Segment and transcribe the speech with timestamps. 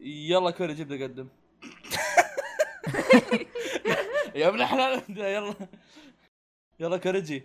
[0.00, 1.28] يلا كوري جيب قدم
[4.34, 5.54] يا ابن الحلال يلا.
[6.80, 7.42] يلا كوريجي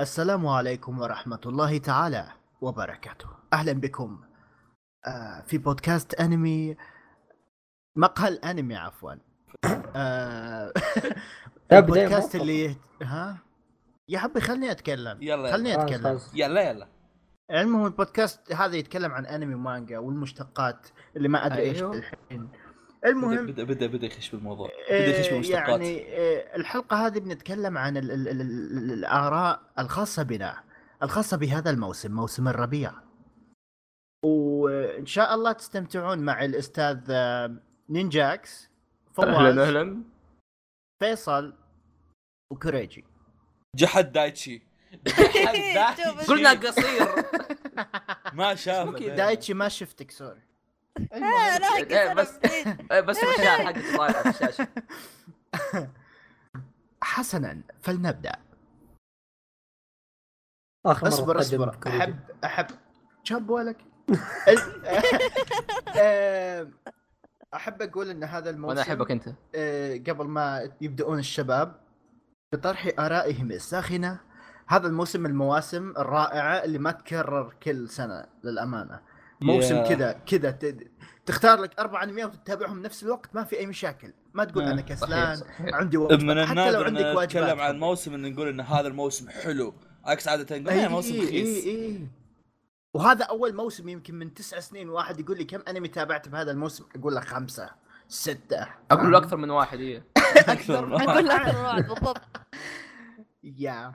[0.00, 3.28] السلام عليكم ورحمة الله تعالى وبركاته.
[3.52, 4.24] أهلا بكم
[5.06, 6.76] آه في بودكاست أنمي
[7.96, 9.12] مقهى الأنمي عفوا.
[9.96, 10.72] آه
[11.72, 13.38] البودكاست اللي ها؟
[14.08, 15.22] يا حبي خلني أتكلم.
[15.22, 16.20] يلا خلني أتكلم.
[16.34, 16.88] يلا يلا.
[17.50, 21.94] المهم البودكاست هذا يتكلم عن أنمي ومانجا والمشتقات اللي ما إيش أيوه.
[21.94, 22.48] الحين.
[23.02, 24.70] بدا المهم بدا بدا, بدأ يخش بالموضوع.
[24.90, 25.68] بدأ يخش آه، بالمشتقات.
[25.68, 30.62] يعني آه، الحلقة هذه بنتكلم عن ال ال ال ال الآراء الخاصة بنا
[31.02, 32.92] الخاصة بهذا الموسم موسم الربيع.
[34.24, 37.56] وإن شاء الله تستمتعون مع الأستاذ آه،
[37.88, 38.70] نينجاكس
[39.12, 40.02] فواز أهلا أهلا.
[41.02, 41.54] فيصل
[42.52, 43.04] وكريجي
[43.76, 44.69] جحد دايتشي.
[46.28, 47.08] قلنا قصير.
[48.38, 50.42] ما شاف دايتشي ما شفتك سوري.
[51.12, 51.18] لا
[51.90, 52.38] إيه، بس
[52.92, 54.68] إيه، بس المشاعر حقك طالعه في الشاشة.
[57.02, 58.32] حسنا فلنبدأ.
[60.86, 61.78] آخر اصبر اصبر.
[61.86, 62.66] احب أحب.
[63.24, 63.76] شاب ولك
[67.54, 69.28] أحب أقول إن هذا الموسم وأنا أحبك أنت.
[69.54, 71.80] آه، قبل ما يبدؤون الشباب
[72.52, 74.20] بطرح آرائهم الساخنة
[74.70, 79.00] هذا الموسم من المواسم الرائعة اللي ما تكرر كل سنة للأمانة.
[79.42, 79.88] موسم Yeah.
[79.88, 80.90] كذا كذا ت-
[81.26, 84.12] تختار لك أربع انميات وتتابعهم نفس الوقت ما في أي مشاكل.
[84.34, 85.74] ما تقول أنا كسلان صحيح.
[85.74, 86.12] عندي وقت.
[86.22, 87.24] من حتى لو عندك واجبات.
[87.36, 87.78] نتكلم عن.
[87.78, 91.64] موسم إن نقول إن هذا الموسم حلو عكس عادة نقول اي "إيه، موسم اي رخيص.
[91.66, 92.08] اي
[92.94, 96.84] وهذا أول موسم يمكن من تسع سنين واحد يقول لي كم أنمي تابعت بهذا الموسم؟
[96.96, 97.70] أقول له خمسة
[98.08, 98.66] ستة.
[98.90, 100.06] أقول له أكثر من واحد إيه.
[100.54, 102.20] أكثر أقول لك الواحد بالضبط.
[103.42, 103.94] يا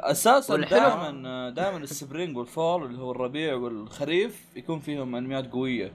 [0.00, 5.92] أساسا دائما دائما السبرينج والفول اللي هو الربيع والخريف يكون فيهم أنميات قوية.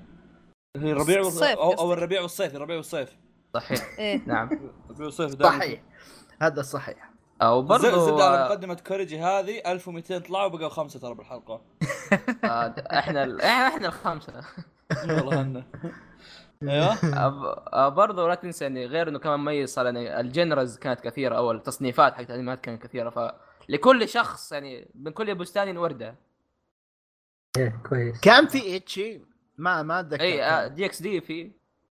[0.78, 1.28] هي الربيع وال...
[1.28, 1.94] الصيف أو, أو.
[1.94, 3.18] الربيع والصيف الربيع والصيف.
[3.54, 3.80] صحيح.
[4.00, 4.22] إيه.
[4.26, 4.50] نعم.
[4.86, 5.58] الربيع والصيف دائما.
[5.58, 5.82] صحيح.
[6.42, 7.12] هذا صحيح.
[7.42, 11.62] أو برضو برضو زبده على آه، مقدمه كوريجي هذه 1200 طلعوا بقوا خمسة ترى بالحلقة.
[12.44, 14.34] آه، إحنا ال- إحنا إحنا الخمسة.
[15.10, 15.64] والله
[16.64, 16.94] أيوه.
[16.94, 21.36] آه، آه، برضو لا تنسى يعني غير إنه كمان مميز صار يعني الجنرز كانت كثيرة
[21.38, 23.10] أو التصنيفات حقت الأنميات كانت كثيرة
[23.68, 26.16] فلكل شخص يعني من كل بستان وردة
[27.58, 29.22] إيه كويس كان في اتشي
[29.58, 30.68] ما ما أتذكر اي آه،.
[30.68, 31.52] دي إكس دي في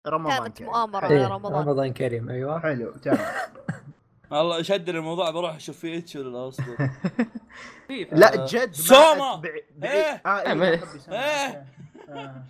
[0.06, 0.66] رمضان كانت كان.
[0.69, 3.19] مؤامرة إيه، على رمضان رمضان كريم أيوه حلو تمام
[4.31, 6.76] والله شد الموضوع بروح أشوف فيه اتش ولا لا اصبر
[7.88, 9.37] في في- لا جد ما سوما!
[9.37, 10.22] أتبع- بعيد- إيه.
[10.26, 10.62] إيه.
[10.62, 10.81] إيه،.
[11.08, 11.66] إيه.
[12.08, 12.44] آه.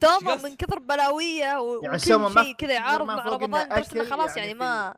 [0.00, 4.52] توما؟ من كثر بلاويه يعني وكل شيء كذا يعارض مع رمضان بس خلاص يعني يعني
[4.58, 4.94] في- ما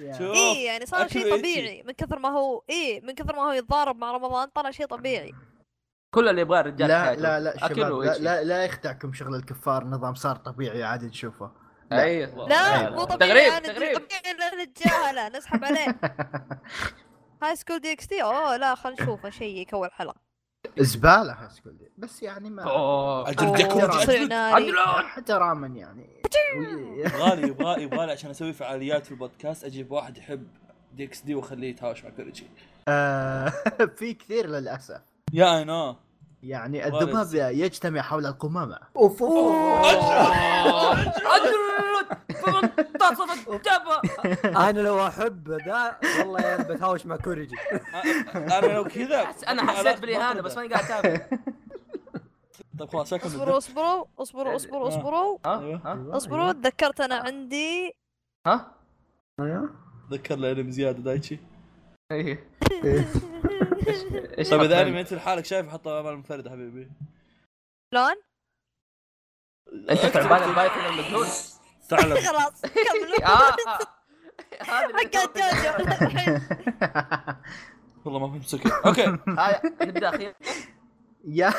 [0.00, 1.36] إيه يعني صار شيء.
[1.38, 4.86] طبيعي من كثر ما هو إيه من كثر ما هو يتضارب مع رمضان طلع شيء
[4.86, 5.32] طبيعي
[6.14, 7.14] كل اللي يبغاه الرجال لا.
[7.14, 8.18] لا لا شباب لا.
[8.18, 11.50] لا لا يخدعكم شغل الكفار نظام صار طبيعي عادي تشوفه
[11.90, 12.02] لا.
[12.04, 13.04] اي لا مو.
[13.04, 13.98] طبيعي تغريب، أنا تغريب.
[13.98, 16.00] طبيعي نتجاهله نسحب عليه
[17.42, 20.27] هاي سكول دي إكس تي أوه لا خلينا نشوفه شيء يكون حلقة
[20.78, 21.90] زبالة هاسكول دي.
[21.98, 22.64] بس يعني ما.
[24.28, 26.06] ناري احتراما يعني.
[26.96, 30.46] يبغالي يبغالي يبغالي عشان أسوي فعاليات في البودكاست أجيب واحد يحب
[30.92, 32.46] دي إكس دي وأخليه يتهاوش مع كوريجي.
[32.88, 33.48] آه،
[33.98, 35.00] في كثير للأسف.
[35.32, 35.96] يا اي نو
[36.42, 36.86] يعني.
[36.86, 38.78] الذباب يجتمع حول القمامة.
[38.96, 39.22] أوف
[44.44, 47.56] أنا لو احب ذا والله يا بتهاوش مع كوريجي
[48.34, 51.26] أنا لو كذا أنا حسيت بالإهانة بس ماني قاعد أتابع.
[52.78, 55.38] طيب خلاص اصبروا اصبروا اصبروا اصبروا اصبروا.
[55.46, 55.80] أيوه.
[55.84, 57.92] ها؟ اصبروا تذكرت أنا عندي.
[58.46, 58.74] ها؟
[60.10, 61.38] ذكر لي زياده دايتشي.
[62.12, 62.48] إيه.
[64.38, 66.90] إيش طيب إذا؟ أنمي أنت لحالك شايف حطه أمال منفرده حبيبي.
[67.94, 68.14] شلون؟
[69.90, 71.26] أنت تعبان البايثون المجنون
[71.88, 73.56] ثعلب خلاص كملوا آه.
[75.02, 75.40] جوجو
[75.90, 76.40] الحين
[78.04, 79.06] والله ما فهمت أوكي.
[79.86, 80.34] نبدأ أخيرا؟
[81.24, 81.52] يا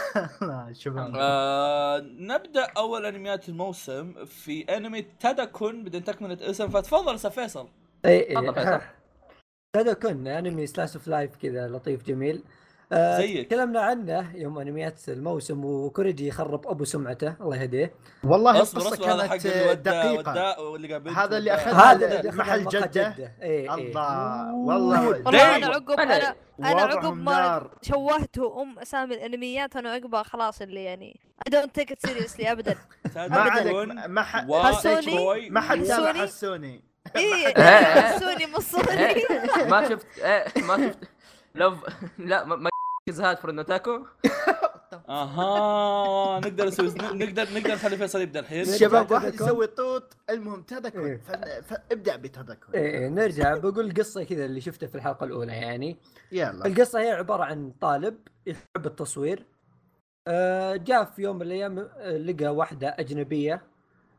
[0.73, 1.13] شباب.
[1.16, 6.70] آه نبدأ أول أنميات الموسم في أنمي تاداكون بدون تكملة اسم.
[6.70, 7.70] فتفضل أستاذ فيصل.
[8.05, 8.37] اي.
[8.37, 8.81] اي
[9.75, 12.43] هذا كن انمي سلاش اوف لايف كذا لطيف جميل.
[12.91, 13.47] آه، زيك.
[13.47, 17.93] تكلمنا عنه يوم انميات الموسم وكوريجي يخرب أبو سمعته الله يهديه.
[18.23, 19.45] والله اصبر القصة اصبر هذا حق كانت
[19.87, 21.57] الوداع واللي قابلته هذا اللي.
[21.57, 23.07] أخذ- هذا محل دخل جدة.
[23.41, 25.07] اي اي الله والله.
[25.09, 25.67] والله أنا.
[25.67, 31.19] عقب أنا- أنا أنا عقب ما شوهته ام أسامي الأنميات أنا عقبها خلاص اللي يعني
[31.49, 32.75] I don't take it seriously ابدا.
[33.16, 33.75] ما عليك.
[34.07, 38.02] ما حد حسوني؟ ما حد حسوني؟ إيه إيه.
[38.02, 41.00] حسوني مصوني إيه، ما شفت إيه، ما شفت.
[41.56, 41.76] لو
[42.17, 42.70] لا ما- ما
[43.09, 44.00] زهاد فور النوتاكو
[44.91, 45.02] طب.
[45.09, 49.34] أها نقدر نسوي نقدر نقدر نخلي فيصل يبدا الحين الشباب واحد.
[49.34, 51.06] يسوي طوط المهم تذكر.
[51.06, 51.17] إيه.
[51.17, 52.73] فن- فابدع بتذكر.
[52.76, 53.58] إيه، نرجع.
[53.58, 55.97] بقول قصة كذا اللي شفته في الحلقة الأولى يعني.
[56.32, 56.66] يلا.
[56.66, 59.46] القصة هي عبارة عن طالب يحب التصوير.
[60.28, 63.62] آه، جاء في يوم من الأيام آه، لقى واحدة أجنبية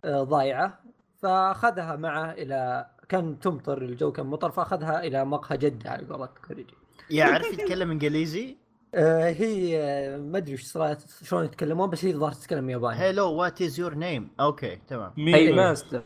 [0.05, 0.81] آه، ضايعة.
[1.23, 6.75] فأخذها معه إلى كان تمطر الجو كان مطر فأخذها إلى مقهى جدة على قولة كوريجي
[7.11, 8.57] يعرف يتكلم إنجليزي؟
[8.95, 13.01] آه، هي آه، ما أدري صارت شلون يتكلمون بس هي الظاهر تتكلم ياباني.
[13.01, 15.13] hello what is your name okay تمام.
[15.19, 16.03] هي مين ماستر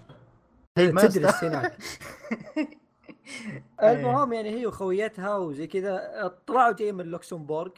[0.79, 1.21] هي ماستر.
[1.21, 1.77] تدرس هناك
[3.83, 7.71] المهم يعني هي وخويتها وزي كذا طلعوا جايين من لوكسمبورغ.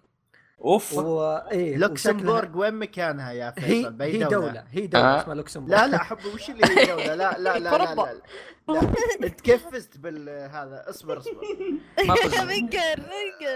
[0.61, 5.20] أوف و إيه لوكسمبورغ وين مكانها يا فيصل بأي هي دولة دولة هي دولة آه.
[5.23, 7.94] اسمها لوكسمبورغ لا لا حبي وش اللي هي دولة لا لا لا لا.
[7.94, 8.81] لا, لا.
[9.20, 9.29] لا.
[9.29, 11.41] تكفست بالهذا اصبر اصبر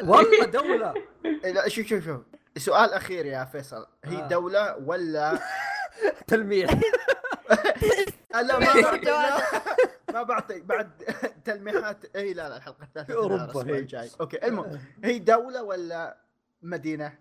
[0.11, 0.95] والله دولة
[1.25, 2.21] إيه، لا شوف شوف شوف
[2.57, 4.29] سؤال أخير يا فيصل هي آه.
[4.29, 5.39] دولة ولا
[6.29, 6.71] تلميح
[8.35, 9.39] لا ما بعطي لا.
[10.13, 10.91] ما بعطي بعد
[11.45, 12.75] تلميحات اي لا لا
[13.15, 13.79] أوروبا الأسبوع هي.
[13.79, 16.17] الجاي okay المهم هي دولة ولا
[16.63, 17.19] مدينة؟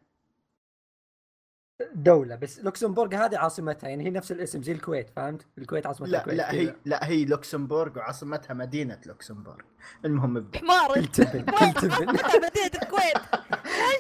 [1.96, 6.20] دولة بس لوكسمبورغ هذه عاصمتها يعني هي نفس الاسم زي الكويت فهمت؟ الكويت عاصمتها لا
[6.20, 6.76] الكويت لا هي.
[6.86, 9.62] لا هي لوكسمبورغ وعاصمتها مدينة لوكسمبورغ.
[10.06, 10.94] المهم ابدا حمار.
[10.94, 12.08] كل تبن كل تبن.
[12.08, 13.18] مدينة الكويت.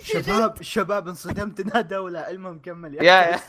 [0.24, 2.30] شباب شباب انصدمت إنها دولة.
[2.30, 3.04] المهم كمل.
[3.04, 3.40] يا-.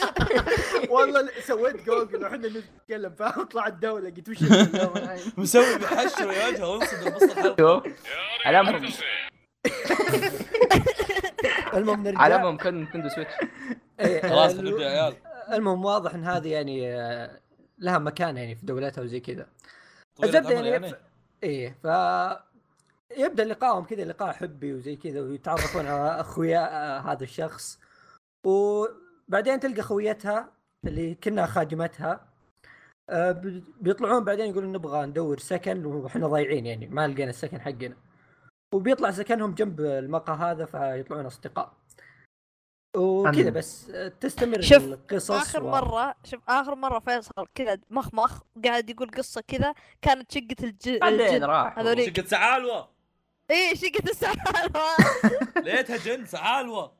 [0.90, 4.10] والله سويت جوجل وحنا نتكلم فاهم طلعت دولة.
[4.10, 4.38] قلت وش؟
[5.38, 7.22] مسوي محشر يا وجهه وانصدم بس
[8.44, 8.88] علامهم
[11.76, 12.18] المهم نرجع.
[12.18, 13.32] علامهم كان Nintendo Switch.
[14.00, 15.14] إيه، خلاص نبدا يا عيال
[15.52, 17.40] المهم واضح إن هذه يعني آه،
[17.78, 19.46] لها مكان يعني في دولتها وزي كذا.
[20.24, 20.90] الزبده يعني يعني.
[20.90, 20.94] ف...
[21.42, 21.86] إيه ف
[23.18, 27.78] يبدأ لقائهم كذا لقاء حبي وزي كذا ويتعرفون على أخويا آه، هذا الشخص.
[28.46, 30.52] وبعدين تلقى خويتها
[30.86, 32.26] اللي كنا خادمتها.
[33.10, 37.96] آه، بي- بيطلعون بعدين يقولون نبغى ندور سكن وإحنا ضايعين يعني ما لقينا السكن حقنا.
[38.74, 41.72] وبيطلع سكنهم جنب المقهى هذا فيطلعون أصدقاء.
[42.96, 48.90] وكذا بس تستمر شوف، القصص آخر و- مرة شوف آخر مرة فيصل كذا مخمخ وقاعد
[48.90, 50.88] يقول قصة كذا كانت شقة الج...
[50.88, 51.82] الجن راح.
[51.82, 52.88] شقة سعالوة.
[53.50, 54.72] إيه شقة السعالة
[55.64, 56.92] ليتها جن سعالوة.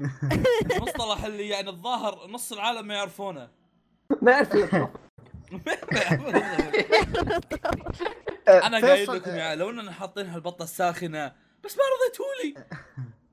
[0.76, 3.48] المصطلح اللي يعني الظاهر نص العالم ما يعرفونه.
[4.22, 4.90] ما يطلع.
[8.48, 11.32] أنا قايل لكم يا عيال، لو إننا حاطينها البطه الساخنة
[11.64, 12.64] بس ما رضيتوا لي.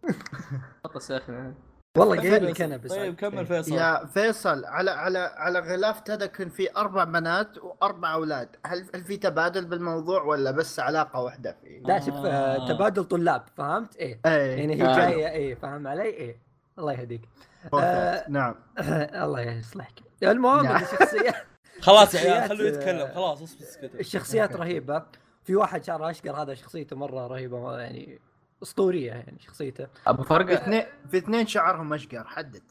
[0.84, 1.54] خط الساخنة
[1.98, 2.92] والله قايل لك أنا بس.
[2.92, 3.76] طيب كمل فيصل.
[3.76, 8.56] يا فيصل على على على غلاف تذكر في أربع بنات وأربع أولاد.
[8.66, 12.68] هل هل في تبادل بالموضوع ولا بس علاقة واحدة في؟ لا شوف آه، آه.
[12.68, 14.20] تبادل طلاب فهمت؟ إيه.
[14.26, 14.96] إيه يعني هي آه.
[14.96, 16.42] جاية إيه فاهم علي؟ إيه.
[16.80, 17.22] الله يهديك.
[17.66, 18.30] Perfect.
[18.30, 18.56] نعم.
[19.24, 19.94] الله يصلحك.
[20.24, 20.84] المهم نعم.
[21.82, 23.00] خلاص يا عيال شخصيات، خلوه يتكلم.
[23.00, 23.96] آه، خلاص اسكت اسكت.
[23.96, 25.04] الشخصيات رهيبة.
[25.44, 28.20] في واحد شعره أشقر هذا شخصيته مرة رهيبة يعني
[28.64, 29.88] أسطورية يعني شخصيته.
[30.08, 32.64] أبو في فرقه اثنين في اثنين شعرهم أشقر حدد.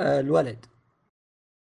[0.00, 0.66] آه الولد.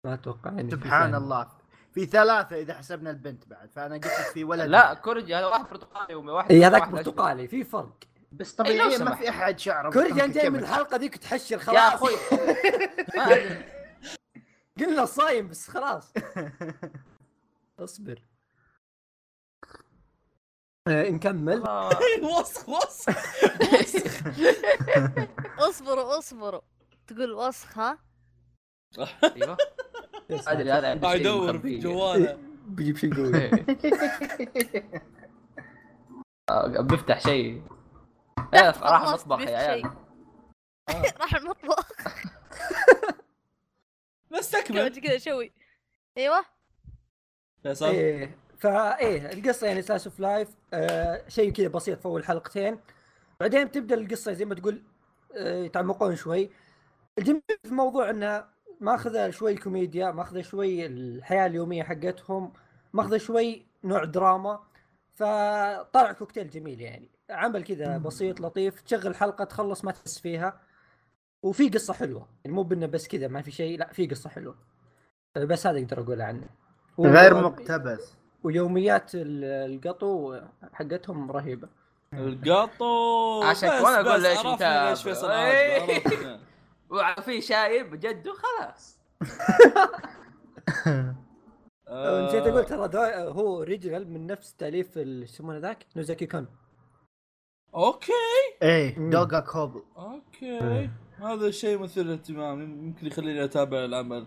[0.04, 1.14] ما أتوقع يعني في سبحان.
[1.14, 1.48] الله.
[1.94, 4.68] في ثلاثة إذا حسبنا البنت بعد فأنا قلت لك في ولد.
[4.70, 6.88] لا كورجي هذا واحد برتقالي وواحد إي هذاك.
[6.88, 7.98] برتقالي في فرق.
[8.32, 9.18] بس إيه، طبيعي ما سمحت.
[9.22, 10.68] في أحد شعره كورجان جاي من كمل.
[10.68, 11.76] الحلقة ذيك تحشر خلاص.
[11.76, 12.10] يا أخوي.
[13.16, 13.64] ما أدري.
[14.80, 16.12] قلنا صايم بس خلاص.
[17.78, 18.22] اصبر.
[20.88, 21.62] آه نكمل.
[21.66, 21.90] آه،
[22.40, 23.08] وسخ وسخ
[25.68, 26.60] اصبروا اصبروا.
[27.06, 27.98] تقول وسخ ها؟
[29.24, 29.56] أيوه.
[30.30, 31.78] أدري هذا عنده يدور في.
[31.78, 32.38] جوالة.
[32.66, 33.66] بيجيب شيء قوي إيه.
[36.50, 37.62] آه، بيفتح شيء.
[38.54, 39.82] إيه، راح المطبخ يا عيال.
[39.82, 39.90] شيء.
[41.20, 41.88] راح المطبخ.
[44.30, 45.52] بس تكمل كذا شوي
[46.18, 46.44] أيوه.
[47.62, 52.80] فيصل إيه فايه القصة يعني slice of life آه شيء كذا بسيط في أول حلقتين.
[53.40, 54.82] بعدين تبدا القصة زي ما تقول
[55.36, 56.50] آه يتعمقون شوي.
[57.18, 58.44] الجميل في الموضوع إنه
[58.80, 62.52] ماخذة شوي كوميديا ماخذة شوي الحياة اليومية حقتهم
[62.92, 64.64] ماخذة شوي نوع دراما.
[65.14, 67.10] فطلع كوكتيل جميل يعني.
[67.30, 68.80] عمل كذا بسيط لطيف.
[68.80, 70.60] تشغل حلقة تخلص ما تحس فيها.
[71.42, 72.26] وفي قصة حلوة.
[72.44, 74.54] يعني مو بإنه بس كذا ما في شيء لا في قصة حلوة.
[75.36, 76.48] آه، بس هذا أقدر أقول عنه.
[77.00, 78.14] غير و- مقتبس.
[78.44, 80.40] ويوميات ال- القطو
[80.72, 81.68] حقتهم رهيبة.
[82.14, 83.42] القطو!
[83.42, 84.62] عشان وأنا أقول بس ليش.
[84.62, 86.40] ليش فيصل إيه.
[86.90, 88.98] وفي شايب جده خلاص
[91.88, 96.46] آه، نسيت أقول ترى ذا- هو original من نفس تأليف يسمونه ذاك نوزاكي كون.
[97.78, 98.12] okay
[98.62, 98.98] إيه.
[99.10, 104.26] Doga Kobo okay هذا شيء مثير للاهتمام يمكن يخليني أتابع العمل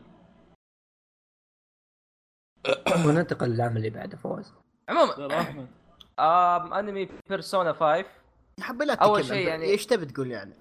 [3.05, 4.53] وننتقل للعمل اللي بعده فوز
[4.89, 5.13] عموما
[6.19, 8.05] آم أنمي Persona 5
[8.61, 9.37] حبي لا أول تتكلم.
[9.37, 10.53] شيء يعني- إيش تبي تقول يعني؟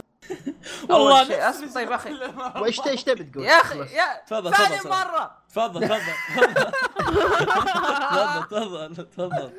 [0.91, 2.11] أول شيء نفس أسف طيب أخي
[2.63, 3.79] وإيش إيش تبي تقول؟ يا أخي.
[3.79, 4.91] يا تفضل، ثاني.
[4.91, 6.01] مرة تفضل تفضل
[8.51, 9.53] تفضل تفضل تفضل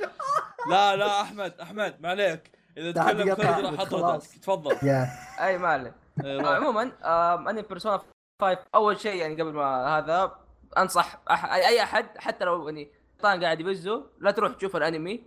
[0.69, 4.31] لا لا أحمد أحمد ما عليك إذا تكلم خالد راح خلاص.
[4.31, 4.87] تفضل.
[4.87, 5.07] يا.
[5.39, 6.55] أي ما عليه إيه، آه،.
[6.55, 8.01] عموما آم، أنمي Persona
[8.41, 10.35] 5 أول شيء يعني قبل ما هذا
[10.77, 11.45] أنصح أح...
[11.53, 15.23] اي أي أحد حتى لو يعني طان قاعد يبزه لا تروح تشوف الأنمي.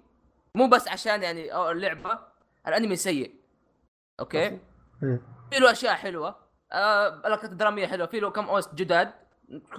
[0.55, 2.19] مو بس عشان يعني أو اللعبة
[2.69, 3.35] الأنمي سيء.
[4.21, 4.51] okay؟
[5.03, 5.21] مم.
[5.51, 6.37] في له أشياء حلوة.
[6.73, 8.07] آه الدراميه حلوة.
[8.07, 9.13] في له كم OST جداد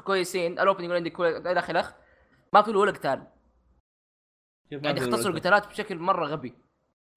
[0.04, 0.60] كويسين.
[0.60, 1.96] ال opening عندي كويس إلى آخره.
[2.54, 3.28] ما في له ولا قتال.
[4.72, 6.65] يعني ولا- القتالات بشكل مرة غبي.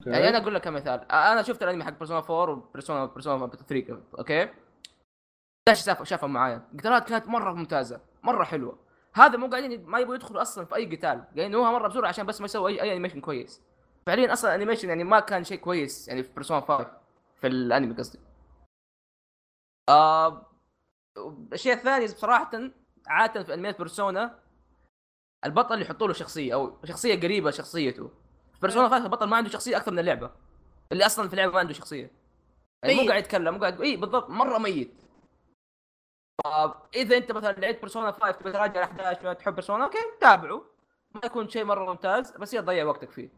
[0.07, 1.13] يعني أنا أقول لك كمثال.
[1.13, 4.49] أنا شفت الأنمي حق Persona 4 و Persona Persona 3 okay؟
[5.69, 6.69] إيش شاف شافها معايا.
[6.73, 8.79] القتالات كانت مرة ممتازة مرة حلوة.
[9.15, 11.25] هذا مو قاعدين ما يبغوا يدخلوا أصلا في أي قتال.
[11.25, 13.63] قاعدين هو مرة بسرعة عشان بس ما يسوي اي, animation كويس.
[14.07, 16.91] فعليا أصلا ال animation يعني ما كان شيء كويس يعني في Persona 5
[17.41, 18.19] في الأنمي قصدي.
[19.89, 20.47] آه
[21.53, 22.51] الشيء الثاني بصراحه
[23.07, 24.39] عادة في أنميات Persona
[25.45, 28.11] البطل يحطوا له شخصية أو شخصية قريبة شخصيته
[28.63, 30.31] Persona 5 البطل ما عنده شخصية أكثر من اللعبة.
[30.93, 32.11] اللي أصلا في اللعبة ما عنده شخصية.
[32.83, 33.11] يعني مو ميت.
[33.11, 34.95] قاعد يتكلم مو قاعد اي بالضبط مرة ميت.
[36.95, 40.65] إذا أنت مثلا لعبت Persona 5 تبي تراجع الاحداث تحب Persona okay تابعه.
[41.15, 43.29] ما يكون شيء مرة ممتاز بس هي تضيع وقتك فيه.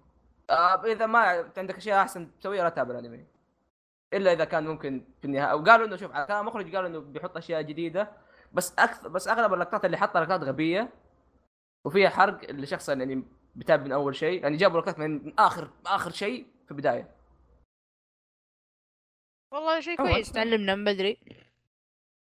[0.85, 1.19] إذا ما
[1.57, 3.27] عندك أشياء أحسن تسويها لا تتابع الأنمي.
[4.13, 5.55] إلا إذا كان ممكن في النهاية.
[5.55, 8.13] وقالوا إنه شوف كان مخرج قالوا إنه بيحط أشياء جديدة.
[8.53, 10.93] بس أكثر بس أغلب اللقطات اللي حطها لقطات غبية.
[11.85, 13.25] وفيها حرق لشخص يعني
[13.57, 17.17] بتابع من أول شيء يعني جابوا لقطات من آخر آخر شيء في البداية.
[19.53, 19.97] والله شيء.
[19.97, 20.33] كويس.
[20.33, 21.21] تعلمنا من بدري.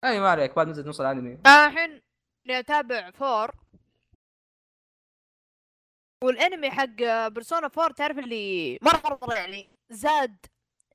[0.05, 1.39] أي ما عليك بعد نزلت نص الأنمي.
[1.47, 2.03] أنا الحين
[2.51, 3.51] اتابع فور.
[6.25, 10.47] والأنمي حق بيرسونا 4 تعرف اللي مره مره يعني زاد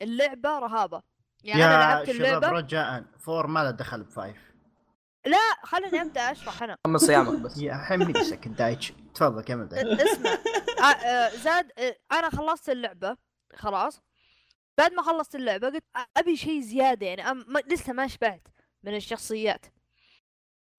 [0.01, 1.03] اللعبة رهابة.
[1.43, 3.05] يعني أنا يا لعبت شباب اللعبه رجاء.
[3.19, 4.46] four ما له دخل ب five؟
[5.25, 6.77] لا خليني أبدأ أشرح أنا.
[6.87, 7.57] من صيامك بس.
[7.57, 10.03] يا حمي سكن دايتشي تفضل كمل دايتشي.
[10.13, 10.29] اسمع.
[10.79, 13.17] آه، آه، زاد آه، أنا خلصت اللعبة
[13.55, 14.01] خلاص.
[14.77, 15.83] بعد ما خلصت اللعبة قلت
[16.17, 18.47] أبي شيء زيادة يعني أم- ما- لسه ما شبعت
[18.83, 19.65] من الشخصيات.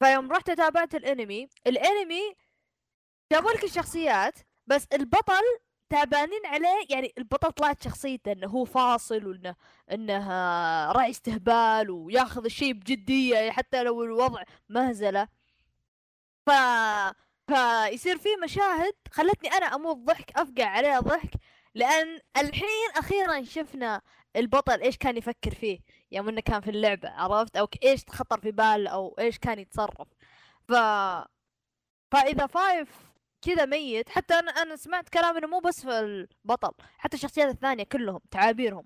[0.04, 1.49] فيوم رحت تابعت الأنمي.
[1.66, 2.35] الأنمي
[3.33, 4.35] جابوا لك الشخصيات
[4.66, 5.42] بس البطل
[5.90, 9.54] تعبانين عليه يعني البطل طلعت شخصيته إنه هو فاصل وإنه
[9.92, 15.28] إنه آه، راعي استهبال وياخذ الشيء بجدية حتى لو الوضع مهزله
[16.47, 16.50] ف
[17.49, 21.30] فيصير في مشاهد خلتني أنا أموت ضحك أفقع عليها ضحك
[21.75, 24.02] لأن الحين أخيرا شفنا
[24.37, 25.78] البطل إيش كان يفكر فيه
[26.12, 30.09] يوم إنه كان في اللعبة عرفت؟ أو إيش خطر في باله أو إيش كان يتصرف.
[30.68, 30.73] ف
[32.12, 33.07] فإذا فايف
[33.42, 34.09] كذا ميت.
[34.09, 38.85] حتى أنا أنا سمعت كلام إنه مو بس في البطل حتى الشخصيات الثانية كلهم تعابيرهم.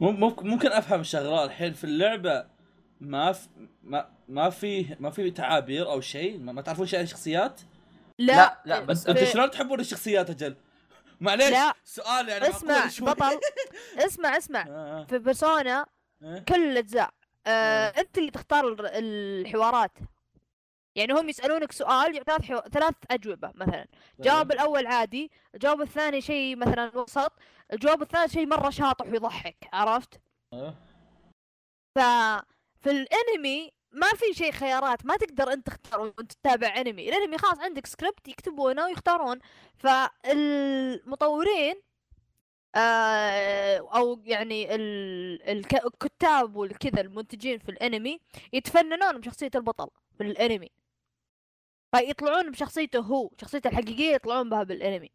[0.00, 2.46] مم- ممكن ممكن أفهم شغله الحين في اللعبة
[3.00, 3.48] ما في
[3.82, 7.60] ما ما في ما في تعابير أو شيء؟ ما, تعرفون شيء عن الشخصيات؟
[8.18, 8.34] لا.
[8.36, 10.56] لا، لا، بس أنت في- شلون تحبون الشخصيات أجل؟
[11.20, 11.74] معليش لا.
[11.84, 12.86] سؤال يعني اسمع.
[13.00, 13.40] بطل.
[14.06, 14.64] اسمع اسمع.
[14.68, 15.86] آه، في بيرسونا
[16.22, 16.38] آه.
[16.38, 17.10] كل الأجزاء.
[17.46, 17.98] آه مم.
[17.98, 19.92] أنت اللي تختار ال- الحوارات.
[20.94, 22.60] يعني هم يسألونك سؤال يعطيك حو...
[22.60, 23.86] ثلاث أجوبة مثلا.
[24.18, 27.32] الجواب الأول عادي الجواب الثاني شيء مثلا وسط
[27.72, 30.20] الجواب الثالث شيء مرة شاطح ويضحك عرفت؟
[30.52, 30.74] آه.
[31.98, 32.00] ف
[32.80, 37.08] في الانمي ما في شيء خيارات ما تقدر أنت تختار وأنت تتابع انمي.
[37.08, 39.38] الانمي خلاص عندك سكريبت يكتبونه ويختارون.
[39.76, 41.74] فالمطورين
[42.74, 48.20] آه أو يعني ال- الك- الكتاب والكذا المنتجين في الانمي
[48.52, 50.70] يتفننون بشخصية البطل في الانمي.
[51.96, 55.10] فيطلعون بشخصيته هو شخصيته الحقيقية يطلعون بها بالانمي.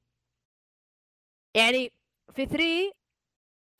[1.56, 1.92] يعني
[2.36, 2.92] في 3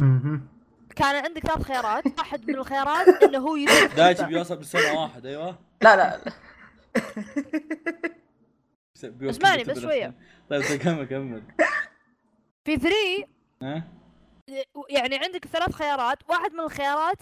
[0.02, 0.48] مهم.
[0.96, 2.04] كان عندك ثلاث خيارات.
[2.20, 4.36] واحد من الخيارات إنه هو يصير دايتشي خلفة.
[4.36, 5.60] بيوصل بسنه واحد أيوه.
[5.82, 6.22] لا لا
[9.30, 10.14] اسمعني بسنة بس شوية.
[10.50, 11.44] طيب طيب كمل كمل.
[12.66, 12.96] في 3
[13.62, 13.84] ها؟
[14.90, 16.30] يعني عندك ثلاث خيارات.
[16.30, 17.22] واحد من الخيارات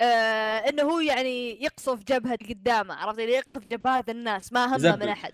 [0.00, 4.96] آه إنه هو يعني يقصف جبهة قدامه عرفت؟ اللي يقصف جبهات الناس ما همه.
[4.96, 5.32] من أحد.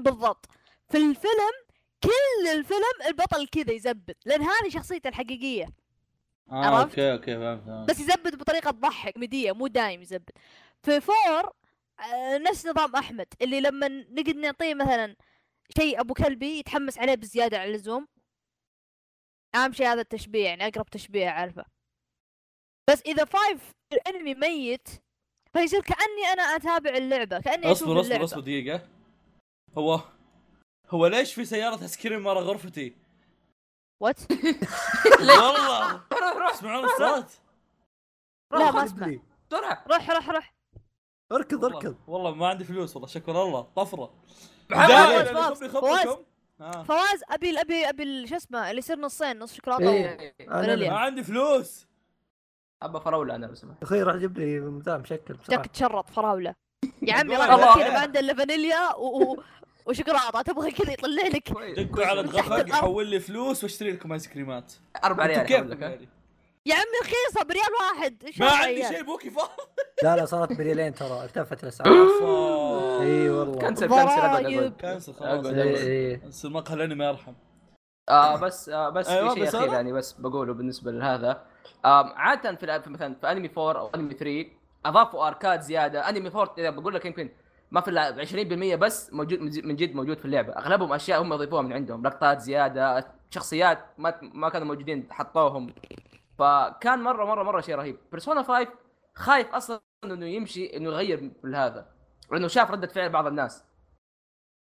[0.00, 0.46] بالضبط.
[0.88, 1.54] في الفيلم
[2.04, 5.68] كل الفيلم البطل كذا يزبد لأن هذه شخصيته الحقيقية.
[6.50, 7.90] آه عرفت؟ okay okay فهمت.
[7.90, 10.30] بس يزبد بطريقة تضحك كوميدية مو دايم يزبد.
[10.82, 11.52] في four
[12.00, 15.16] آه نفس نظام أحمد اللي لما نقعد نعطيه مثلا
[15.78, 18.08] شيء أبو كلبي يتحمس عليه بزيادة عن اللزوم.
[19.54, 21.75] أهم شيء هذا التشبيه يعني أقرب تشبيه أعرفه.
[22.90, 24.88] بس إذا five الأنمي ميت
[25.52, 28.24] فيصير كأني أنا أتابع اللعبة كأني أشوف أصبر أصبر اللعبة.
[28.24, 28.88] أصبر دقيقة.
[29.78, 30.00] هو
[30.90, 32.96] هو ليش في سيارة ice cream ورا غرفتي؟
[34.02, 34.20] what
[35.20, 35.92] والله.
[36.12, 37.30] روح روح تسمعون الصوت؟
[38.52, 39.16] لا روح ما أسمع.
[39.50, 40.54] بسرعة روح روح روح.
[41.32, 41.96] اركض اركض.
[42.06, 43.88] والله ما عندي فلوس والله شكر الله دايم.
[45.24, 46.18] فواز، فواز،
[46.60, 46.82] آه.
[46.82, 50.34] فواز أبي أبي أبي شو اسمه اللي يصير نصين نص شوكولاتة إيه.
[50.90, 51.86] ما عندي فلوس.
[52.82, 53.82] ابى فراولة أنا لو سمحت.
[53.82, 55.56] أخوي روح جيب لي مدام شكل بسرعة.
[55.58, 56.54] جاك تشرط فراولة.
[57.02, 57.92] يا عمي كذا إيه.
[57.92, 59.22] ما عنده إلا فانيليا و...
[59.22, 59.42] و...
[59.86, 60.42] وشوكولاتة.
[60.42, 61.52] تبغى كذا يطلع لك.
[61.52, 62.68] دقوا على الأرض.
[62.68, 64.72] يحول لي فلوس واشتري لكم آيس كريمات.
[65.04, 66.08] أربع ريال كيف؟ يعني؟
[66.66, 68.24] يا عمي رخيصة بريال واحد.
[68.24, 69.50] إيش ما عندي شيء بوكي فاضي.
[70.02, 71.22] لا لا صارت بريالين ترى.
[71.22, 71.92] ارتفعت الأسعار.
[73.02, 73.58] إي والله.
[73.58, 76.44] cancel cancel cancel خلاص.
[76.44, 77.34] المقهى لاني ما يرحم
[78.08, 81.30] آه بس آه بس أيوة، في شيء أخير؟ يعني بس بقوله بالنسبة لهذا.
[81.30, 81.46] آه
[81.84, 84.50] عادة في, مثلا في أنمي 4 أو أنمي 3
[84.86, 86.08] أضافوا أركاد زيادة.
[86.08, 87.30] أنمي 4 إذا بقول لك يمكن
[87.70, 88.24] ما في إلا
[88.74, 90.52] 20% بس موجود من جد موجود في اللعبة.
[90.52, 92.06] أغلبهم أشياء هم يضيفوها من عندهم.
[92.06, 95.74] لقطات زيادة شخصيات ما ما كانوا موجودين حطوهم
[96.38, 97.98] فكان مره مره مرة شيء رهيب.
[98.10, 98.68] بيرسونا 5
[99.14, 101.86] خايف أصلا إنه يمشي إنه يغير في هذا.
[102.32, 103.64] لأنه شاف ردة فعل بعض الناس.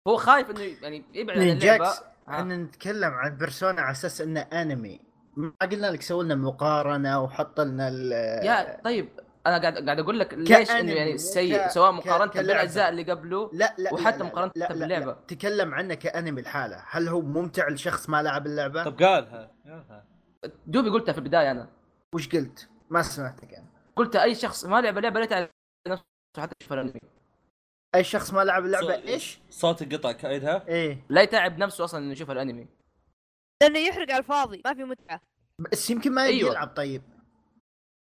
[0.07, 1.83] هو خايف إنه يعني يبعد عن اللعبة.
[1.83, 2.43] جاكس آه.
[2.43, 5.12] نتكلم عن بيرسونا على أساس إنه أنمي.
[5.37, 8.11] ما قلنا لك سوي لنا مقارنة وحط لنا ال
[8.45, 9.09] يا طيب
[9.47, 12.31] أنا قاعد قاعد أقول لك ليش إنه يعني سيء ك- سواء مقارنة.
[12.31, 15.05] بالأجزاء اللي قبله لا لا وحتى لا لا مقارنة لا لا باللعبة.
[15.05, 15.17] لا.
[15.27, 20.05] تكلم عنه كأنمي الحالة هل هو ممتع لشخص ما لعب اللعبة؟ طب قالها قالها.
[20.67, 21.69] دوبي قلتها في البداية أنا.
[22.15, 25.49] وش قلت؟ ما سمعتك أنا قلت أي شخص ما لعب اللعبة لا يتعب
[25.87, 26.03] نفسه
[26.37, 26.99] حتى يشوف الأنمي.
[27.95, 31.05] أي شخص ما لعب اللعبة صوت- إيش؟ صوت قطع كايدها إيه.
[31.09, 32.67] لا يتعب نفسه أصلا إنه يشوف الأنمي.
[33.63, 35.21] لأنه يحرق على الفاضي ما في متعة.
[35.59, 36.51] بس يمكن ما يبي أيوة.
[36.51, 37.01] يلعب طيب.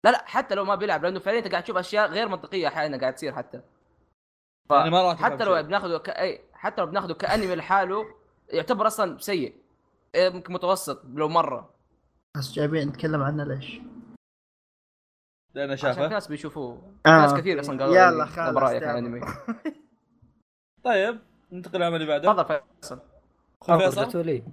[0.06, 3.00] لا لا حتى لو ما بيلعب لأنه فعليا أنت قاعد تشوف أشياء غير منطقية أحيانا
[3.00, 3.62] قاعد تصير حتى.
[4.70, 4.72] ف...
[4.72, 5.64] يعني ما راح تفهم حتى لو.
[5.64, 6.10] بناخذه ك...
[6.10, 8.06] أي حتى لو بناخذه كأنمي لحاله
[8.50, 9.56] يعتبر أصلا سيء.
[10.16, 11.74] إيه، ممكن متوسط لو مرة.
[12.38, 13.80] بس جايبين نتكلم عنه ليش؟
[15.54, 16.94] لأنه عشان في شافه ناس بيشوفوه.
[17.06, 17.34] آه، ناس.
[17.34, 19.06] كثير أصلا قالوا يلا خلاص رأيك عن.
[19.06, 19.22] الأنمي.
[20.84, 21.20] طيب
[21.52, 22.34] ننتقل للعمل اللي بعده.
[22.34, 23.00] تفضل فيصل.
[23.66, 24.44] فيصل.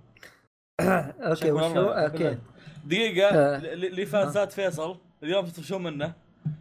[1.29, 1.81] أوكي وشو.
[1.81, 2.39] أوكي.
[2.85, 3.59] دقيقة آه.
[3.75, 6.15] لفانزات فيصل اليوم تطفشون منه.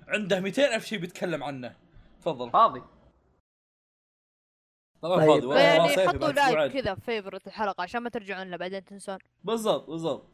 [0.07, 1.75] عنده 200 ألف شيء بيتكلم عنه.
[2.21, 2.51] تفضل.
[2.51, 2.81] فاضي.
[5.01, 5.27] طبعا طيب.
[5.27, 6.71] فاضي والله يعني حطوا like.
[6.71, 9.17] كذا في favorite الحلقة عشان ما ترجعون له بعدين تنسون.
[9.43, 10.25] بالضبط بالضبط.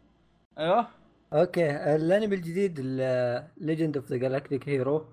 [0.57, 0.87] أيوه.
[1.33, 2.79] أوكي الأنمي الجديد
[3.57, 5.05] Legend of the Galactic Hero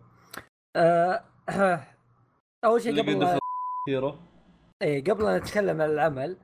[2.65, 3.39] أول شيء قبل ما
[3.89, 4.19] هيرو
[4.83, 6.37] إيه قبل لا نتكلم عن العمل.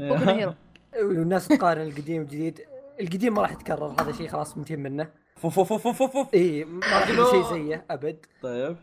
[0.00, 0.54] هيرو
[0.96, 2.60] والناس تقارن القديم والجديد.
[3.00, 5.10] القديم ما راح يتكرر هذا شيء خلاص منتهي منه.
[5.36, 8.26] فوف فوف فوف فوف فوف إي ما راح يكون شيء زيه أبد.
[8.42, 8.76] طيب.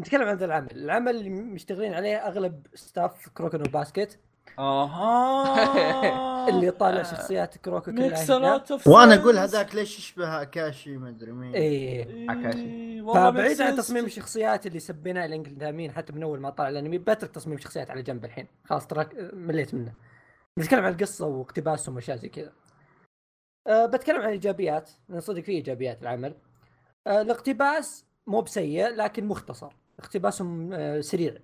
[0.00, 0.70] نتكلم عن ذا العمل.
[0.72, 4.18] العمل اللي مشتغلين عليه أغلب staff Kuroko no Basket
[4.58, 6.48] أها.
[6.48, 11.54] اللي طالع شخصيات كوروكو كلها وأنا أقول هذاك ليش يشبه أكاشي ما أدري مين.
[11.54, 13.02] إيه أكاشي.
[13.02, 17.56] فبعيد عن تصميم الشخصيات اللي سبيناه الانجليزيين حتى من أول ما طلع الانمي بترك تصميم
[17.56, 18.46] الشخصيات على جنب الحين.
[18.64, 19.92] خلاص ترى مليت منه.
[20.58, 22.52] نتكلم عن القصة واقتباسهم واشياء زي كذا.
[23.66, 26.34] أه بتكلم عن ايجابيات لأن صدق في إيجابيات العمل.
[27.06, 29.72] أه الاقتباس مو بسيء لكن مختصر.
[29.98, 31.36] اقتباسهم أه سريع.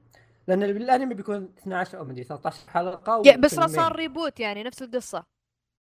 [0.49, 3.55] لأن الأنمي بيكون 12 أو مدري 13 حلقة بس.
[3.55, 5.25] صار ريبوت يعني نفس القصة.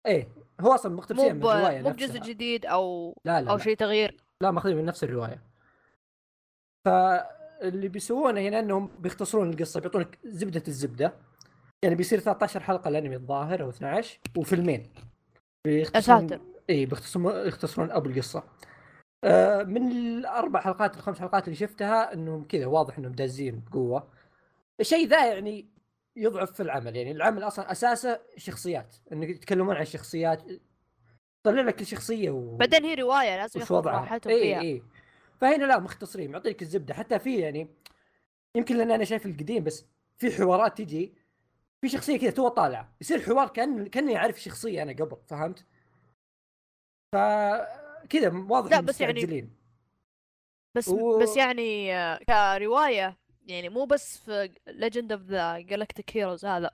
[0.06, 0.28] إيه
[0.60, 2.20] هو أصلا مقتبسين من الرواية مو بجزء.
[2.20, 3.58] جديد أو لا لا, أو.
[3.58, 4.16] شيء تغيير.
[4.40, 5.42] لا ماخذين من نفس الرواية.
[6.84, 11.12] فاللي بيسوونه هنا إنهم بيختصرون القصة بيعطونك زبدة الزبدة.
[11.86, 14.92] يعني بيصير 13 حلقة الانمي الظاهر أو 12 وفيلمين.
[15.64, 16.40] بيختصرون.
[16.70, 18.42] إي بيختصرون يختصرون أبو القصة.
[19.24, 24.08] آه من الأربع حلقات الخمس حلقات اللي شفتها إنهم كذا واضح إنهم دازين بقوة.
[24.80, 25.68] الشيء ذا يعني
[26.16, 26.96] يضعف في العمل.
[26.96, 28.96] يعني العمل أصلا أساسه شخصيات.
[29.12, 30.42] انه يتكلمون عن شخصيات
[31.42, 32.56] طلع لك كل شخصية و...
[32.56, 34.00] بعدين هي رواية لازم وضعها.
[34.00, 34.60] راحتهم إي فيها.
[34.60, 34.82] إي.
[35.40, 36.94] فهنا لا مختصرين معطيك الزبدة.
[36.94, 37.68] حتى في يعني
[38.56, 39.86] يمكن لأن أنا شايف القديم بس
[40.18, 41.25] في حوارات تجي
[41.80, 45.64] في شخصية كذا تو طالعه يصير حوار كان كاني اعرف شخصية أنا قبل فهمت؟
[47.14, 49.48] فكذا واضح لا، بس يعني.
[50.76, 56.44] بس و- بس يعني آه، كرواية يعني مو بس في Legend of the Galactic Heroes
[56.44, 56.70] هذا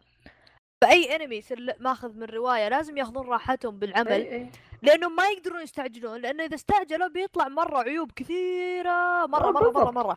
[0.82, 4.50] فأي انمي يصير ماخذ من رواية لازم ياخذون راحتهم بالعمل.
[4.82, 9.90] لأنهم ما يقدرون يستعجلون لأنه إذا استعجلوا بيطلع مرة عيوب كثيرة مرة آه، مرة مرة.
[9.90, 10.16] مرة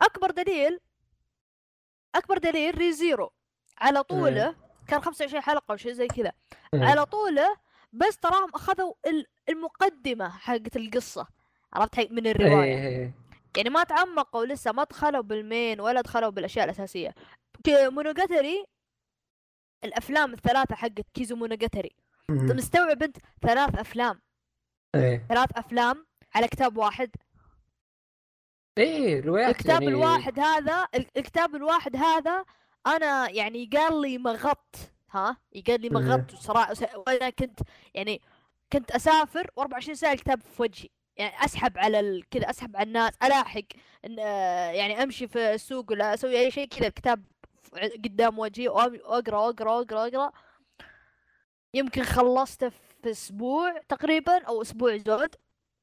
[0.00, 0.80] أكبر دليل
[2.14, 3.32] أكبر دليل Re:Zero
[3.78, 4.54] على طوله
[4.88, 6.32] كان 25 حلقة أو شيء زي كذا.
[6.74, 6.84] إيه.
[6.84, 7.56] على طوله
[7.92, 11.26] بس تراهم أخذوا ال- المقدمة حقت القصة
[11.72, 12.88] عرفت حق من الرواية.
[12.88, 13.14] إيه.
[13.56, 17.14] يعني ما تعمقوا لسه ما دخلوا بال main ولا دخلوا بالأشياء الأساسية.
[17.68, 18.64] مونوجاتري
[19.84, 21.96] الأفلام الثلاثة حقت كيزو مونوجاتري.
[22.30, 24.20] مستوعب أنت ثلاث أفلام.
[24.94, 25.26] إيه.
[25.28, 27.10] ثلاث أفلام على كتاب واحد.
[28.78, 29.88] إيه روايات الكتاب يعني.
[29.88, 32.44] الواحد هذا ال- الكتاب الواحد هذا
[32.86, 34.76] أنا يعني قال لي مغط
[35.10, 35.92] ها قال لي إيه.
[35.92, 36.74] مغط صراحة
[37.06, 37.60] وأنا كنت
[37.94, 38.20] يعني
[38.72, 42.28] كنت أسافر و24 ساعة الكتاب في وجهي يعني أسحب على ال...
[42.30, 43.62] كذا أسحب على الناس ألاحق
[44.04, 44.18] إن
[44.74, 47.24] يعني أمشي في السوق ولا أسوي أي شيء كذا الكتاب
[48.04, 50.32] قدام وجهي وأقرأ وأقرأ وأقرأ وأقرأ
[51.74, 55.34] يمكن خلصته في أسبوع تقريبا أو أسبوع زود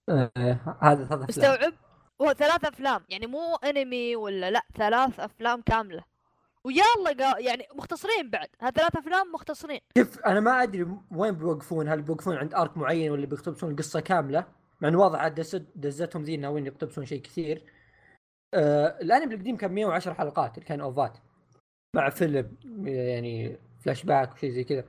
[0.09, 0.77] إيه.
[0.81, 1.25] هذا.
[1.29, 1.73] مستوعب
[2.21, 6.12] هو ثلاث أفلام يعني مو أنمي ولا لأ ثلاث أفلام كاملة
[6.67, 7.39] ويلا قا...
[7.39, 8.47] يعني مختصرين بعد.
[8.61, 9.79] هذ ثلاث أفلام مختصرين.
[9.97, 11.87] شوف أنا ما أدري وين بيوقفون.
[11.87, 14.45] هل بيوقفون عند ارك معين ولا بيقتبسون القصة كاملة؟
[14.81, 17.61] مع انه واضح عاد دزتهم ذي ناويين يقتبسون شيء كثير.
[18.53, 21.17] آه الأنمي القديم كان 110 حلقات اللي كان أوفات.
[21.95, 24.83] مع فيلم يعني فلاش باك وشيء زي كذا.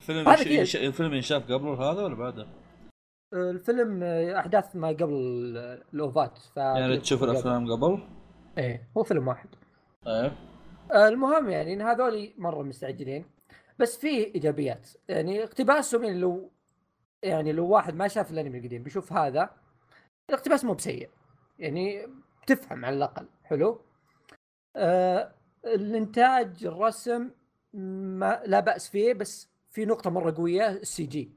[0.00, 0.30] الفيلم.
[0.46, 0.76] يش...
[0.76, 2.46] الفيلم ينشاف قبله هذا ولا بعده؟
[3.34, 6.38] آه الفيلم آه، أحداث ما قبل ال- ال OVA ات.
[6.38, 8.02] ف يعني تشوف الأفلام قبل؟
[8.58, 9.48] إيه هو فيلم واحد.
[10.06, 10.49] إيه
[10.94, 13.24] المهم يعني إن هذول مرة مستعجلين.
[13.78, 14.88] بس في إيجابيات.
[15.08, 16.50] يعني اقتباسهم يعني لو
[17.22, 19.50] يعني لو واحد ما شاف الأنمي القديم بيشوف هذا
[20.30, 21.10] الاقتباس مو بسيء.
[21.58, 22.06] يعني
[22.46, 23.26] تفهم على الأقل.
[23.44, 23.80] حلو؟
[24.76, 25.32] آه
[25.64, 27.30] الإنتاج الرسم
[27.74, 31.30] ما لا بأس فيه بس في نقطة مرة قوية السي جي.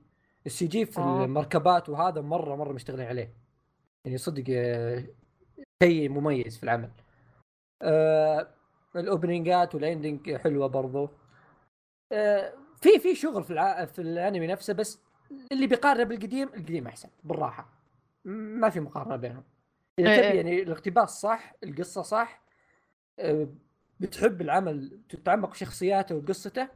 [0.46, 1.26] السي جي في آه.
[1.26, 3.34] المركبات وهذا مرة مرة مشتغلين عليه.
[4.06, 5.04] يعني صدق آه،
[5.84, 6.90] شيء مميز في العمل.
[7.82, 8.48] آه
[8.96, 11.10] ال opening ات وال ending حلوة برضو.
[12.12, 13.86] آه في في شغل في الع...
[13.86, 15.00] في الأنمي نفسه بس
[15.52, 17.70] اللي بيقارن بالقديم القديم أحسن بالراحة.
[18.26, 19.44] ما في مقارنة بينهم.
[20.00, 20.36] إذا إيه تبي إيه.
[20.36, 22.44] يعني الاقتباس صح القصة صح
[23.20, 23.48] آه
[24.00, 26.68] بتحب العمل تتعمق في شخصياته وقصته.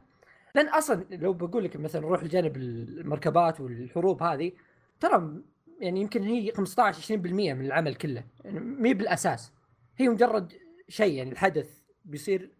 [0.54, 4.52] لأن أصلا لو بقول لك مثلا روح لجانب المركبات والحروب هذه
[5.00, 5.42] ترى
[5.80, 8.24] يعني يمكن هي 15 20% من العمل كله.
[8.44, 9.52] يعني مي بالأساس.
[9.96, 10.52] هي مجرد
[10.88, 11.77] شيء يعني الحدث.
[12.08, 12.50] بيصير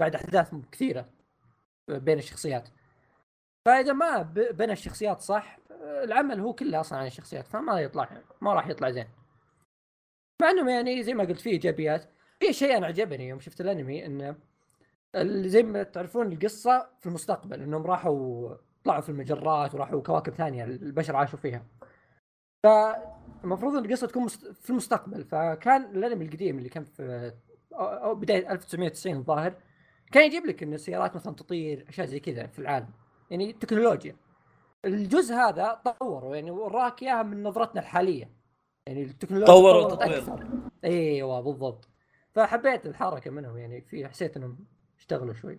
[0.00, 1.08] بعد أحداث كثيرة
[1.88, 2.68] بين الشخصيات.
[3.68, 8.54] فإذا ما ب- بين الشخصيات صح العمل هو كله أصلا عن الشخصيات فما يطلع ما
[8.54, 9.08] راح يطلع زين.
[10.42, 12.08] مع انه يعني زي ما قلت فيه إيجابيات.
[12.40, 14.36] في شيء أنا عجبني يوم شفت الأنمي إنه
[15.26, 21.16] زي ما تعرفون القصة في المستقبل إنهم راحوا طلعوا في المجرات وراحوا كواكب ثانية البشر
[21.16, 21.66] عاشوا فيها.
[22.66, 24.28] فالمفروض إن القصة تكون.
[24.28, 25.24] في المستقبل.
[25.24, 27.32] فكان الأنمي القديم اللي كان في
[27.72, 29.54] أو بداية 1990 الظاهر
[30.12, 32.90] كان يجيب لك إن السيارات مثلا تطير أشياء زي كذا في العالم.
[33.30, 34.16] يعني تكنولوجيا.
[34.84, 38.30] الجزء هذا طوروا يعني وراك إياها من نظرتنا الحالية.
[38.86, 40.18] يعني التكنولوجيا طوروا تطوير.
[40.18, 40.48] أكثر.
[40.84, 41.88] إيوه بالضبط.
[42.34, 44.66] فحبيت الحركة منهم يعني في حسيت إنهم
[44.98, 45.58] اشتغلوا شوي.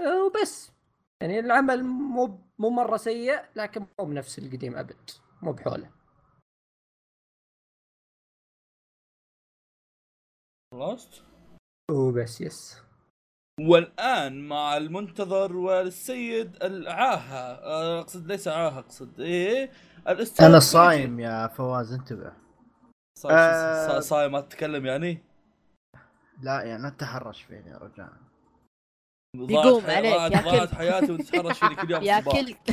[0.00, 0.72] أه، وبس.
[1.20, 5.10] يعني العمل مو مو مرة سيء لكن مو بنفس القديم أبد.
[5.42, 5.99] مو بحوله.
[10.80, 11.22] خلصت؟
[11.90, 12.78] وبس يس
[13.60, 19.70] والآن مع المنتظر والسيد العاهة آه، أقصد ليس عاهة أقصد إيه
[20.08, 20.58] الأستاذ أنا.
[20.58, 22.32] صايم يا فواز انتبه
[23.18, 23.36] صايم.
[23.88, 25.22] صا- صايم ما تتكلم يعني
[26.42, 28.10] لا يعني لا تتحرش فيني يا رجال
[29.36, 30.74] يقوم عليك ضاعت- يا ضاعت.
[30.74, 32.20] حياتي وتتحرش فيني كل يوم يا.
[32.20, 32.54] كل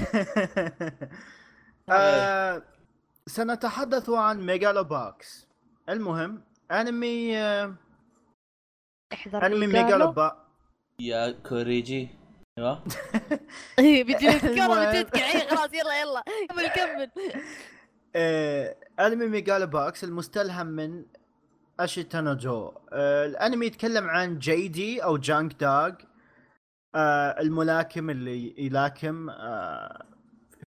[1.89, 2.63] آه،
[3.27, 5.47] سنتحدث عن Megalo Box
[5.89, 7.75] المهم أنمي آه،
[9.13, 9.83] احذر انمي ميجالو.
[9.85, 10.43] ميجالو با
[10.99, 12.09] يا كوريجي.
[12.57, 12.83] أيوه.
[13.79, 14.89] إيه بيجي نتكلم المهم.
[14.89, 16.23] بتذكر عين خلاص يلا يلا.
[16.49, 17.09] كمل كمل.
[18.15, 21.05] آه، انمي Megalo Box المستلهم من
[21.79, 25.91] Ashita no Joe آه، الأنمي يتكلم عن جيدي أو Junk Dog.
[26.95, 29.29] آه، الملاكم اللي يلاكم.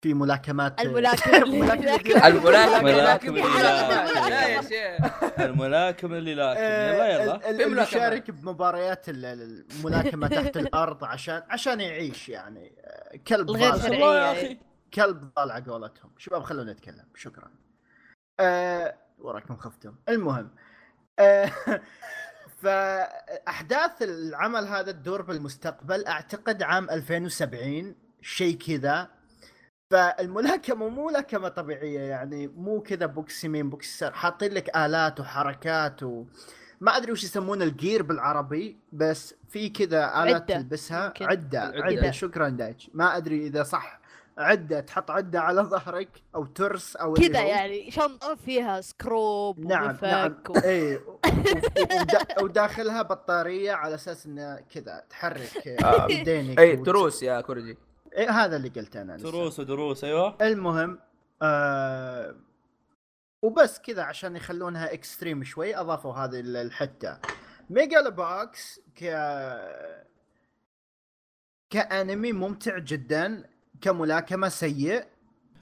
[0.02, 0.82] في ملاكمات.
[0.82, 1.36] الملاكم.
[1.36, 3.36] الملاكم ملاكم يلاكم.
[3.36, 5.19] اللي لا يا شيخ.
[5.46, 6.60] الملاكم اللي لاكم.
[6.62, 7.50] آه، يلا يلا.
[7.50, 7.82] اللي.
[7.82, 12.74] يشارك بمباريات ال- ال- الملاكمة تحت الأرض عشان عشان يعيش يعني.
[12.82, 13.82] آه، كلب ضال.
[13.82, 13.96] شرعي.
[13.96, 14.32] الله يا.
[14.32, 14.60] أخي.
[14.94, 16.12] كلب ضال على قولتهم.
[16.18, 17.06] شباب خلونا نتكلم.
[17.16, 17.52] شكرا.
[18.40, 19.96] أه وراكم خفتم.
[20.10, 20.50] المهم.
[21.20, 21.52] أه
[22.64, 26.06] فأحداث العمل هذا تدور بالمستقبل.
[26.08, 29.08] أعتقد عام 2070 شيء كذا.
[29.90, 36.04] فالملاكمه مو ملاكمه طبيعية يعني مو كذا بوكس يمين بوكس يسار حاطين لك آلات وحركات
[36.04, 36.24] و
[36.82, 40.56] ما أدري وش يسمونه ال gear بالعربي بس في كذا آلات عدة.
[40.58, 41.26] تلبسها يمكن.
[41.26, 41.60] عدة.
[41.62, 44.00] عدة شكرا دايتش ما أدري إذا صح
[44.38, 50.36] عدة تحط عدة على ظهرك أو ترس أو كذا يعني شنطة فيها سكروب نعم نعم.
[50.66, 51.00] اي
[52.42, 56.08] وداخلها بطارية على أساس انه كذا تحرك آه.
[56.12, 57.78] يدينك اي وت- تروس يا كورجي
[58.14, 59.32] إيه هذا اللي قلته أنا لسه.
[59.32, 60.38] تروس وتروس أيوه.
[60.42, 61.00] المهم
[61.42, 62.36] آه
[63.44, 67.20] وبس كذا عشان يخلونها extreme شوي أضافوا هذه ال- الحتة.
[67.70, 69.04] Megalo Box ك
[71.70, 73.44] كأنمي ممتع جدا
[73.82, 75.06] كملاكمة سيء.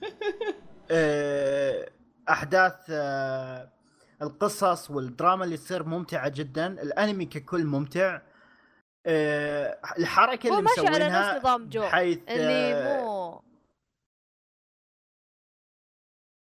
[0.90, 1.90] آه،
[2.30, 3.68] أحداث آه،
[4.22, 6.66] القصص والدراما اللي تصير ممتعة جدا.
[6.66, 8.20] الأنمي ككل ممتع.
[9.08, 13.42] آه، الحركة هو اللي ماشي على مسوينها نفس نظام جو بحيث اللي آه،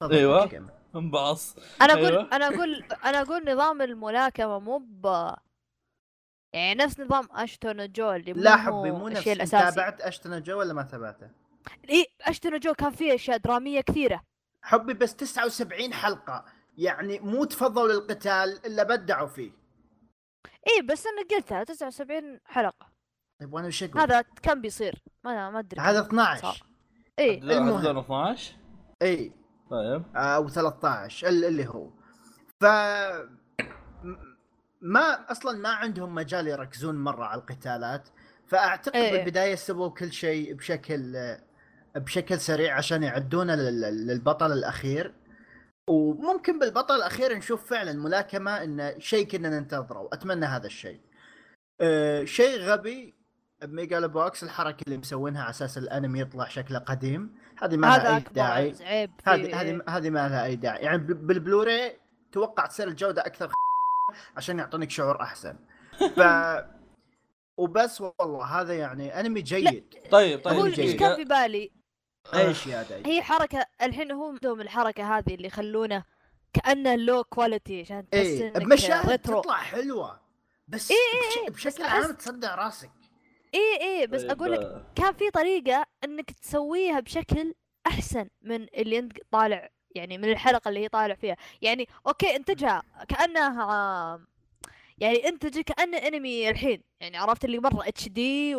[0.02, 0.48] مو.
[0.50, 0.70] كمل.
[0.96, 2.28] انبعص أنا أقول أيوة.
[2.32, 5.34] أنا أقول أنا أقول نظام الملاكمة مو ب
[6.54, 10.58] يعني نفس نظام اشتون جو اللي مو لا حبي مو نفس الأساسي تابعت اشتنا جو
[10.58, 11.30] ولا ما تابعته؟
[11.90, 14.22] إي اشتون جو كان فيه أشياء درامية كثيرة
[14.62, 16.44] حبي بس 79 حلقة
[16.78, 19.50] يعني مو تفضلوا للقتال إلا بدعوا فيه
[20.68, 22.86] اي بس أنا قلتها 79 حلقة.
[23.40, 25.80] طيب وأنا وش أقول؟ هذا كم بيصير؟ ما ما أدري.
[25.80, 26.56] هذا كم 12 صار.
[27.18, 27.76] اي المهم.
[27.76, 28.54] عدد 12
[29.02, 29.32] إي.
[29.70, 30.02] طيب.
[30.16, 31.90] أو 13 ال- اللي هو.
[32.60, 32.64] ف
[34.80, 38.08] ما أصلا ما عندهم مجال يركزون مرة على القتالات.
[38.46, 39.12] فأعتقد إيه.
[39.12, 41.16] بالبداية سووا كل شيء بشكل
[41.96, 45.14] بشكل سريع عشان يعدونه لل- للبطل الأخير.
[45.88, 51.00] وممكن بالبطل الأخير نشوف فعلا ملاكمة إنه شيء كنا ننتظره واتمنى هذا الشيء.
[51.80, 53.14] أه شيء غبي
[53.62, 58.16] بميجالو بوكس الحركة اللي مسوينها على أساس الأنمي يطلع شكله قديم هذه ما لها هذا
[58.16, 58.74] أي داعي
[59.24, 59.60] هذه.
[59.60, 61.98] هذه هذه ما لها أي داعي يعني ب- بالبلوراي
[62.32, 63.52] توقع تصير الجودة أكثر
[64.36, 65.56] عشان يعطونك شعور أحسن
[66.16, 66.20] ف
[67.58, 70.96] وبس والله هذا يعني أنمي جيد طيب طيب أقول إيش.
[70.96, 71.70] كان في بالي
[72.34, 76.04] إيش يا داي؟ هي حركة الحين هم عندهم الحركة هذه اللي يخلونه
[76.52, 80.20] كأنه low quality عشان تحس إيه إنك بمشاهد تطلع حلوة.
[80.68, 82.90] بس إيه بش- إيه إيه، بشكل بس عام تصدع راسك.
[83.54, 87.54] اي اي بس طيب، أقول لك آه، كان في طريقة إنك تسويها بشكل
[87.86, 91.36] أحسن من اللي أنت طالع يعني من الحلقة اللي هي طالع فيها.
[91.62, 94.20] يعني okay انتجها كأنها
[95.00, 98.54] يعني انتج كأنه انمي الحين يعني عرفت اللي مرة HD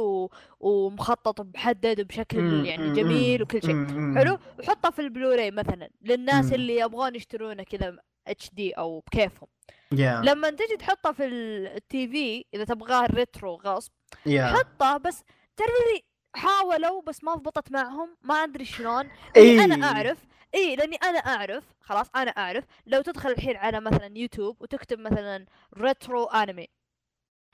[0.60, 3.88] ومخطط ومحدد وبشكل يعني جميل وكل شيء.
[4.16, 6.54] حلو؟ وحطه في البلوراي مثلا للناس.
[6.54, 9.48] اللي يبغون يشترونه كذا HD أو بكيفهم.
[9.92, 13.92] يا لما تجي تحطه في ال TV إذا تبغاه retro غصب
[14.26, 15.24] يا حطه بس
[15.58, 16.04] تعرف اللي
[16.36, 19.10] حاولوا بس ما ضبطت معهم ما أدري شلون.
[19.36, 20.18] لاني أنا أعرف
[20.56, 25.46] إي لأني أنا أعرف خلاص أنا أعرف لو تدخل الحين على مثلا يوتيوب وتكتب مثلا
[25.78, 26.68] retro anime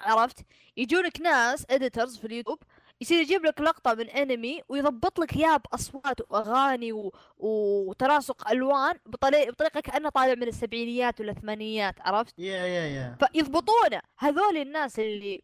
[0.02, 0.46] عرفت؟
[0.78, 2.60] يجونك ناس editors في اليوتيوب
[3.02, 7.12] يصير يجيب لك لقطة من انمي ويضبط لك إياها بأصوات وأغاني و...
[7.38, 13.18] وتناسق ألوان بطريقه بطريقة كأنه طالع من السبعينيات ولا الثمانينات عرفت؟ يا يا يا.
[13.20, 14.02] فيضبطونه.
[14.20, 15.44] هذول الناس اللي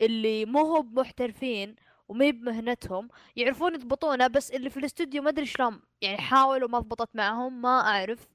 [0.00, 1.76] اللي مو هو محترفين
[2.08, 7.08] وما بمهنتهم يعرفون يضبطونه بس اللي في الاستوديو ما أدري شلون يعني حاولوا ما ضبطت
[7.14, 8.28] معهم ما أعرف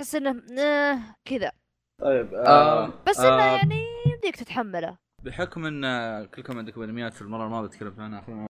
[0.00, 1.52] احس إنه آه كذا
[2.00, 5.84] طيب آه، آه بس إنه آه، يعني يمديك تتحمله بحكم إن
[6.26, 8.46] كلكم عندكم أنميات في المرة الماضية تكلمت عنها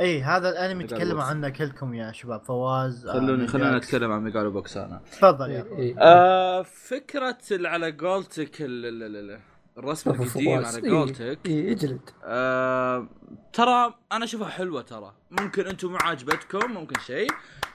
[0.00, 1.22] إي إيه، هذا الأنمي تكلموا.
[1.22, 3.76] عنه كلكم يا شباب فواز آه، خلوني خلونا.
[3.76, 5.78] نتكلم عن ميجالو بوكس أنا تفضل يا إيه، فواز.
[5.80, 5.94] إيه.
[5.98, 9.40] آه فكره على قولتك ال- ال- ال- ال-
[9.78, 10.64] الرسم القديم.
[10.64, 11.38] على إيه، قولتك.
[11.46, 12.10] إيه اجلد.
[12.24, 13.08] آه
[13.52, 15.14] ترى أنا أشوفها حلوة ترى.
[15.30, 17.30] ممكن أنتم مو عاجبتكم ممكن شيء.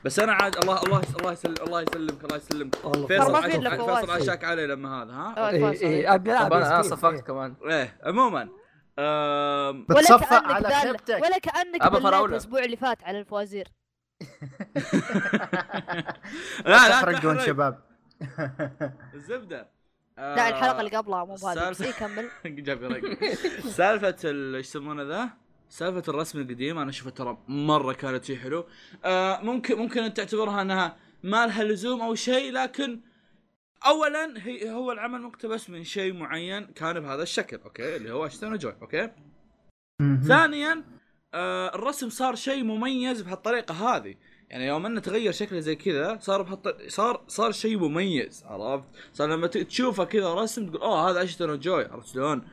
[0.05, 2.75] بس أنا عاد الله الله الله يسلم الله يسلمك الله يسلمك.
[2.83, 3.81] والله فيصل عشاك.
[3.81, 6.11] فيصل عشاك علي لما هذا ها؟ إيه إيه صحيح.
[6.11, 7.21] أبي ألعب طب أنا صفقت إيه.
[7.21, 7.55] كمان.
[7.69, 8.49] إيه عموما.
[9.89, 11.21] بتصفق كأنك على خيبتك.
[11.21, 12.05] ولا كأنك.
[12.25, 13.67] الأسبوع اللي فات على الفوازير.
[16.65, 17.45] لا لا تحرقون تحرق.
[17.47, 17.81] شباب.
[19.13, 19.80] الزبدة.
[20.17, 22.29] لا الحلقة اللي قبلها مو بهذه بس اي كمل.
[22.65, 23.01] جاب
[23.67, 25.29] سالفة ال- إيش يسمونه ذا؟
[25.69, 28.65] سالفة الرسم القديم أنا اشوفها ترى مرة كانت شيء حلو.
[29.05, 32.99] آه ممكن ممكن أنت تعتبرها أنها ما لها لزوم أو شيء لكن
[33.85, 38.44] اولا هي هو العمل مقتبس من شيء معين كان بهذا الشكل okay؟ اللي هو اشتا
[38.44, 39.09] نو جوي okay.
[40.27, 40.83] ثانيا
[41.33, 44.15] آه الرسم صار شيء مميز بهالطريقة هذه.
[44.51, 46.75] يعني يوم أنه تغير شكله زي كذا صار بهالط...
[46.87, 51.59] صار صار شيء مميز عرفت؟ صار لما تشوفه كذا رسم تقول أوه هذا اشتا نو
[51.59, 52.47] جوي عرفت شلون؟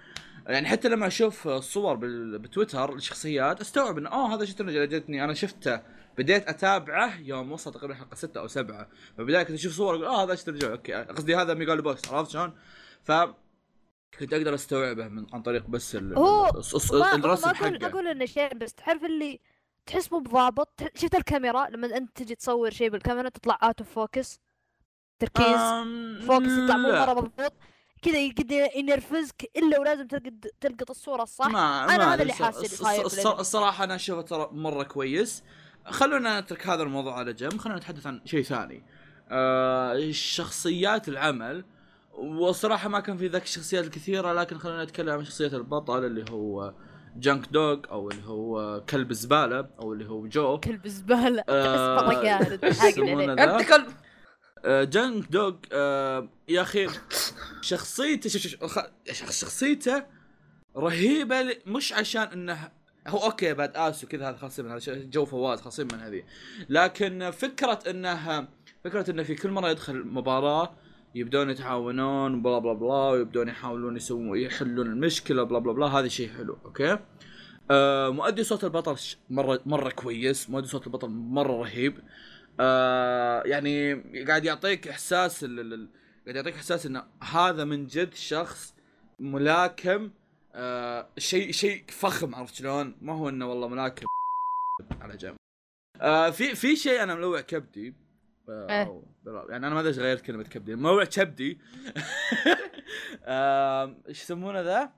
[0.47, 4.87] يعني حتى لما أشوف الصور بال- بتويتر الشخصيات أستوعب إنه أوه هذا اشتا نو جوي
[4.87, 5.81] جتني أنا شفته
[6.19, 10.25] بديت أتابعه يوم وصل تقريبا حلقة ستة أو سبعة فبداية كنت أشوف صور أقول آه
[10.25, 12.53] هذا اشتا نو جوي okay قصدي هذا ميجالو بوكس عرفت شلون؟
[13.03, 13.13] ف
[14.19, 16.19] كنت أقدر أستوعبه من عن طريق بس ال...
[17.25, 19.41] الرسم حقه أقول إنه شيء بس تعرف اللي
[19.89, 20.81] تحس مو بضابط.
[20.95, 24.41] شفت الكاميرا؟ لما أنت تجي تصور شيء بالكاميرا تطلع out of focus
[25.19, 25.61] تركيز.
[26.27, 26.89] focus يطلع مو.
[26.89, 27.53] مره مضبوط.
[28.03, 31.47] كذا قد ينرفزك إلا ولازم تلقط تلقط الصورة الصح.
[31.47, 32.83] ما أنا ما هذا اللي حاسس.
[33.27, 35.43] الصراحه أنا اشوفه ترى مرة كويس.
[35.87, 37.59] خلونا نترك هذا الموضوع على جنب.
[37.59, 38.87] خلونا نتحدث عن شيء ثاني.
[39.31, 41.65] آه شخصيات العمل.
[42.13, 46.75] والصراحه ما كان في ذاك الشخصيات الكثيرة لكن خلونا نتكلم عن شخصية البطل اللي هو
[47.19, 50.61] Junk Dog أو اللي هو كلب زبالة أو اللي هو جو.
[50.61, 51.45] كلب زبالة.
[51.49, 51.99] آه،؟
[53.33, 53.87] أنت كلب.
[54.65, 56.89] آه، Junk Dog آه، يا أخي
[57.61, 58.29] شخصيته
[59.13, 60.05] شخصيته
[60.77, 62.71] رهيبة مش عشان إنه
[63.07, 66.23] هو okay بعد اس وكذا هذا خاصين من هذا جو فواز خاصين من هذه.
[66.69, 68.49] لكن فكرة إنه
[68.85, 70.75] فكرة إنه في كل مرة يدخل مباراة
[71.15, 76.29] يبدون يتعاونون بلا بلا بلا ويبدون يحاولون يسوون يحلون المشكلة بلا بلا بلا هذا شيء
[76.29, 76.99] حلو okay
[77.71, 78.97] آه مؤدي صوت البطل
[79.31, 81.99] مرة مرة كويس مؤدي صوت البطل مرة رهيب
[82.61, 83.95] آه يعني
[84.25, 88.75] قاعد يعطيك إحساس قاعد يعطيك إحساس انه هذا من جد شخص
[89.19, 90.11] ملاكم
[90.55, 94.07] آه شيء شيء فخم عرفت شلون؟ ما هو إنه والله ملاكم
[95.01, 95.37] على جنب.
[96.01, 97.95] آه في في شيء أنا ملوع كبدي
[98.49, 99.03] آه إيه.
[99.49, 101.59] يعني أنا ما أدري غيرت كلمة كبدي ملوع كبدي
[104.09, 104.93] إيش يسمونه ذا؟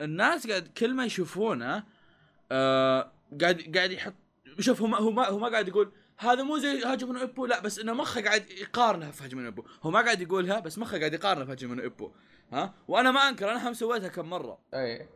[0.00, 1.84] الناس قاعد كل ما يشوفونه
[2.52, 4.14] آه قاعد قاعد يحط
[4.60, 7.46] شوف هو ما هو ما هو ما قاعد يقول هذا مو زي هاجمي نو إيبو.
[7.46, 9.64] لا بس إنه مخه قاعد يقارنها في هاجمي نو إيبو.
[9.82, 12.12] هو ما قاعد يقولها بس مخه قاعد يقارنها في هاجمي نو إيبو.
[12.52, 14.58] ها؟ وأنا ما أنكر أنا هم سويتها كم مرة.
[14.74, 15.08] أي.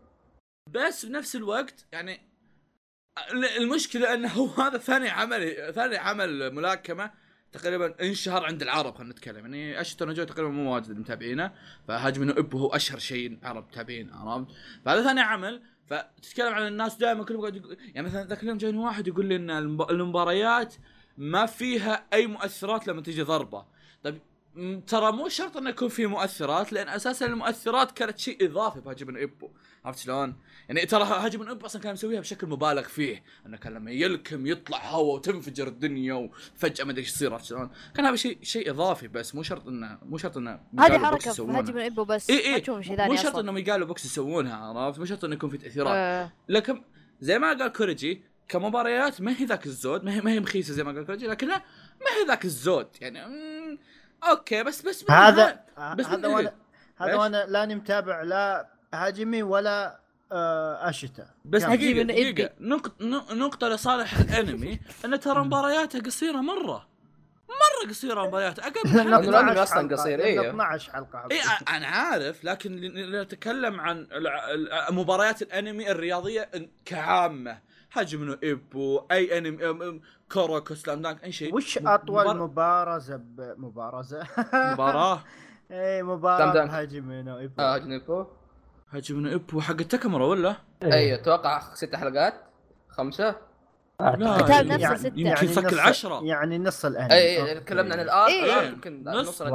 [0.71, 2.21] بس بنفس الوقت يعني
[3.57, 7.11] المشكلة إنه هو هذا ثاني عمل ثاني عمل ملاكمة.
[7.57, 9.37] تقريبا انشهر عند العرب خلينا نتكلم.
[9.37, 11.53] يعني اشتا نو جو تقريبا مو واجد متابعينه
[11.89, 14.47] فهاجمي نو إيبو هو أشهر شيء العرب متابعين عرفت؟
[14.85, 15.63] فهذا ثاني عمل.
[15.87, 19.37] فتتكلم عن الناس دائما كلهم قاعد يقول يعني مثلا ذاك اليوم جاني واحد يقول لي
[19.37, 20.75] إن المب- المباريات
[21.19, 23.65] ما فيها أي مؤثرات لما تجي ضربة.
[24.05, 24.19] طيب
[24.87, 29.17] ترى مو شرط إنه يكون في مؤثرات لأن أساسا المؤثرات كانت شيء إضافي بهاجمي نو
[29.17, 29.51] ايبو
[29.87, 30.35] عرفت شلون؟
[30.69, 34.47] يعني ترى هاجمي نو ايبو أصلا كان مسويها بشكل مبالغ فيه إنه كان لما يلكم
[34.47, 38.71] يطلع هوا وتنفجر الدنيا وفجأة ما أدري إيش يصير عرفت شلون؟ كان هذا شيء شيء
[38.71, 41.31] إضافي بس مو شرط انه مو شرط إنه هذه حركة.
[41.31, 45.05] هاجمي نو ايبو بس اي ما اي مو شرط ان ميجالو بوكس يسوونها عرفت؟ مو
[45.05, 46.83] شرط إنه يكون في تأثيرات آه، لكن
[47.21, 50.85] زي ما قال كوريجي كمباريات ما هي ذاك الزود ما هي ما هي مخيسة زي
[50.85, 51.63] ما قال كوريجي لكنها
[52.01, 53.21] ما هي ذاك الزود يعني
[54.31, 55.65] okay بس بس هذا
[55.99, 56.53] بس هذا وأنا
[56.97, 60.01] هذا؟ وأنا لاني متابع لا هاجمي ولا
[60.33, 61.27] آه أشتا.
[61.45, 61.63] بس
[61.95, 62.33] من إبي.
[62.33, 62.51] دقيقة.
[62.61, 62.93] نقطة
[63.35, 66.87] نقطة لصالح الأنمي إن ترى مبارياتها قصيرة مرة.
[67.49, 69.29] مرة قصيرة مبارياتها أقل من لأنه حلقة.
[69.29, 70.51] الأنمي 12 أصلاً حلقة، قصير، إيه.
[70.51, 71.39] 12 حلقة اي
[71.77, 74.07] أنا عارف لكن ل- نتكلم عن
[74.91, 76.49] مباريات الأنمي الرياضية
[76.85, 77.59] كعامة.
[77.93, 80.01] Hajime no Ippo أي أنمي
[80.33, 81.55] Kuroko Slam Dunk أي شيء.
[81.55, 83.55] وش أطول مبار- مبارزة ب...
[83.59, 84.27] مبارزة؟
[84.73, 85.25] مباراة.
[85.71, 86.03] اي
[86.53, 86.71] دانك.
[86.71, 87.63] Hajime no Ippo.
[87.63, 87.77] آه
[88.91, 92.35] Hajime no Ippo حق التكمرة ولا؟ اي أتوقع ست حلقات.
[92.89, 93.37] خمسة.
[94.01, 95.13] لا قتال نفسه يعني- ستة.
[95.17, 96.25] يمكن فك نص- العشرة.
[96.25, 97.13] يعني نص الأنمي.
[97.15, 98.69] أي تكلمنا عن ال arc إيه.
[98.69, 99.53] يمكن نص- نص.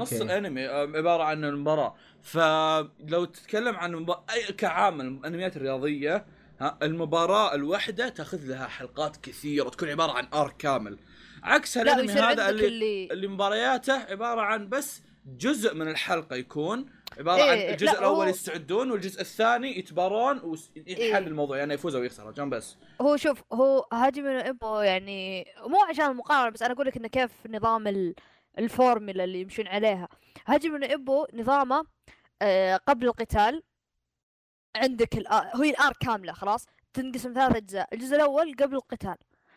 [0.00, 1.94] نص الأنمي أم، عبارة عن المباراة.
[2.22, 4.10] فلو تتكلم عن مب...
[4.10, 6.24] أي كعامل الأنميات الرياضية
[6.60, 9.68] ها المباراة الواحده تأخذ لها حلقات كثيرة.
[9.68, 10.98] تكون عبارة عن ارك كامل.
[11.42, 16.86] عكس لا الأنمي هذا اللي اللي اللي مبارياته عبارة عن بس جزء من الحلقة يكون
[17.18, 21.18] عبارة إيه، عن الجزء لا، الأول هو- يستعدون والجزء الثاني يتبارون وينحل إيه.
[21.18, 26.04] الموضوع يعني يفوز أو يخسر عشان بس هو شوف هو هاجم ابو يعني مو عشان
[26.10, 28.14] المقارنة بس أنا أقول لك إنه كيف نظام ال-
[28.58, 30.08] الفورمولا اللي يمشون عليها
[30.46, 31.84] Hajime no Ippo نظامه
[32.42, 33.62] آه، قبل القتال
[34.76, 39.14] عندك الآ- هي ال arc كاملة خلاص تنقسم ثلاث أجزاء الجزء الأول قبل القتال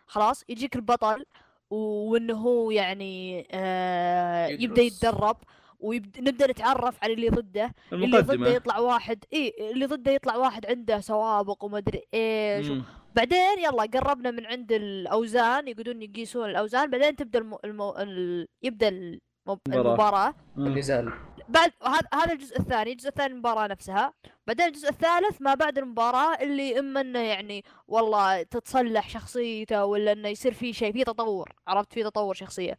[0.07, 1.25] خلاص يجيك البطل
[1.69, 4.81] وإنه هو يعني آه يبدأ.
[4.81, 5.37] يتدرب
[5.79, 10.99] ونبدا نتعرف على اللي ضده اللي ضده يطلع واحد إي اللي ضده يطلع واحد عنده
[10.99, 12.67] سوابق وما ادري إيش.
[13.15, 17.59] بعدين يلا قربنا من عند الأوزان يقعدون يقيسون الأوزان بعدين تبدأ المو...
[17.65, 17.95] المو...
[17.97, 18.47] ال...
[18.63, 19.59] يبدأ المب...
[19.67, 20.33] المباراة.
[20.57, 21.13] النزال
[21.49, 24.13] بعد هذا هذا الجزء الثاني الجزء الثاني المباراة نفسها.
[24.47, 30.27] بعدين الجزء الثالث ما بعد المباراة اللي إما إنه يعني والله تتصلح شخصيته ولا إنه
[30.27, 32.77] يصير في شيء في تطور عرفت؟ في تطور شخصية.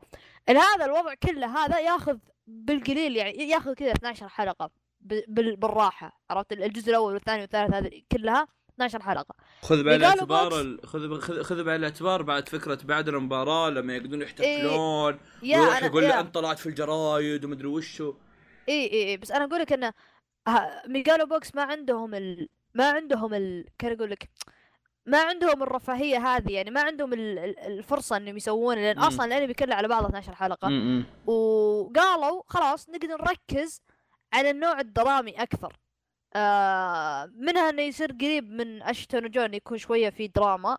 [0.49, 2.19] هذا الوضع كله هذا ياخذ
[2.49, 4.71] بالقليل يعني ياخذ كذا 12 حلقة.
[5.29, 10.61] بالراحة عرفت الجزء الأول والثاني والثالث هذه كلها 12 حلقة خذ بعين الاعتبار.
[10.61, 16.03] ال- خذ خذ بعين الاعتبار بعد فكرة بعد المباراة لما يقعدون يحتفلون ويروح أنا يقول
[16.05, 18.15] يا أنت طلعت في الجرايد ومدري وشو
[18.69, 19.93] اي اي اي بس أنا أقول لك إنه
[20.87, 22.49] Megalo Box ما عندهم ال...
[22.75, 23.65] ما عندهم ال...
[23.79, 24.29] كان أقول لك
[25.09, 29.03] ما عندهم الرفاهية هذه يعني ما عندهم ال- ال- الفرصة إنهم يسوونه لأن مم.
[29.05, 30.69] أصلا الأنمي كله على بعضه 12 حلقة.
[30.69, 31.05] م- م.
[31.31, 33.83] وقالوا خلاص نقدر نركز
[34.33, 35.77] على النوع الدرامي أكثر.
[36.37, 40.79] آه منها إنه يصير قريب من Ashita no Joe يكون شوية في دراما.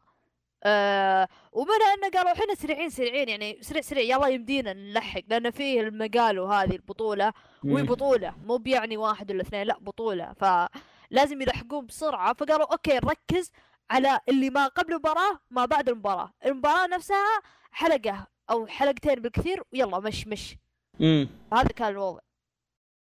[0.64, 5.82] آه ومنها إنه قالوا إحنا سريعين سريعين يعني سريع سريع يلا يمدينا نلحق لأن فيه
[5.82, 7.34] المقال وهذه البطولة.
[7.66, 10.34] وهي بطولة مو بيعني واحد ولا اثنين لا بطولة.
[10.34, 12.34] فلازم يلحقون بسرعة.
[12.34, 13.52] فقالوا أوكي نركز
[13.92, 16.34] على اللي ما قبل المباراة ما بعد المباراة.
[16.46, 20.56] المباراة نفسها حلقة أو حلقتين بالكثير ويلا مش مش.
[21.00, 21.26] م.
[21.54, 22.20] هذا كان الوضع.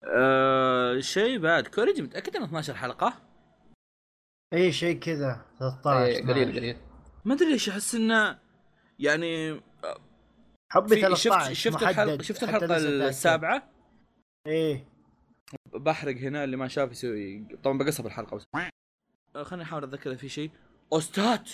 [0.03, 1.67] آه شيء بعد.
[1.67, 3.13] كوريجي متأكد إنه 12 حلقة؟
[4.53, 6.77] أي شيء كذا 13 إيه، قليل قليل.
[7.25, 8.39] ما أدري ليش أحس إنه
[8.99, 9.61] يعني
[10.71, 12.71] حبي في 13 شفت شفت الحلقة محدد شفت متأكد.
[12.71, 13.69] السابعة؟
[14.47, 14.87] إيه.
[15.73, 18.43] بحرق هنا اللي ما شاف يسوي طبعا بقصب الحلقة بس.
[19.35, 20.51] آه، خليني أحاول أتذكر في شيء.
[20.93, 21.49] OST ات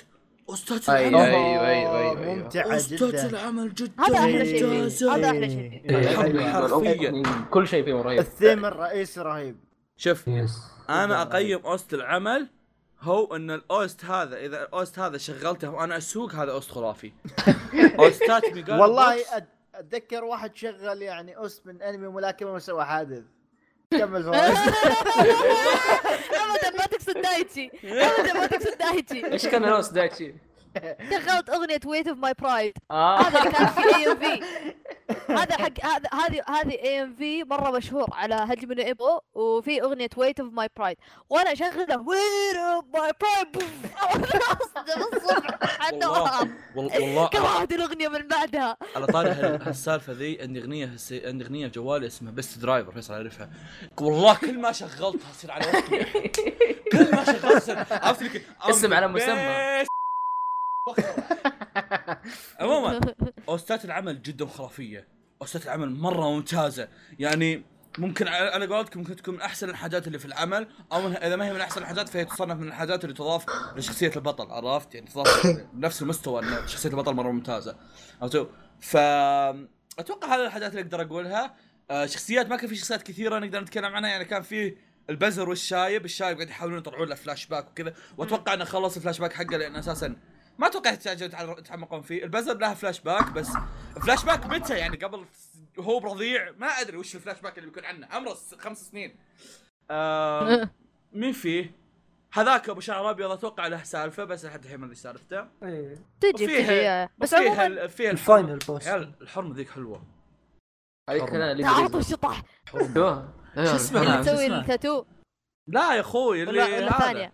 [0.49, 1.35] OST ات أيوة، العمل.
[1.35, 2.35] أيوة، أيوة، أيوة، أيوة.
[2.35, 3.29] ممتعة OST ات جدا.
[3.29, 4.03] العمل جدا.
[4.03, 5.11] هذا أحلى شيء.
[5.11, 7.23] هذا أحلى شيء الحرب أيوة، حرفيا.
[7.51, 8.19] كل شيء فيه رهيب.
[8.19, 9.55] الثيم الرئيسي رهيب.
[9.97, 10.51] شوف يس
[10.89, 12.49] أنا أقيم OST العمل
[13.01, 17.11] هو إن ال OST هذا إذا ال OST هذا شغلته وأنا أسوق هذا OST خرافي.
[17.99, 19.15] OST ات والله
[19.75, 23.23] أتذكر واحد شغل يعني OST من أنمي ملاكمة وسوى حادث.
[23.91, 24.35] كمل فواز
[26.33, 27.71] ابدا ما تقصد دايتشي.
[27.83, 29.31] ابدا ما تقصد دايتشي.
[29.31, 30.35] إيش كان ال OST دايتشي؟
[31.09, 33.21] شغلت أغنية Weight of My Pride آه.
[33.21, 34.43] هذا كان في AMV
[35.29, 40.39] هذا حق هذا هذه هذه AMV مرة مشهور على Hajime no Ippo وفي أغنية Weight
[40.39, 40.97] of My Pride
[41.29, 43.63] وأنا اشغله Weight of My Pride
[46.05, 51.43] حتى والله والله كرهت الاغنيه من بعدها؟ على طاري هال- هالسالفة ذي عندي أغنية عندي
[51.45, 53.49] أغنية في جوالي اسمها Best Driver فيصل يعرفها
[54.01, 56.03] والله كل ما شغلتها تصير على وقتي.
[56.91, 59.85] كل ما شغلتها عرفت اسم على مسمى.
[62.59, 62.99] عموما
[63.49, 65.07] OST ات العمل جدا خرافية.
[65.41, 66.87] OST ات العمل مرة ممتازة.
[67.19, 67.63] يعني
[67.97, 71.45] ممكن على قولتكم ممكن تكون من أحسن الحاجات اللي في العمل أو من إذا ما
[71.45, 75.47] هي من أحسن الحاجات فهي تصنف من الحاجات اللي تضاف لشخصية البطل عرفت؟ يعني تضاف
[75.73, 77.75] بنفس المستوى إن شخصية البطل مرة ممتازة.
[78.21, 78.45] عرفتوا
[78.79, 78.97] ف
[79.99, 81.55] أتوقع هذه الحاجات اللي أقدر أقولها.
[81.91, 84.75] آه، شخصيات ما كان في شخصيات كثيرة نقدر نتكلم عنها يعني كان في
[85.09, 87.93] البزر والشايب الشايب قاعد يحاولون يطلعون له فلاش باك وكذا.
[88.17, 90.15] وأتوقع إنه خلص الفلاش باك حقه لأن أساسا
[90.61, 92.23] ما أتوقع يحتاجون يتعمقون فيه.
[92.23, 93.49] البزر لها فلاش باك بس
[94.01, 95.25] فلاش باك متى يعني؟ قبل
[95.79, 98.07] هو برضيع ما أدري وش الفلاش باك اللي بيكون عنه.
[98.11, 99.15] عمره س- خمس سنين.
[99.91, 100.69] آه
[101.13, 101.75] مين فيه؟
[102.33, 105.45] هذاك أبو شعر أبيض أتوقع له سالفة بس لحد الحين ما ادري سالفته.
[105.63, 105.95] إيه.
[106.21, 107.09] تجي آه.
[107.17, 110.03] بس ال- فيها الفاينل بوس عيال الحرمه ذيك حلوة.
[111.09, 112.41] هذيك كذا اللي تعاطوا الشطح.
[112.71, 113.33] شوفوها.
[113.55, 115.05] شو اسمه؟ اللي نعم، تسوي اسمه؟ التاتو.
[115.67, 116.99] لا يا أخوي اللي ولا.
[116.99, 117.33] ثانية.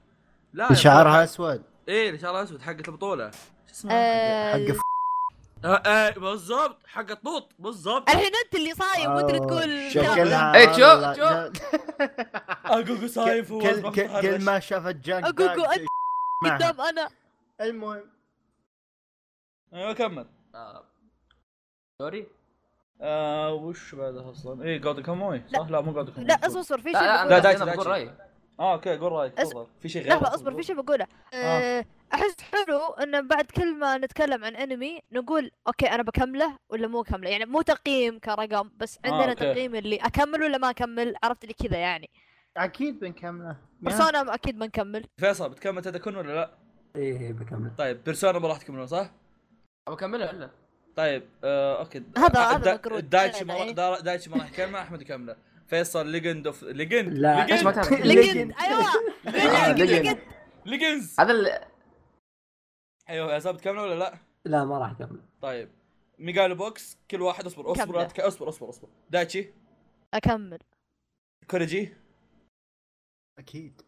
[0.53, 1.63] لا شعرها أسود.
[1.87, 3.37] إيه اللي شعرها أسود حقت البطوله شو
[3.71, 4.81] اسمه؟ آه، حق ف-
[5.87, 11.67] آه بالضبط حق الطوط بالضبط الحين أنت اللي صايم وأنت تقول شكلها إيه، شوف، شوف.
[12.65, 15.41] اقوقو سايف كل كل- ما شافت داك أنت
[16.43, 16.57] معها.
[16.57, 17.09] قدام أنا
[17.61, 18.03] المهم
[19.73, 20.25] أيوه كمل.
[22.01, 22.27] سوري
[23.01, 26.81] آه وش بعدها أصلا؟ إيه جود كاموي صح؟ لا مو جود كاموي لا أصبر اصبر
[26.81, 27.25] في لا شيء لا.
[27.29, 28.11] لا، دايتشي، دايتشي.
[28.59, 29.67] آه أوكي قول رأيك أس- تفضل.
[29.81, 31.07] في شيء غير لحظة أصبر في شيء بقوله.
[31.33, 36.87] أه، أحس حلو إن بعد كل ما نتكلم عن أنمي نقول أوكي أنا بكمله ولا
[36.87, 39.53] مو كمله؟ يعني مو تقييم كرقم بس آه، عندنا أوكي.
[39.53, 42.09] تقييم اللي أكمل ولا ما أكمل؟ عرفت لي كذا يعني.
[42.57, 43.55] أكيد بنكمله.
[43.81, 45.05] بيرسونا أكيد بنكمل.
[45.17, 46.51] فيصل بتكمل تدكن ولا لا؟
[46.95, 47.71] إيه بكمل.
[47.77, 49.09] طيب بيرسونا ما راح تكملون صح؟
[49.87, 50.49] ابى اكملها ولا؟
[50.95, 52.03] طيب آه أوكي.
[52.17, 52.75] هذا- آه، هذا.
[52.99, 55.35] دايتشي لا، ما راح- دا- دايتشي ما راح يكمله أحمد يكمله.
[55.67, 57.51] فيصل ليجند اوف ليجند لا.
[57.51, 58.79] إيش ما ليجند تعرف ليجند أيوه.
[59.27, 60.05] آه، ليجند ليجند.
[60.05, 60.19] ليجند
[60.65, 61.67] ليجنز هذا اللي
[63.09, 65.21] أيوه يا زلمه بتكمله ولا لا؟ لا ما راح أكمل.
[65.41, 65.69] طيب.
[66.19, 68.27] ميجالو بوكس كل واحد أصبر أصبر كمله.
[68.27, 68.87] أصبر أصبر أصبر.
[69.09, 69.49] دايتشي.
[70.13, 70.59] أكمل.
[71.51, 71.93] كوريجي.
[73.39, 73.81] أكيد.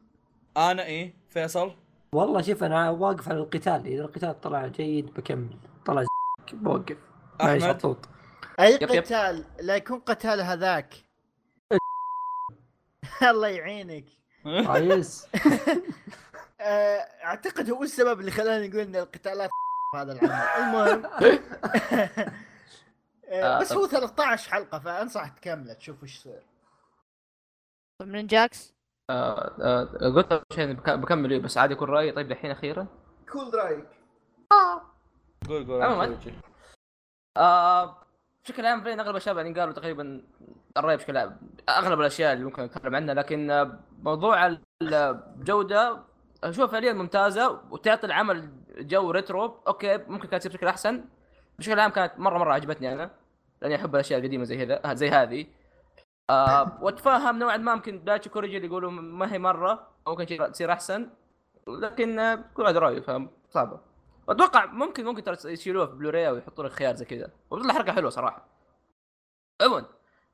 [0.58, 1.14] أنا إيه.
[1.30, 1.76] فيصل.
[2.16, 3.88] والله شوف أنا واقف على القتال.
[3.88, 5.58] إذا القتال طلع جيد بكمل.
[5.86, 6.06] طلع
[6.54, 6.98] بوقف
[7.42, 8.06] أحمد.
[8.60, 8.78] أي.
[8.78, 11.09] قتال؟ لا يكون قتال هذاك.
[13.32, 14.06] الله يعينك.
[14.46, 15.28] آه، يس
[16.62, 19.50] آه، أعتقد هو السبب اللي خلاني نقول إن القتالات
[19.96, 20.32] هذا العمل.
[20.58, 21.06] المهم.
[23.30, 26.42] آه، بس هو 13 حلقة فانصح تكمله تشوف وش يصير.
[28.02, 28.74] من جاكس؟
[29.10, 29.84] آه، آه،
[30.16, 32.12] قلت شيء بك- بكمل بس عادي يكون رأيي.
[32.12, 32.88] طيب الحين أخيرا؟
[33.32, 33.88] كول رأيك.
[35.48, 35.82] قول قول.
[35.82, 36.20] عموماً.
[37.38, 37.98] آه
[38.44, 40.24] بشكل عام بين أغلب الشباب يعني قالوا تقريبا
[40.78, 41.18] الرأي بشكل
[41.70, 43.72] أغلب الأشياء اللي ممكن نتكلم عنها لكن
[44.04, 46.04] موضوع ال- الجودة
[46.44, 48.50] أشوفها فعليا ممتازة وتعطي العمل
[48.80, 51.06] جو retro okay ممكن كانت بشكل أحسن.
[51.60, 53.12] بشكل عام كانت مرة مرة عجبتني أنا
[53.62, 55.46] لأني أحب الأشياء القديمة زي هذا زي هذه.
[56.30, 61.10] آه واتفهم نوعا ما يمكن دايتشي كوريجي اللي يقولوا ما هي مرة ممكن تصير أحسن.
[61.68, 63.80] لكن كل واحد رأيه فاهم صعبة.
[64.30, 67.30] أتوقع ممكن ممكن ترى يشيلوها في بلوراي أو يحطوا لك خيار زي كذا.
[67.50, 68.48] وبتطلع حركة حلوة صراحة.
[69.62, 69.86] عموما.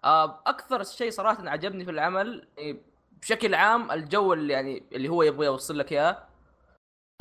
[0.06, 2.82] أكثر شيء صراحة عجبني في العمل إيه،
[3.22, 6.28] بشكل عام الجو اللي يعني اللي هو يبغى يوصل لك إياه.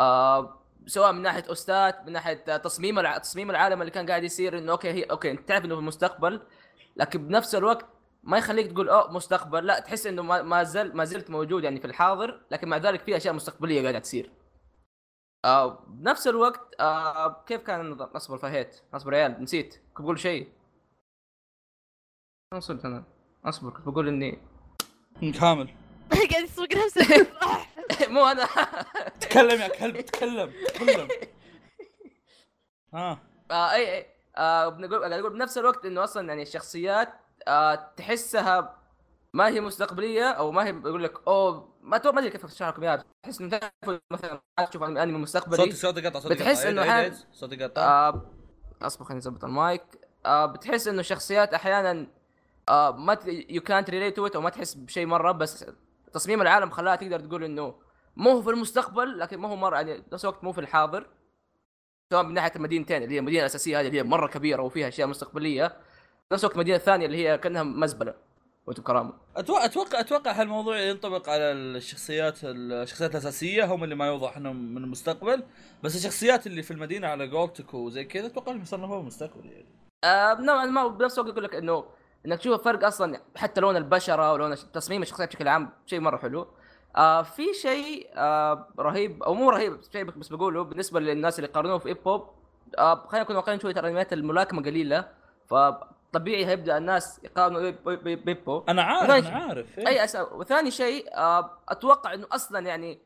[0.01, 3.19] آه سواء من ناحية OSTات من ناحية تصميم الع...
[3.19, 6.41] تصميم العالم اللي كان قاعد يصير إنه okay هي okay أنت تعرف إنه في المستقبل
[6.97, 7.87] لكن بنفس الوقت
[8.23, 11.87] ما يخليك تقول أوه مستقبل لا تحس إنه ما ما ما زلت موجود يعني في
[11.87, 14.31] الحاضر لكن مع ذلك في أشياء مستقبلية قاعدة تصير.
[15.45, 20.49] آه بنفس الوقت آه كيف كان النظام اصبر فهيت اصبر ريال نسيت كنت بقول شيء.
[22.57, 23.05] وصلت أنا
[23.45, 24.39] أصبر كنت بقول إني
[25.41, 25.69] كامل
[26.33, 27.27] قاعد يسوق نفسه
[28.09, 28.47] مو أنا.
[29.21, 31.09] تكلم يا كلب تكلم تكلم.
[32.95, 33.19] ها
[33.51, 34.07] آه أي أي.
[34.37, 37.09] آه بنقول قاعد أقول بنفس الوقت إنه أصلا يعني الشخصيات
[37.49, 38.79] آه تحسها
[39.35, 42.69] ما هي مستقبلية أو ما هي بيقول لك أوه ما تو ما أدري كيف أشرح
[42.69, 43.05] لكم إياها.
[43.23, 44.41] تحس إنه تعرف مثلا
[44.71, 45.57] تشوف أنمي مستقبلي.
[45.57, 47.15] صوتي صوتي قطع صوتي بتحس أحياناً- عيد.
[47.33, 47.83] صوتي قطع.
[47.83, 48.31] آه
[48.83, 49.83] أصبر خليني أظبط المايك.
[50.27, 52.07] آه بتحس إنه الشخصيات أحيانا
[52.69, 55.65] آه ما يو كانت ريليت تو أو ما تحس بشيء مرة بس
[56.13, 57.75] تصميم العالم خلاها تقدر تقول إنه
[58.17, 61.07] مو هو في المستقبل لكن ما هو مرة يعني نفس الوقت مو في الحاضر.
[62.11, 65.09] سواء من ناحية المدينتين اللي هي المدينة الاساسيه هذه اللي هي مرة كبيرة وفيها أشياء
[65.09, 65.77] مستقبلية
[66.33, 68.15] نفس الوقت المدينة الثانية اللي هي كأنها مزبلة
[68.67, 74.37] وأنتم كرامه أتوقع أتوقع أتوقع هالموضوع ينطبق على الشخصيات الشخصيات الأساسية هم اللي ما يوضح
[74.37, 75.43] إنهم من المستقبل
[75.83, 79.67] بس الشخصيات اللي في المدينة على قولتك وزي كذا أتوقع إنهم يصنفوها المستقبل يعني.
[80.05, 81.85] آه نوعا ما بنفس الوقت يقول لك إنه
[82.27, 86.47] إنك تشوف فرق أصلا حتى لون البشرة ولون تصميم الشخصيات بشكل عام شيء مرة حلو
[86.97, 91.79] آه في شيء آه رهيب أو مو رهيب شيء بس بقوله بالنسبة للناس اللي قارنوه
[91.79, 92.29] في إيبو
[92.79, 95.09] آه خلينا نكون واقعيين شوية ترى انميات الملاكمة قليلة
[95.47, 97.71] فطبيعي هيبدأ الناس يقارنوا
[98.15, 99.27] بإيبو أنا عارف.
[99.27, 99.89] أنا عارف إيه.
[99.89, 100.17] أي أس...
[100.33, 102.99] وثاني شيء آه أتوقع إنه أصلا يعني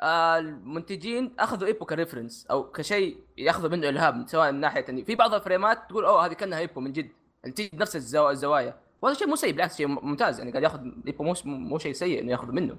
[0.00, 5.04] آه المنتجين أخذوا ايبو ك reference أو كشيء يأخذوا منه إلهام سواء من ناحية يعني
[5.04, 7.08] في بعض الفريمات تقول أوه هذه كأنها ايبو من جد
[7.44, 8.30] يعني تجي نفس الزوا...
[8.30, 8.80] الزوايا.
[9.02, 12.20] وهذا شيء مو سيء بالعكس شيء ممتاز يعني قاعد ياخذ ايبو مو مو شيء سيء
[12.20, 12.76] إنه ياخذ منه.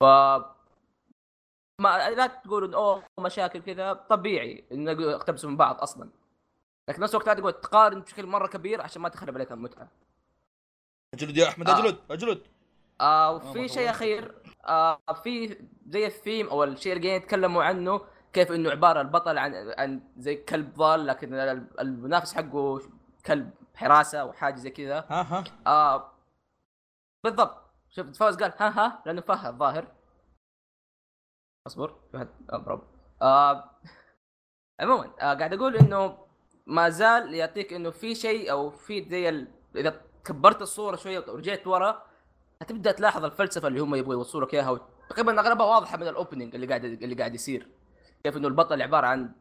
[0.00, 0.04] ف
[1.80, 6.10] ما لا إنه أوه مشاكل كذا طبيعي انه يقولوا اقتبسوا من بعض أصلا.
[6.88, 9.88] لكن نفس الوقت لا تقعد تقارن بشكل مرة كبير عشان ما تخرب عليك المتعة.
[11.14, 11.78] أجلد يا أحمد آه.
[11.78, 12.42] أجلد أجلد.
[13.00, 13.90] آه آه، وفي شيء.
[13.90, 14.34] أخير
[14.64, 18.00] آه في زي الثيم أو الشيء اللي قاعدين يتكلموا عنه
[18.32, 22.80] كيف إنه عبارة البطل عن عن زي كلب ضال لكن ال- المنافس حقه
[23.26, 23.50] كلب.
[23.78, 24.98] حراسة وحاجه زي كذا.
[25.10, 25.44] ها ها.
[25.66, 26.12] آه
[27.24, 27.56] بالضبط.
[27.90, 29.86] شفت فوز قال ها ها لأنه فهد الظاهر.
[31.66, 32.84] أصبر آه برافو
[33.22, 33.70] آه
[34.80, 36.18] عموما آه قاعد أقول إنه
[36.66, 39.48] ما زال يعطيك إنه في شيء أو في زي ال...
[39.76, 42.02] إذا كبرت الصورة شوية ورجعت ورا
[42.62, 44.88] هتبدأ تلاحظ الفلسفة اللي هم يبغوا يوصلوا لك إياها.
[45.10, 47.68] تقريبا أغلبها واضحة من الاوبننج اللي قاعد اللي قاعد يصير.
[48.24, 49.32] كيف إنه البطل عبارة عن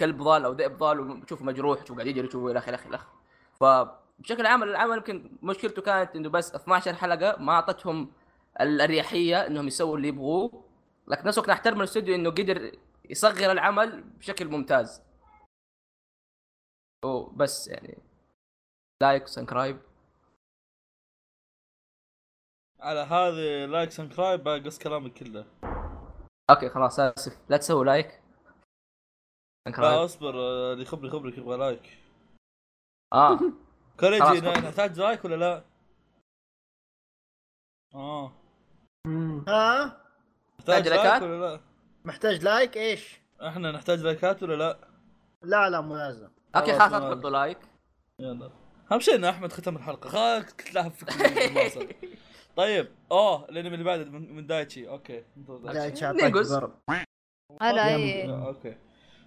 [0.00, 3.21] كلب ضال أو ذئب ضال وتشوفه مجروح تشوفه قاعد يجري تشوفه إلى آخره إلى آخره.
[3.62, 8.12] فبشكل عام العمل يمكن مشكلته كانت إنه بس 12 حلقة ما أعطتهم
[8.60, 10.64] الأريحية إنهم يسووا اللي يبغوه.
[11.08, 12.78] لكن نفس الوقت نحترم الاستوديو إنه قدر
[13.10, 15.02] يظهر العمل بشكل ممتاز.
[17.04, 17.98] وبس يعني.
[19.02, 19.78] like subscribe
[22.80, 25.46] على هذه like subscribe بقص كلامك كله.
[26.50, 27.38] okay خلاص آسف.
[27.48, 28.22] لا تسووا like
[29.66, 32.01] لا أصبر آه، اللي خبري خبرك يبغى like
[33.12, 33.40] آه
[34.00, 35.64] كوريجي نحتاج like ولا لا؟
[37.94, 38.32] آه
[39.48, 40.02] ها
[40.58, 41.60] نحتاج لايكات؟ like ولا لا؟
[42.04, 44.88] محتاج like إيش؟ إحنا نحتاج لايكات ولا لا؟
[45.42, 47.02] لا لا مو لازم okay خلاص،.
[47.02, 47.58] تحطوا like
[48.20, 48.50] يلا
[48.92, 51.88] أهم شيء إن أحمد ختم الحلقة خلاص كنت فيك المواصل.
[52.56, 56.12] طيب أوه الأنمي اللي بعده من من دايتشي أوكي دايتشي.
[56.12, 56.54] نيجوز.
[56.54, 56.78] ضرب
[57.60, 57.94] هلا.
[57.94, 58.76] آه، أوكي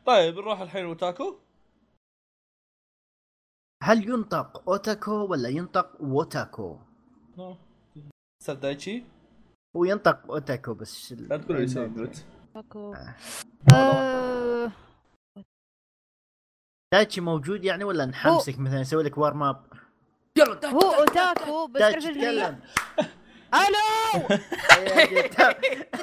[0.06, 1.40] طيب نروح الحين وتاكو
[3.84, 6.78] هل ينطق أوتاكو ولا ينطق ووتاكو؟
[7.38, 7.58] نو.
[8.44, 9.04] سال دايتشي
[9.76, 12.12] هو ينطق أوتاكو بس لا تقول لي
[12.56, 12.94] أكو.
[12.94, 13.16] آه.
[13.74, 14.72] آه،
[16.94, 19.66] دايتشي موجود يعني ولا نحمسك مثلا نسوي لك وارم اب
[20.38, 22.60] يلا هو أوتاكو بس تعرف اللي تكلم
[23.56, 24.28] ألو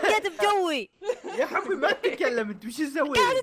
[0.08, 0.90] جيت بجوي
[1.38, 3.34] يا حبيبي ما تتكلم أنت وش تسوي؟ قاعد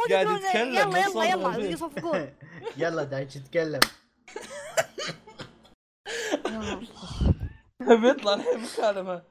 [0.00, 1.24] وأنت قاعد تقول يتكلم، يلا يلا
[1.56, 1.56] يلا.
[1.70, 2.28] يصفقون
[2.76, 3.80] يلا دايتشي تكلم
[8.02, 9.22] بيطلع الحين مكالمة.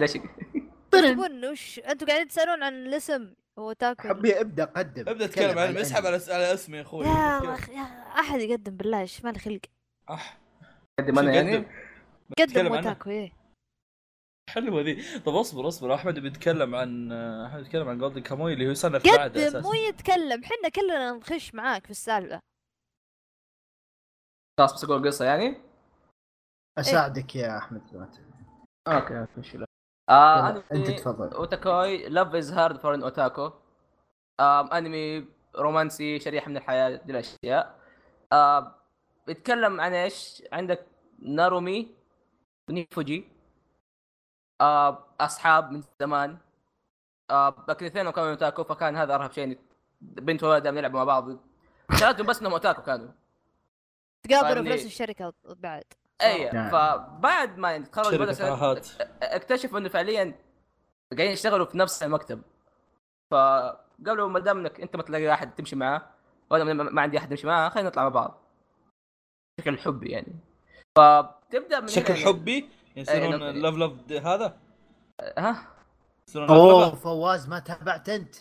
[0.00, 0.20] دشي
[0.90, 5.08] تبون وش أنتوا قاعدين تسألون عن الاسم هو تاكو حبي ابدأ قدم.
[5.08, 7.06] ابدأ اتكلم عن اسحب على على اسمي يا أخوي.
[7.06, 7.82] يا أخي، يا
[8.20, 9.60] أحد يقدم بالله إيش مال خلق.
[10.10, 10.38] أح.
[11.00, 11.64] قدم أنا يعني؟
[12.38, 13.32] قدم؟ وتاكو إيه.
[14.50, 15.94] حلوة ذي طب اصبر اصبر.
[15.94, 19.60] أحمد بيتكلم عن أحمد بيتكلم عن جولدن كاموي اللي هو يصنف قدم أساسا.
[19.60, 20.44] مو يتكلم.
[20.44, 22.40] حنا كلنا نخش معاك في السالفة.
[24.58, 25.56] خلاص بس أقول قصة يعني.
[26.78, 27.80] أساعدك يا أحمد
[28.88, 29.66] okay ما في مشكله
[30.10, 31.34] آه أنت تفضل.
[31.34, 32.08] ووتاكوي.
[32.08, 33.52] Love is hard for an otaku
[34.40, 37.80] أنمي رومانسي شريحة من الحياة دي الأشياء.
[38.32, 38.74] آه
[39.26, 40.86] بيتكلم عن إيش؟ عندك
[41.18, 41.96] نارومي
[42.70, 43.35] ونيفوجي
[44.60, 46.38] آه أصحاب من زمان.
[47.30, 49.58] آه لكن اثنينهم كانوا اوتاكو فكان هذا أرهب شيء
[50.00, 51.36] بنت وولد دائما يلعبوا مع بعض.
[51.98, 53.08] ثلاثتهم بس إنهم اوتاكو كانوا.
[54.22, 55.84] تقابلوا في؟ نفس الشركة بعد.
[56.22, 56.70] اي نعم.
[56.70, 58.88] فبعد ما تخرج شركة بدأ عاهات
[59.22, 60.34] اكتشفوا إنه فعليا
[61.12, 62.42] قاعدين يشتغلوا في نفس المكتب.
[63.30, 66.02] فقالوا ما دام انك أنت ما تلاقي أحد تمشي معاه
[66.50, 68.42] وأنا ما ما عندي أحد امشي معاه خلينا نطلع مع بعض.
[69.58, 70.36] بشكل حبي يعني.
[70.96, 74.56] فبتبدأ من شكل هنا حبي؟ يصيرون إيه، لاف لاف هذا؟
[75.38, 75.66] ها؟
[76.28, 76.94] يصيرون أوه.
[76.94, 78.34] فواز ما تابعت أنت.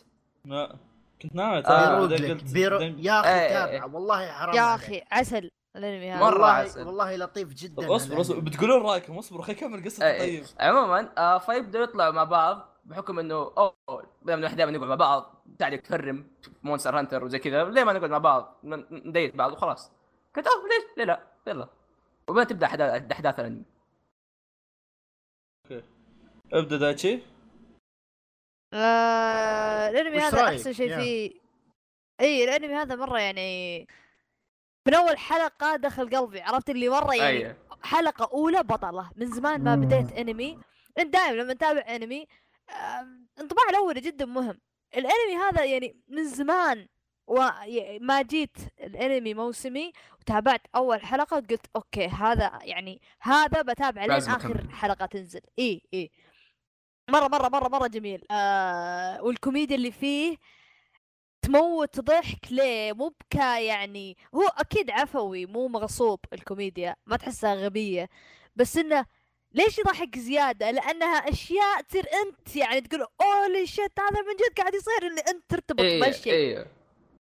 [0.46, 0.76] لا
[1.22, 2.06] كنت ناوي آه،
[2.54, 2.80] بيرو...
[2.82, 3.72] يا أخي إيه، تابع.
[3.72, 3.84] إيه.
[3.84, 4.76] والله حرام يا.
[4.76, 6.20] أخي عسل الأنمي هذا.
[6.20, 6.88] مرة والله عسل.
[6.88, 8.40] والله لطيف جدا طب اصبر اصبر.
[8.40, 10.44] بتقولون رأيكم اصبروا خليني اكمل قصتي إيه، إيه.
[10.44, 10.46] طيب.
[10.60, 11.38] عموما آه
[11.84, 13.76] يطلعوا مع بعض بحكم إنه أوه
[14.24, 16.28] دائما نقعد مع بعض تعال ت farm
[16.64, 19.92] Monster Hunter وزي كذا ليه ما نقعد مع بعض؟ ن date بعض وخلاص.
[20.36, 21.68] قلت أوه ليش ليه لا؟ يلا.
[22.28, 23.64] وبعدين تبدأ أحداث- أحداث الأنمي.
[26.54, 27.20] ابدأ دايتشي
[28.74, 30.96] آه، الأنمي هذا رأيك؟ أحسن شيء.
[30.96, 31.32] فيه
[32.22, 33.88] إي الأنمي هذا مرة يعني
[34.88, 37.56] من أول حلقة دخل قلبي عرفت اللي مرة يعني أي.
[37.84, 39.76] حلقة أولى بطلة من زمان ما.
[39.76, 40.60] بديت أنمي
[41.00, 42.28] أنت دائما لما تتابع أنمي
[43.40, 44.60] انطباع الأول جدا مهم
[44.98, 46.88] الأنمي هذا يعني من زمان
[47.28, 54.52] وما جيت الانمي موسمي وتابعت أول حلقة قلت okay هذا يعني هذا بتابع لين اخر
[54.52, 54.72] أكمل.
[54.72, 55.42] حلقة تنزل.
[55.60, 56.12] إي إي.
[57.10, 58.24] مرة مرة مرة مرة جميل.
[58.32, 60.38] آه والكوميديا اللي فيه
[61.42, 68.10] تموت ضحك ليه؟ مو بكا يعني هو أكيد عفوي مو مغصوب الكوميديا ما تحسها غبية
[68.56, 69.06] بس إنه
[69.52, 74.74] ليش يضحك زيادة؟ لأنها أشياء تصير أنت يعني تقول holy shit هذا من جد قاعد
[74.74, 76.68] يصير إن أنت ترتبط بالشيء إيه.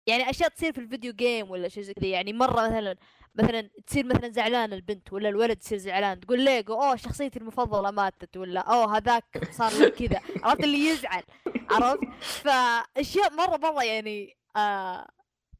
[0.07, 2.95] يعني أشياء تصير في ال video game ولا شيء زي كذا يعني مرة مثلا
[3.35, 8.37] مثلا تصير مثلا زعلان البنت ولا الولد يصير زعلان تقول ليجو أوه شخصيتي المفضلة ماتت
[8.37, 11.23] ولا أوه هذاك صار له كذا عرفت اللي يزعل
[11.71, 15.07] عرفت فأشياء مرة مرة يعني آه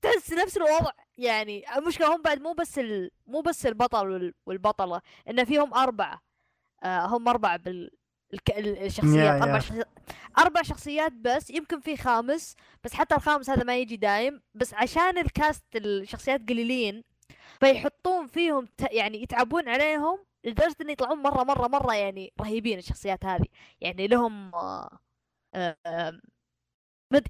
[0.02, 2.80] تحس نفس الوضع يعني المشكلة هم بعد مو بس.
[3.28, 6.22] مو بس البطل وال- والبطلة إن فيهم أربعة
[6.84, 7.92] آه هم أربعة بال
[8.36, 8.52] الك...
[8.58, 9.60] ال- الشخصيات يا- أربع يا.
[9.60, 9.88] شخصيات
[10.38, 15.18] أربع شخصيات بس يمكن في خامس بس حتى الخامس هذا ما يجي دايم بس عشان
[15.18, 17.04] الكاست الشخصيات قليلين
[17.60, 18.82] فيحطون فيهم ت...
[18.92, 23.46] يعني يتعبون عليهم لدرجة انه يطلعون مرة مرة مرة يعني رهيبين الشخصيات هذه
[23.82, 26.20] يعني لهم آه،
[27.14, 27.28] مد...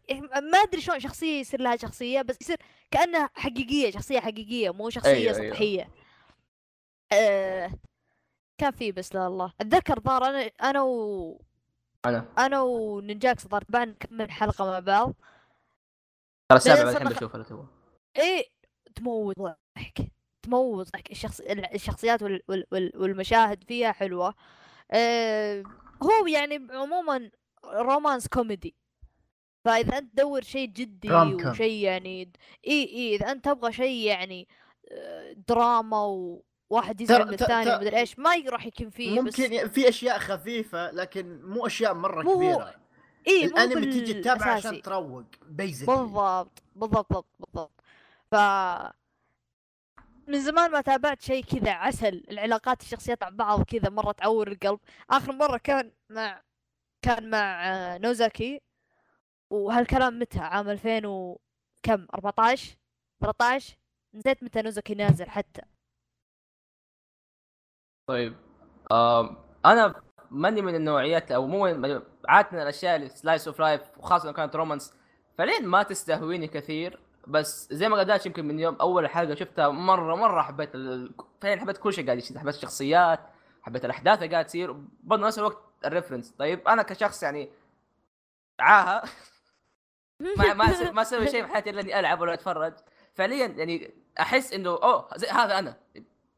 [0.51, 2.57] ما أدري شلون شخصية يصير لها شخصية بس يصير
[2.91, 5.49] كأنها حقيقية شخصية حقيقية مو شخصية أيوة، أيوة.
[5.53, 5.89] سطحية
[7.11, 7.71] آه...
[8.57, 9.53] كان في بس لا الله.
[9.61, 11.41] أتذكر ظهر أنا أنا و
[12.05, 12.25] أنا.
[12.37, 15.13] أنا ونينجاكس ظهر بعد نكمل حلقة مع بعض.
[16.49, 17.65] ترى السابع الحين بشوفها تو
[18.17, 18.45] إيه
[18.95, 21.11] تموت ضحك تموت ضحك.
[21.11, 21.39] الشخص
[21.73, 22.41] الشخصيات وال...
[22.47, 22.65] وال...
[22.71, 22.91] وال...
[22.95, 24.35] والمشاهد فيها حلوة.
[24.91, 25.63] آه...
[26.03, 27.31] هو يعني عموما
[27.65, 28.75] romance comedy.
[29.65, 31.13] فإذا أنت تدور شيء جدي.
[31.13, 32.31] وشيء يعني
[32.67, 34.47] اي إي إذا أنت تبغى شيء يعني
[34.91, 36.37] آه، دراما
[36.69, 40.19] وواحد يزعل من الثاني ومدري إيش ما راح يكون فيه بس ممكن ي- في أشياء
[40.19, 42.75] خفيفة لكن مو أشياء مرة مو كبيرة.
[43.27, 44.67] اي الأنمي تجي تتابع بالأساسي.
[44.67, 47.81] عشان تروق بيزك بالضبط بالضبط بالضبط.
[48.31, 48.35] ف
[50.27, 52.23] من زمان ما تابعت شيء كذا عسل.
[52.31, 54.79] العلاقات الشخصيات مع بعض كذا مرة تعور القلب.
[55.09, 56.41] آخر مرة كان مع
[57.01, 58.61] كان مع آه، نوزاكي.
[59.49, 61.39] وهالكلام متى؟ عام 2000 و
[61.83, 62.75] كم 14
[63.21, 63.75] 13
[64.13, 65.61] نسيت متى نوزاكي نازل حتى.
[68.07, 68.35] طيب
[68.91, 70.01] آم أنا
[70.31, 71.65] ماني من النوعيات أو مو
[72.27, 74.93] عادة الأشياء اللي slice of life وخاصة لو كانت romance
[75.37, 80.15] فعليا ما تستهويني كثير بس زي ما قدرت يمكن من يوم أول حلقة شفتها مره
[80.15, 81.11] مرة حبيت ال...
[81.41, 83.19] فعلا حبيت كل شيء قاعد يصير حبيت الشخصيات
[83.61, 84.71] حبيت الأحداث اللي قاعد تصير
[85.03, 87.49] برضه نفس الوقت الريفرنس طيب أنا كشخص يعني
[88.59, 89.03] عاهة
[90.37, 92.73] ما ما ما أسوي شيء في حياتي إلا إني ألعب ولا أتفرج.
[93.13, 95.77] فعليا يعني أحس إنه أوه زي هذا أنا.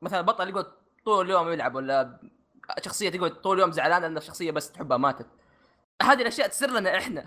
[0.02, 0.66] مثلا بطل يقعد
[1.08, 2.20] طول اليوم يلعب ولا
[2.86, 5.28] شخصية تقعد طول اليوم زعلان ان الشخصية بس تحبها ماتت
[6.04, 7.26] هذه الأشياء تصير لنا إحنا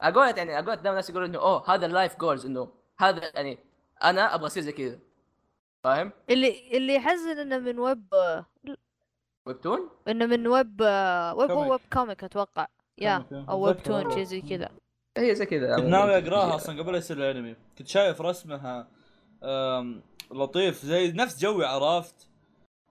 [0.00, 3.58] أقول يعني أقول دائما الناس يقولون إنه أوه هذا ال life goals إنه هذا يعني
[4.02, 4.98] أنا أبغى أصير زي كذا
[5.84, 8.04] فاهم؟ اللي اللي يحزن إنه من web
[9.46, 10.80] webtoon؟ إنه من web
[11.36, 11.70] web comic.
[11.70, 12.66] ويب كوميك أتوقع
[12.98, 14.70] يا أو webtoon شيء زي كذا
[15.16, 18.88] هي زي كذا كنت ناوي أقراها أصلا قبل لا يصير الأنمي كنت شايف رسمها
[20.32, 22.28] لطيف زي نفس جوي عرفت؟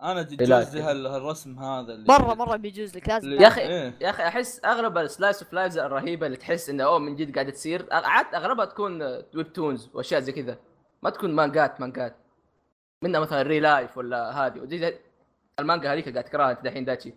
[0.02, 3.94] أنا تجوز لي هال- هالرسم هذا اللي مرة مرة بيجوز لك لازم يا أخي إيه.
[4.02, 7.34] يا أخي أحس أغلب ال slice of lifes الرهيبة اللي تحس إنه أوه من جد
[7.36, 9.02] قاعدة تصير عاد أغلبها تكون
[9.36, 10.58] webtoons وأشياء زي كذا.
[11.04, 12.16] ما تكون مانجات مانجات.
[13.04, 15.00] منها مثلا ReLIFE ولا هذه ودي زي-
[15.60, 17.14] المانجا هذيك قاعد تقراها انت دحين داتشي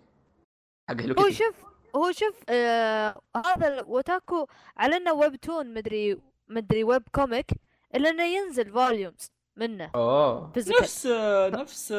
[0.88, 1.30] حق هو.
[1.30, 1.64] شوف
[1.96, 4.46] هو شوف آه هذا الوتاكو
[4.76, 6.18] على إنه webtoon مدري
[6.48, 7.46] مدري ويب كوميك
[7.94, 9.90] إلا إنه ينزل volumes منه.
[9.94, 10.82] اوه physical.
[10.82, 11.92] نفس آه، نفس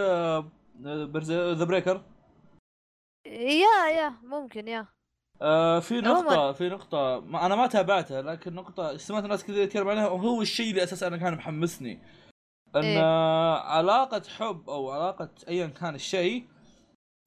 [1.53, 2.01] ذا بريكر
[3.27, 4.87] yeah yeah ممكن yeah.
[5.41, 6.01] آه في.
[6.01, 10.41] نقطة في نقطة ما أنا ما تابعتها لكن نقطة سمعت ناس كثير يتكلم عنها وهو
[10.41, 11.99] الشيء اللي أساسا أنا كان محمسني.
[12.75, 13.01] إن إيه.
[13.03, 16.45] آه، علاقة حب أو علاقة ايا كان الشيء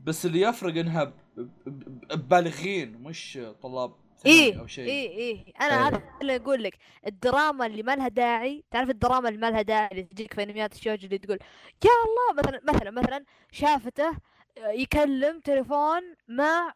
[0.04, 3.92] بس اللي يفرق إنها ب- ب- ببالغين مش طلاب.
[4.26, 4.84] إيه أو شيء.
[4.84, 5.52] إيه إيه.
[5.60, 9.62] أنا هذا اللي أقول لك الدراما اللي ما لها داعي تعرف الدراما اللي ما لها
[9.62, 11.38] داعي اللي تجيك في أنميات الشوج اللي تقول
[11.84, 14.16] يا الله مثلا مثلا مثلا شافته
[14.58, 16.72] يكلم تليفون مع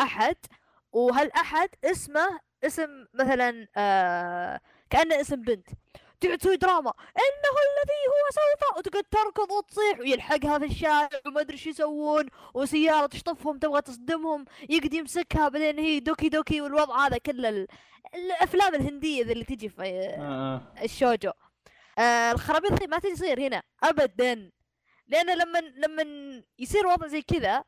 [0.00, 0.36] أحد
[0.92, 4.60] وهالاحد اسمه اسم مثلا آه
[4.90, 5.68] كأنه اسم بنت.
[6.26, 6.92] تسوي دراما.
[7.16, 12.26] إنه الذي هو سوف وتقعد تركض وتصيح ويلحقها في الشارع وما أدري شو يسوون.
[12.54, 14.44] وسيارة تشطفهم تبغى تصدمهم.
[14.68, 17.66] يقعد يمسكها بعدين هي ドキドキ والوضع هذا كله ال-
[18.14, 20.16] الأفلام الهندية ذي اللي تجي في آه.
[20.18, 20.84] آه.
[20.84, 21.30] ال 少女.
[21.98, 23.62] آه الخرابيط ما تصير هنا.
[23.82, 24.50] ابدا.
[25.08, 26.02] لأن لما لما
[26.58, 27.64] يصير وضع زي كذا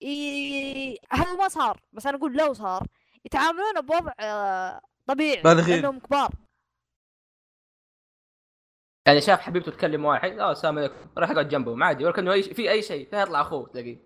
[0.00, 0.98] ي...
[1.12, 1.80] هذا ما صار.
[1.92, 2.86] بس أنا أقول لو صار
[3.24, 5.42] يتعاملون بوضع آه طبيعي.
[5.42, 6.30] لأنهم كبار.
[9.06, 10.94] يعني شاف حبيبته تكلم واحد آه السلام عليكم.
[11.18, 13.98] راح يقعد جنبه عادي ولا كأنه أي في أي شيء يطلع أخوه تلاقيه.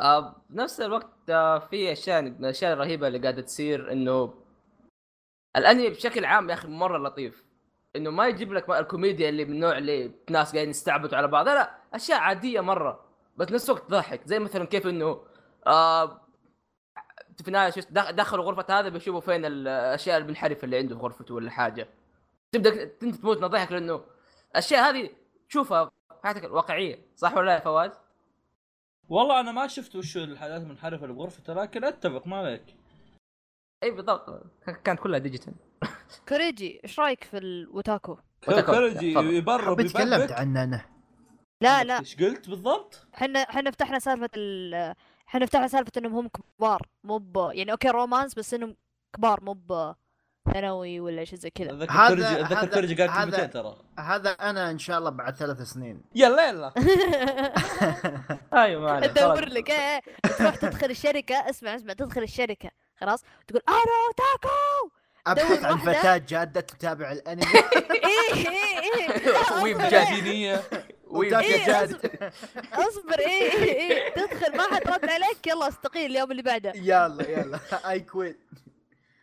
[0.00, 4.34] آه بنفس الوقت آه في أشياء من الأشياء الرهيبة اللي قاعدة تصير إنه
[5.56, 7.44] الأنمي بشكل عام يا أخي مرة لطيف.
[7.96, 11.78] إنه ما يجيب لك الكوميديا اللي من النوع اللي ناس قاعدين يستعبطوا على بعض لا,
[11.94, 13.04] أشياء عادية مرة.
[13.36, 15.24] بس نفس الوقت تضحك زي مثلا كيف إنه
[15.66, 16.20] آه
[17.42, 21.88] في النهاية دخلوا غرفة هذا بيشوفوا فين الأشياء المنحرفة اللي عنده في غرفته ولا حاجة.
[22.52, 24.04] تبدأ انت تموت من الضحك لأنه
[24.50, 25.10] الأشياء هذه
[25.48, 25.90] تشوفها في
[26.22, 27.90] حياتك الواقعية صح ولا لا يا فواز؟
[29.08, 32.76] والله أنا ما شفت وش الحاجات المنحرفة اللي بغرفته لكن أتفق ما عليك
[33.82, 34.42] إي بالضبط
[34.84, 35.54] كانت كلها digital
[36.28, 38.16] كوريجي إيش رأيك في الوتاكو.
[38.66, 39.12] كوريجي.
[39.12, 40.32] يبرر حبيت تكلمت.
[40.32, 40.86] عنه أنا
[41.60, 44.74] لا لا إيش قلت بالضبط؟ إحنا إحنا فتحنا سالفة ال
[45.28, 48.76] إحنا فتحنا سالفة إنهم هم كبار مو ب يعني okay romance بس إنهم
[49.16, 49.94] كبار مو ب
[50.52, 51.70] ثانوي ولا شيء زي كذا.
[51.70, 53.76] أتذكر كوريجي أتذكر هذا- كوريجي قال هذا- كلمتين ترى.
[53.98, 56.02] هذا أنا إن شاء الله بعد ثلاث سنين.
[56.14, 56.72] يلا يلا
[58.62, 59.70] أيوه ما عليك تدور لك.
[59.70, 60.00] إيه.
[60.38, 61.34] تروح تدخل الشركة.
[61.50, 62.70] اسمع اسمع تدخل الشركة.
[63.00, 63.22] خلاص.
[63.48, 63.78] تقول أنا
[64.16, 64.90] تاكو!
[65.26, 65.78] أبحث عن.
[65.78, 67.44] فتاة جادة تتابع الأنمي.
[67.90, 68.48] إيه إيه
[68.80, 69.62] إيه.
[69.62, 70.62] ويب أصبر، جاهدينيه
[71.06, 71.92] وتاكا إيه، جاد
[72.74, 73.18] أصبر.
[73.18, 74.14] إيه إيه إيه.
[74.14, 75.46] تدخل ما حد رد عليك.
[75.46, 76.72] يلا استقيل اليوم اللي بعده.
[76.74, 77.58] يلا يلا.
[77.90, 78.40] اي كويت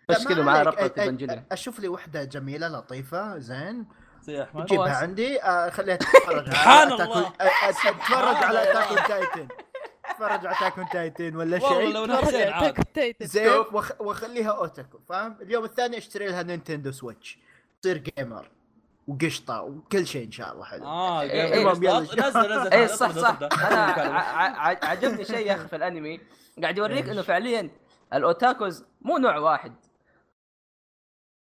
[0.09, 3.85] بس كذا معاه ربطة ايفنجيليا أشوف لي واحدة جميلة لطيفة زين.
[4.21, 4.65] زي أحمد.
[4.65, 4.95] جيبها.
[4.95, 5.43] عندي.
[5.43, 7.27] آه، خليها تتفرج سبحان على
[7.83, 9.47] تتفرج على Attack Titan.
[10.09, 11.93] تتفرج على Attack Titan ولا والله شيء.
[11.93, 13.25] لو اتاكو تايتن.
[13.25, 13.91] زين وخ...
[13.99, 17.39] واخليها أوتاكو فاهم؟ اليوم الثاني أشتري لها Nintendo Switch.
[17.81, 18.49] تصير gamer
[19.07, 20.85] وقشطة وكل شيء إن شاء الله حلو.
[20.85, 21.61] آه إيه، إيه،.
[21.61, 21.99] يلا.
[21.99, 23.37] نزل نزل اي صح صح.
[23.41, 23.81] أنا
[24.83, 26.19] عجبني شيء يا أخي في الأنمي.
[26.61, 27.69] قاعد يوريك إنه فعليا
[28.13, 29.73] الأوتاكوز مو نوع واحد.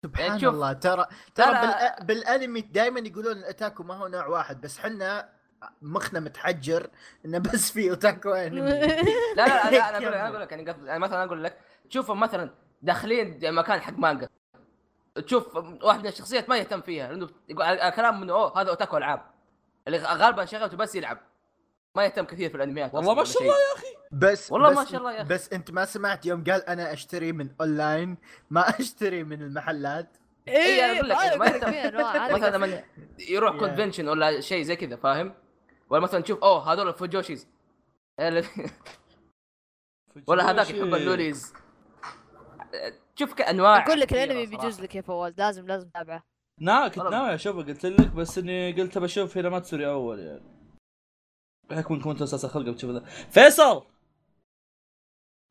[0.06, 0.54] سبحان شوف.
[0.54, 1.46] الله ترى ترى.
[1.60, 2.02] بالأ...
[2.02, 5.28] بالأنمي دائما يقولون الأوتاكو ما هو نوع واحد بس حنا
[5.82, 6.90] مخنا متحجر
[7.24, 8.60] إنه بس في أوتاكو أنمي
[9.36, 11.58] لا لا لا أنا أقول لك أنا أقول لك يعني قصدي- يعني مثلا أقول لك
[11.90, 12.50] تشوفهم مثلا
[12.82, 14.28] داخلين مكان حق مانجا
[15.26, 19.22] تشوف واحد من الشخصيات ما يهتم فيها لأنه يقول الكلام إنه أوه هذا أوتاكو ألعاب
[19.86, 21.18] اللي غالبا شغلته بس يلعب
[21.96, 23.42] ما يهتم كثير في الانميات والله ما شاء.
[23.42, 25.28] الله يا أخي بس والله بس ما شاء الله يا أخي.
[25.28, 28.16] بس أنت ما سمعت يوم قال أنا أشتري من أونلاين
[28.50, 30.16] ما أشتري من المحلات
[30.48, 32.34] إيه، أنا أقول لك، ما يهتم.
[32.36, 32.82] مثلا لما
[33.28, 33.56] يروح.
[33.58, 35.34] convention ولا شيء زي كذا فاهم؟
[35.90, 37.48] ولا مثلا تشوف أوه هذول ال fujoshis
[40.28, 41.54] ولا هذاك يحب ال lolis
[43.16, 44.46] تشوف كأنواع أقول لك الأنمي.
[44.46, 46.22] بيجوز لك يا فواز لازم لازم تتابعه
[46.60, 47.04] نا كنت.
[47.04, 50.55] ناوي أشوفه قلت لك بس إني قلت بشوف هنا ما تسوري أول يعني
[51.70, 53.84] بحكم انكم أنتم أساسا خلقه بتشوفوا ذا فيصل!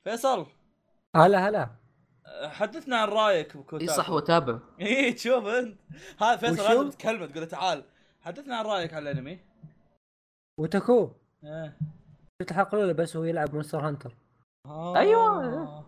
[0.03, 0.45] فيصل!
[1.15, 1.69] هلا هلا.
[2.43, 5.77] حدثنا عن رأيك بكوتاكو اي صح وتابع اي تشوف أنت.
[6.19, 7.83] هذا فيصل؟ لازم تكلمه تقول له تعال.
[8.21, 9.39] حدثنا عن رأيك على الأنمي.
[10.59, 11.11] وتكو
[11.43, 11.77] إيه.
[12.41, 14.15] شفت الحلقة الأولى بس هو يلعب مونستر هانتر
[14.65, 14.97] آه.
[14.97, 15.85] أيوة.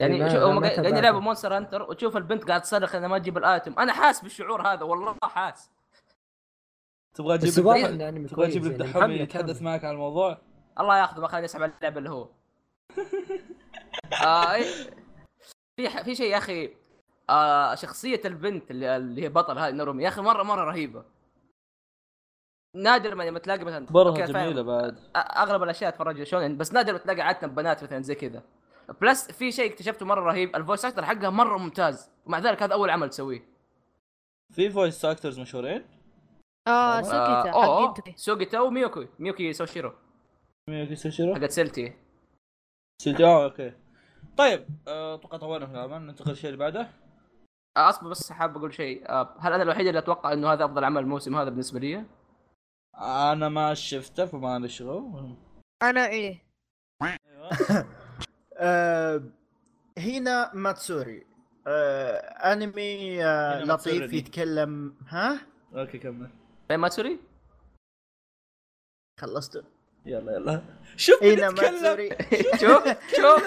[0.00, 0.96] يعني لا، شو- لا، هم قاعدين.
[0.96, 3.78] يلعبوا مونستر هانتر وتشوف البنت قاعد تصرخ انها ما تجيب ال item.
[3.78, 5.70] أنا حاس بالشعور هذا والله حاس.
[7.14, 8.18] تبغى تجيب تبغى تجيب يعني
[8.66, 9.62] الدحوم محمل يتحدث.
[9.62, 10.38] معك عن الموضوع؟
[10.80, 12.28] الله ياخذه ما خليني اسحب على اللعبة اللي هو.
[14.24, 14.64] آه إيه.
[15.76, 16.70] في ح- في شيء يا أخي
[17.30, 21.04] آه شخصية البنت اللي, اللي هي بطل هذه ناروميا يا أخي مره مرة رهيبة.
[22.76, 24.26] نادر ما لما تلاقي مثلا برها.
[24.26, 24.98] جميلة بعد.
[25.16, 28.42] أغلب الأشياء اتفرج شلون بس نادر ما تلاقي عادة بنات مثلا زي كذا.
[29.00, 32.10] Plus في شيء اكتشفته مرة رهيب ال voice actor حقها مرة ممتاز.
[32.26, 33.44] ومع ذلك هذا أول عمل تسويه.
[34.52, 35.84] في voice actors مشهورين؟
[36.68, 39.92] آه آه، سوكيتا أوه، حق انتوكي سوغيتا وميوكي ميوكي سوشيرو.
[40.68, 41.92] ميوكي سوشيرو؟ حقت سلتي
[43.02, 43.72] سيلتي آه أوكي.
[44.36, 46.88] طيب آه، أتوقع طولنا في العمل ننتقل للشيء اللي بعده.
[47.76, 49.10] آه، أصبر بس حاب أقول شيء.
[49.10, 52.04] آه، هل أنا الوحيد اللي أتوقع إنه هذا أفضل عمل الموسم هذا بالنسبة لي؟
[53.00, 55.36] أنا ما شفته فما لي شغل.
[55.82, 56.42] أنا إيه.
[57.02, 57.50] أيوة.
[58.58, 59.22] آه
[59.98, 61.26] هنا ماتسوري.
[61.66, 62.16] آه
[62.52, 63.62] أنمي آه.
[63.62, 65.38] لطيف يتكلم ها؟
[65.74, 66.30] أوكي كمل.
[66.68, 67.18] فاهم ماتسوري؟
[69.20, 69.64] خلصت
[70.06, 70.62] يلا يلا.
[70.96, 72.08] شوف هنا بنتكلم ماتسوري.
[72.60, 72.82] شوف.
[73.16, 73.42] شوف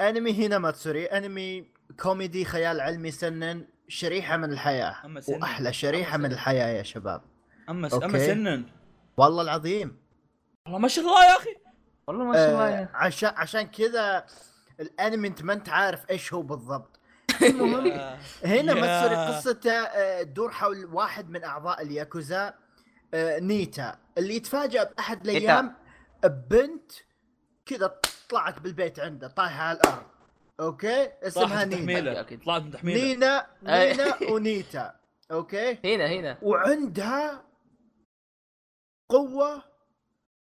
[0.00, 1.06] أنمي هنا ماتسوري.
[1.06, 3.68] أنمي كوميدي خيال علمي سينين.
[3.88, 5.04] شريحة من الحياة.
[5.04, 5.42] أما سينين.
[5.42, 6.34] وأحلى شريحة أما من سينين.
[6.34, 7.22] الحياة يا شباب.
[7.68, 8.04] أما أوكي.
[8.04, 8.64] أما سينين.
[9.16, 10.02] والله العظيم.
[10.66, 11.56] والله ما شاء الله يا أخي.
[12.06, 14.26] والله ما شاء الله آه يا عشان عشان كذا
[14.80, 16.95] الأنمي أنت ما أنت عارف إيش هو بالضبط.
[17.42, 18.74] المهم يا- هنا.
[18.74, 22.54] ماتسوري قصته آه، تدور حول واحد من أعضاء الياكوزا
[23.14, 25.74] آه، نيتا اللي يتفاجأ بأحد الأيام
[26.24, 26.92] ببنت
[27.66, 30.02] كذا طلعت بالبيت عنده طايحة على الأرض.
[30.60, 32.22] أوكي؟ اسمها نينا.
[32.44, 33.46] طلعت من تحميله نينا.
[33.62, 34.94] نينا ونيتا.
[35.32, 36.38] أوكي؟ هنا هنا.
[36.42, 37.44] وعندها
[39.08, 39.62] قوة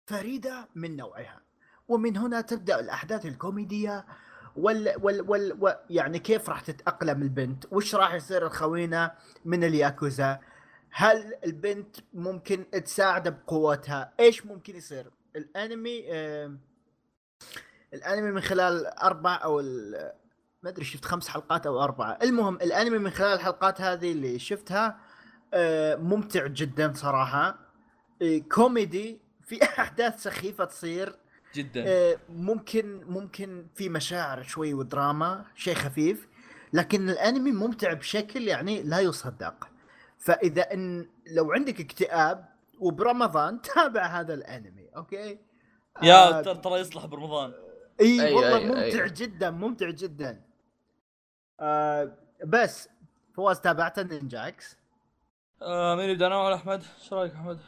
[0.06, 1.40] فريدة من نوعها.
[1.88, 4.06] ومن هنا تبدأ الأحداث الكوميدية
[4.56, 9.10] وال وال وال و يعني كيف راح تتأقلم البنت؟ وش راح يصير الخوينة
[9.44, 10.40] من الياكوزا؟
[10.90, 16.56] هل البنت ممكن تساعده بقوتها؟ إيش ممكن يصير؟ الأنمي آه
[17.94, 19.62] الأنمي من خلال أربع أو
[20.62, 22.18] ما أدري شفت خمس حلقات أو أربعة.
[22.22, 25.00] المهم الأنمي من خلال الحلقات هذه اللي شفتها
[25.54, 27.58] آه، ممتع جدا صراحة.
[28.22, 31.16] آه، كوميدي في أحداث سخيفة تصير.
[31.54, 31.84] جدا.
[31.86, 36.28] آه، ممكن ممكن في مشاعر شوي ودراما شيء خفيف
[36.72, 39.68] لكن الأنمي ممتع بشكل يعني لا يصدق.
[40.18, 42.48] فإذا إن لو عندك اكتئاب
[42.80, 45.38] وبرمضان تابع هذا الأنمي أوكي؟
[46.02, 47.52] يا آه، ترى ترى يصلح برمضان.
[48.00, 49.10] إي أي- والله أي- ممتع أي.
[49.10, 50.40] جدا ممتع جدا.
[51.60, 52.88] آه بس
[53.36, 54.76] فواز تابعت نينجاكس
[55.62, 57.58] آه مين يبدا أنا ولا أحمد؟ إيش رأيك أحمد؟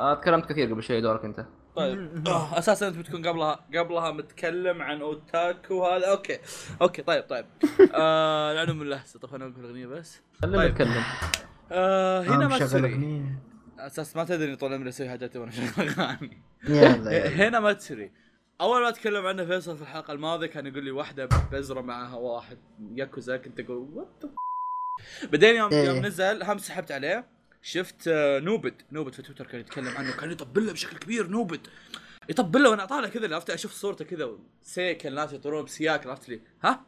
[0.00, 1.46] آه، تكلمت كثير قبل شوي دورك أنت.
[1.76, 2.28] طيب.
[2.28, 6.06] آه أساسا أنت بتكون قبلها قبلها متكلم عن أوتاكو هذا.
[6.10, 6.38] أوكي.
[6.82, 7.46] أوكي طيب طيب.
[7.94, 10.20] آه العلم بالله طب أنا أقول اغنيه بس.
[10.42, 10.70] خلينا طيب.
[10.70, 11.02] نتكلم.
[11.72, 13.24] آه هنا ما تسري.
[13.78, 16.42] أساس ما تدري طول عمري أسوي حاجات وأنا شغال أغاني.
[17.42, 18.12] هنا ما تسري.
[18.60, 22.58] أول ما أتكلم عنه فيصل في الحلقة الماضية كان يقول لي واحدة بزرة معها واحد
[22.94, 24.30] ياكوزا كنت أقول what
[25.32, 25.86] بعدين يوم إيه.
[25.88, 27.33] يوم نزل هم سحبت عليه.
[27.66, 31.66] شفت آه، نوبد نوبد في تويتر كان يتكلم عنه كان يطبل له بشكل كبير نوبد
[32.28, 36.40] يطبل له وأنا طالع كذا عرفت؟ أشوف صورته كذا sick الناس يطيرون بسيارات عرفت لي؟
[36.62, 36.86] ها؟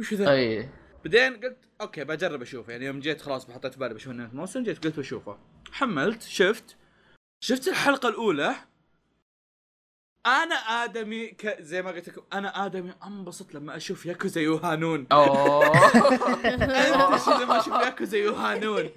[0.00, 0.68] وش ذا؟ أي.
[1.04, 4.62] بعدين قلت أوكي بجرب اشوفه يعني يوم جيت خلاص حطيت في بالي بشوف إنه موسم
[4.62, 5.38] جيت قلت بشوفه.
[5.72, 6.76] حملت شفت.
[7.40, 8.54] شفت الحلقة الأولى؟
[10.26, 11.62] أنا آدمي ك...
[11.62, 15.06] زي ما قلت لكم أنا آدمي أنبسط لما أشوف ياكوزا يوهانون.
[15.12, 15.76] أوه.
[16.54, 18.90] انت لما أشوف ياكوزا يوهانون.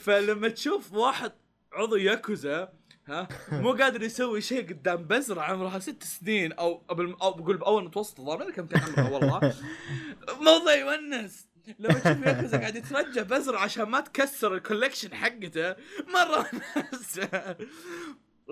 [0.00, 1.32] فلما تشوف واحد
[1.72, 2.72] عضو ياكوزا
[3.06, 7.84] ها مو قادر يسوي شيء قدام بزرة عمرها ست سنين أو قبل أو بقول بأول
[7.84, 9.54] متوسط الظاهر كم كان عمرها والله.
[10.40, 11.46] موضوع يونس.
[11.78, 15.76] لما تشوف ياكوزا قاعد يترجى بزرة عشان ما تكسر ال collection حقته
[16.14, 16.46] مرة
[16.76, 17.20] ونس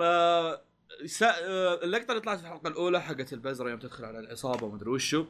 [0.01, 0.63] آه،
[1.07, 1.27] سا...
[1.27, 5.25] آه، اللقطة اللي طلعت في الحلقة الأولى حقت البزره يوم تدخل على العصابة ومدري وشو.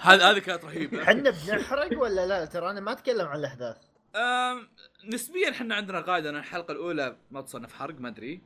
[0.00, 1.02] هذه هذه كانت رهيبة.
[1.02, 3.76] إحنا بنحرق ولا لا؟ ترى أنا ما أتكلم عن الأحداث.
[5.12, 8.40] نسبيا إحنا عندنا قاعدة إن الحلقة الأولى ما تصنف حرق ما أدري.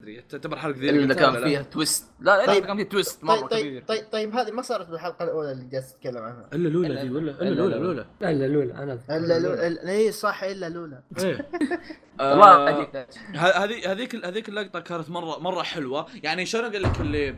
[0.00, 2.64] أدري تعتبر حلقه ذي إلا ولا كان لا؟ فيها twist لا لا طيب.
[2.66, 3.82] كان فيها twist مرة طيب طيب كبير.
[3.82, 6.48] طيب, طيب هذه ما صارت بالحلقة الأولى اللي جالس تتكلم عنها.
[6.52, 7.74] إلا لولا إلا- ذي ولا إلا لولا.
[7.74, 7.84] لولا.
[7.84, 8.06] لولا.
[8.20, 9.00] لا لا لولا أنا.
[9.10, 9.90] إلا لولا.
[9.90, 11.02] اي صح إلا لولا.
[11.18, 11.48] إيه.
[12.20, 16.06] والله آه، عجيب ه- هذه هذيك هذيك اللقطة كانت مرة مرة حلوة.
[16.22, 17.36] يعني شلون أقول لك اللي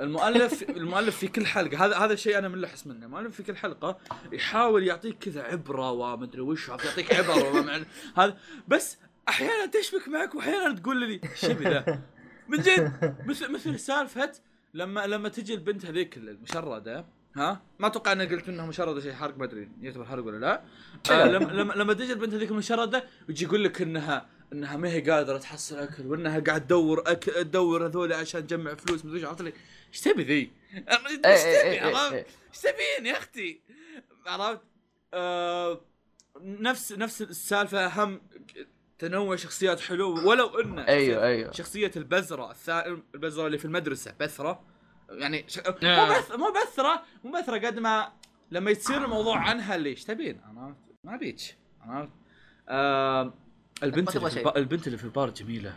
[0.00, 3.06] المؤلف المؤلف في كل حلقة هذا هذا الشيء أنا منلحس منه.
[3.06, 3.98] المؤلف في كل حلقة
[4.32, 7.80] يحاول يعطيك كذا عبرة ومدري وش عارف يعطيك عبر ومع
[8.16, 8.36] هذا
[8.68, 12.00] بس أحيانا تشبك معك وأحيانا تقول لي شبي ذا.
[12.48, 14.32] من جد مثل مثل سالفة
[14.74, 17.04] لما لما تجي البنت هذيك المشردة
[17.36, 20.62] ها؟ ما أتوقع اني قلت إنها مشردة شيء حرق ما أدري يعتبر حرق ولا لا.
[21.10, 21.24] آه.
[21.24, 25.38] لما لما لما تجي البنت هذيك المشرده ويجي يقول لك إنها إنها ما هي قادرة
[25.38, 29.52] تحصل أكل وإنها قاعد تدور أكل تدور هذول عشان تجمع فلوس مدري إيش عرفت لي
[29.88, 32.26] إيش تبي ذي؟ إيش إيه، تبي إيه، إيه، عرفت؟ إيه.
[32.48, 33.60] إيش تبين يا أختي؟
[34.26, 34.60] عرفت؟
[35.14, 35.80] آه
[36.40, 38.20] نفس نفس السالفة هم
[38.98, 42.86] تنوع شخصيات حلو ولو إنه أيوه أيوه شخصية البزره الثا...
[42.86, 44.62] البزره اللي في المدرسة بثره
[45.10, 45.58] يعني ش...
[45.58, 46.18] مو آه.
[46.18, 46.32] بث...
[46.32, 48.12] مو بثره مو بثره قد ما
[48.50, 52.12] لما يصير الموضوع عنها ليش تبين أنا ما بيك عرفت
[52.68, 53.34] آه...
[53.82, 54.48] البنت ما تبغى اللي في شيء.
[54.48, 54.56] الب...
[54.56, 55.74] البنت اللي في البار جميلة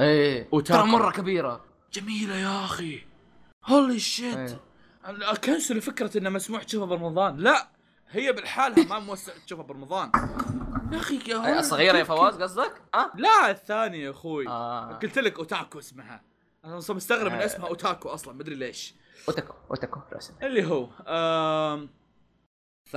[0.00, 0.50] إيه.
[0.50, 3.00] ترى مرة كبيرة جميلة يا أخي.
[3.64, 4.36] هولي شيت
[5.06, 5.34] إيه.
[5.44, 7.36] كنسلوا فكرة إنه مسموح تشوفها برمضان.
[7.36, 7.68] لا
[8.10, 10.12] هي بالحالها ما موسع تشوفها برمضان.
[10.92, 14.48] يا أخي يا الصغيره يا فواز قصدك؟ ها؟ لا الثانية يا أخوي.
[14.48, 14.98] آه.
[15.02, 16.22] قلت لك أوتاكو اسمها.
[16.64, 17.44] أنا أصلا مستغرب من آه.
[17.44, 18.94] اسمها أوتاكو أصلا مدري ليش.
[19.28, 20.00] أوتاكو أوتاكو
[20.42, 21.90] اللي هو آم
[22.90, 22.96] ف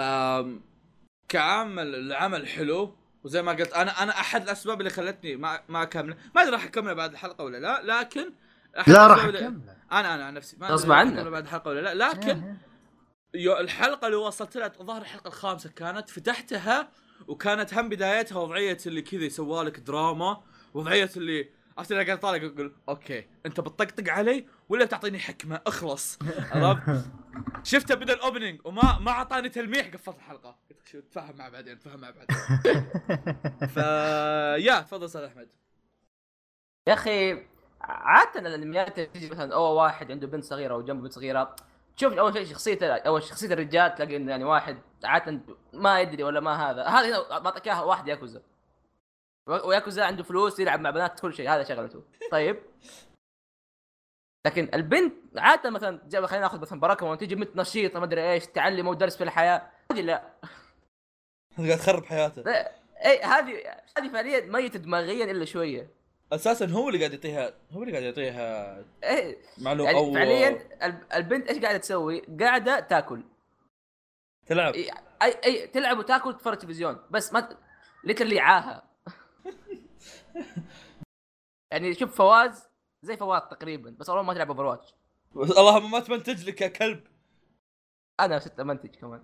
[1.30, 2.96] كعمل العمل حلو.
[3.24, 6.18] وزي ما قلت أنا أنا أحد الأسباب اللي خلتني ما ما أكمل.
[6.36, 8.34] ما أدري راح اكمل بعد الحلقة ولا لا لكن
[8.88, 9.62] لا راح أكمل.
[9.92, 11.28] أنا أنا عن نفسي ما غصب عنك.
[11.28, 12.56] بعد الحلقة ولا لا لكن
[13.34, 16.90] يو الحلقة اللي وصلت لها ظهر الحلقة الخامسة كانت فتحتها
[17.28, 20.42] وكانت هم بدايتها وضعية اللي كذا يسوى لك دراما
[20.74, 26.20] وضعية اللي عرفت أنا قاعد طالع أقول أوكي أنت بتطقطق علي ولا بتعطيني حكمة؟ اخلص.
[26.52, 27.06] عرفت؟
[27.64, 30.58] شفته بدأ ال opening وما ما أعطاني تلميح قفلت الحلقة.
[30.70, 32.38] قلت شو نتفاهم مع بعدين نتفاهم مع بعدين.
[33.76, 33.78] ف
[34.66, 35.50] يا تفضل أستاذ أحمد.
[36.88, 37.34] يا أخي
[37.82, 41.56] عادة الأنميات تجي مثلا أول واحد عنده بنت صغيرة وجنبه بنت صغيرة
[42.00, 45.40] تشوف أول شيء شخصيه أول شخصية الرجال تلاقي انه يعني واحد عادة
[45.74, 46.84] ما يدري ولا ما هذا.
[46.84, 48.42] هذا هنا بعطيك إياها واحد ياكوزا.
[49.48, 51.50] وياكوزا عنده فلوس يلعب مع بنات كل شيء.
[51.50, 52.04] هذا شغلته.
[52.32, 52.60] طيب.
[54.48, 58.48] لكن البنت عادة مثلا جاب خلينا نأخذ مثلا براكه تيجي بنت نشيطه ما أدري إيش
[58.48, 59.72] تعلم ودرس في الحياة.
[59.92, 60.34] هذه لا.
[61.58, 62.44] قاعد تخرب حياته.
[63.06, 65.99] اي هذه هذه فعليا ميتة دماغيا إلا شوية.
[66.34, 71.08] أساسا هو اللي قاعد يعطيها هو اللي قاعد يعطيها إيه معلومه يعني أو فعليا الب-
[71.14, 73.24] البنت إيش قاعدة تسوي؟ قاعدة تاكل.
[74.46, 74.74] تلعب.
[74.74, 77.58] إي أي, أي تلعب وتاكل تتفرج تلفزيون بس ما
[78.04, 78.84] literally عاهه
[81.72, 82.70] يعني شوف فواز
[83.06, 84.94] زي فواز تقريبا بس والله ما تلعب Overwatch
[85.36, 87.08] اللهم ما تمنتج لك يا كلب.
[88.20, 89.24] أنا ست منتج كمان.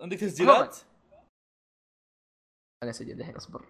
[0.00, 0.76] عندك تسجيلات؟
[2.82, 3.64] أنا اسجل الحين أصبر.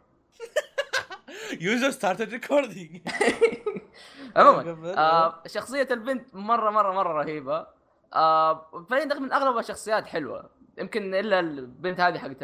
[1.61, 3.01] user started recording
[4.37, 7.67] عموما آه شخصية البنت مرة مرة مرة رهيبة
[8.15, 12.37] آه فعليا من اغلب الشخصيات حلوة يمكن إلا البنت هذه حقت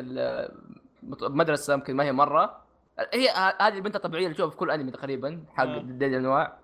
[1.23, 2.63] المدرسة يمكن ما هي مرة
[3.13, 3.29] هي
[3.61, 5.77] هذه البنت الطبيعيه اللي تشوفها في كل أنمي تقريبا حق آه.
[5.81, 6.59] الانواع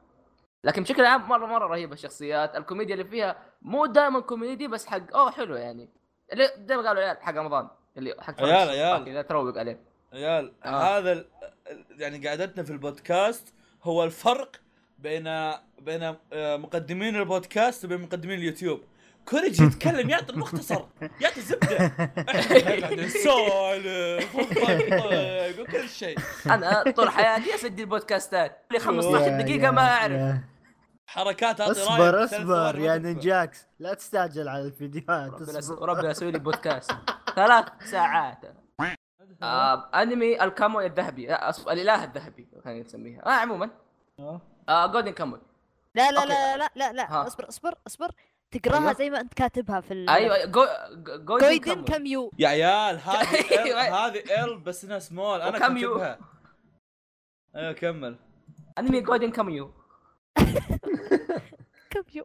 [0.64, 5.16] لكن بشكل عام مرة مرة رهيبة الشخصيات الكوميديا اللي فيها مو دائما كوميدي بس حق
[5.16, 5.88] أوه حلو يعني
[6.32, 8.68] اللي زي ما قالوا العيال حق رمضان اللي حق عيال-.
[9.08, 9.26] عيال.
[9.26, 9.80] تروق عليه
[10.12, 10.98] عيال آه.
[10.98, 11.26] هذا ال-
[11.98, 14.56] يعني قعدتنا في البودكاست هو الفرق
[14.98, 15.24] بين
[15.82, 16.02] بين
[16.32, 18.80] آه، مقدمين البودكاست وبين مقدمين اليوتيوب.
[19.24, 20.84] كل يجي يتكلم يعطي المختصر
[21.20, 21.92] يعطي الزبده
[22.94, 26.18] نسولف ونطقطق وكل شيء.
[26.46, 30.36] أنا طول حياتي اسجل بودكاستات لي 15 دقيقة ما أعرف.
[31.06, 32.98] حركات اصبر اصبر يا.
[32.98, 35.32] نينجاكس لا تستعجل على الفيديوهات
[35.70, 36.90] ربنا أسوي لي بودكاست.
[37.36, 38.38] ثلاث ساعات.
[39.42, 41.26] آه أنمي الكاموي الذهبي.
[41.26, 41.68] لا أصف...
[41.68, 43.26] الإله الذهبي خلينا نسميها.
[43.26, 43.70] آه عموما.
[44.18, 44.40] آه.
[44.68, 45.40] آه جولدن كاموي
[45.94, 46.28] لا لا أوكي.
[46.28, 47.12] لا لا لا لا.
[47.12, 47.26] ها.
[47.26, 48.10] اصبر اصبر اصبر.
[48.50, 48.92] تقراها أيوة.
[48.92, 50.44] زي ما أنت كاتبها في ال أيوه.
[50.44, 50.66] جو...
[51.38, 54.06] جو- كاميو يا عيال هذه ال أيوة.
[54.06, 55.98] هذه ال بس إنها سمول أنا وكم يو.
[55.98, 56.18] كاتبها.
[57.56, 58.16] أيوه كمل.
[58.78, 59.70] أنمي Golden Kamuy
[61.90, 62.24] كاميو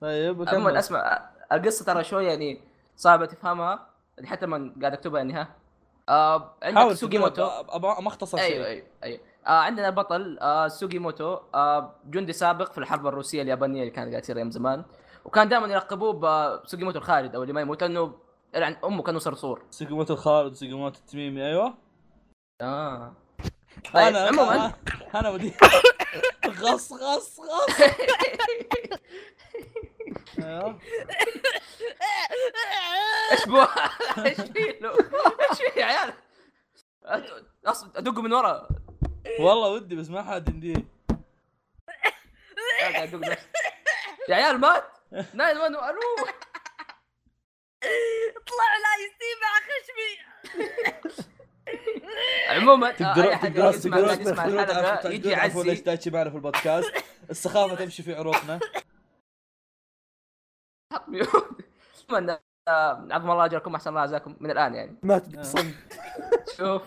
[0.00, 2.60] طيب عموما أسمع القصة ترى شوية يعني
[2.96, 3.86] صعبة تفهمها
[4.16, 5.48] يعني حتى من قاعد أكتبها يعني ها.
[6.08, 9.20] آه عندك حاول سوجي موتو أبغى ما اختصر أيوه شيء أيوه أيوه.
[9.46, 14.08] آه عندنا بطل آه سوجي موتو آه جندي سابق في الحرب الروسية اليابانية اللي كانت
[14.08, 14.84] قاعدة تصير أيام زمان.
[15.24, 18.14] وكان دائما يلقبوه بسوجي موتو الخالد أو اللي ما يموت لأنه
[18.54, 19.62] يعني أمه كأنه صرصور.
[19.70, 21.74] سيجموت الخالد وسيجموت التميمي أيوه.
[22.60, 23.12] آه.
[23.94, 24.72] طيب أنا عموما
[25.14, 25.52] أنا ودي
[26.62, 27.80] غص غص غص.
[30.38, 30.78] أيوه.
[33.32, 33.66] إيش بو
[34.24, 34.90] إيش في له؟
[35.50, 36.12] إيش في يا عيال؟
[37.96, 38.68] أدق من ورا.
[39.40, 40.84] والله ودي بس ما حد ينديه.
[44.28, 44.84] يا عيال مات.
[45.34, 46.00] نايل وين؟ ألو
[48.46, 50.12] طلع لا يستي مع خشمي.
[52.48, 53.32] عموما تقدرون
[53.74, 56.92] يسمع تقدرون الحلقة تعرفون- يجي ليش دايتشي معنا في البودكاست.
[57.30, 58.60] السخافة تمشي في عروقنا.
[60.92, 61.28] حط ميوت
[62.68, 64.96] آه، عظم الله اجركم أحسن الله جزاكم من الآن يعني.
[65.02, 65.74] مات بصمت
[66.56, 66.82] شوف.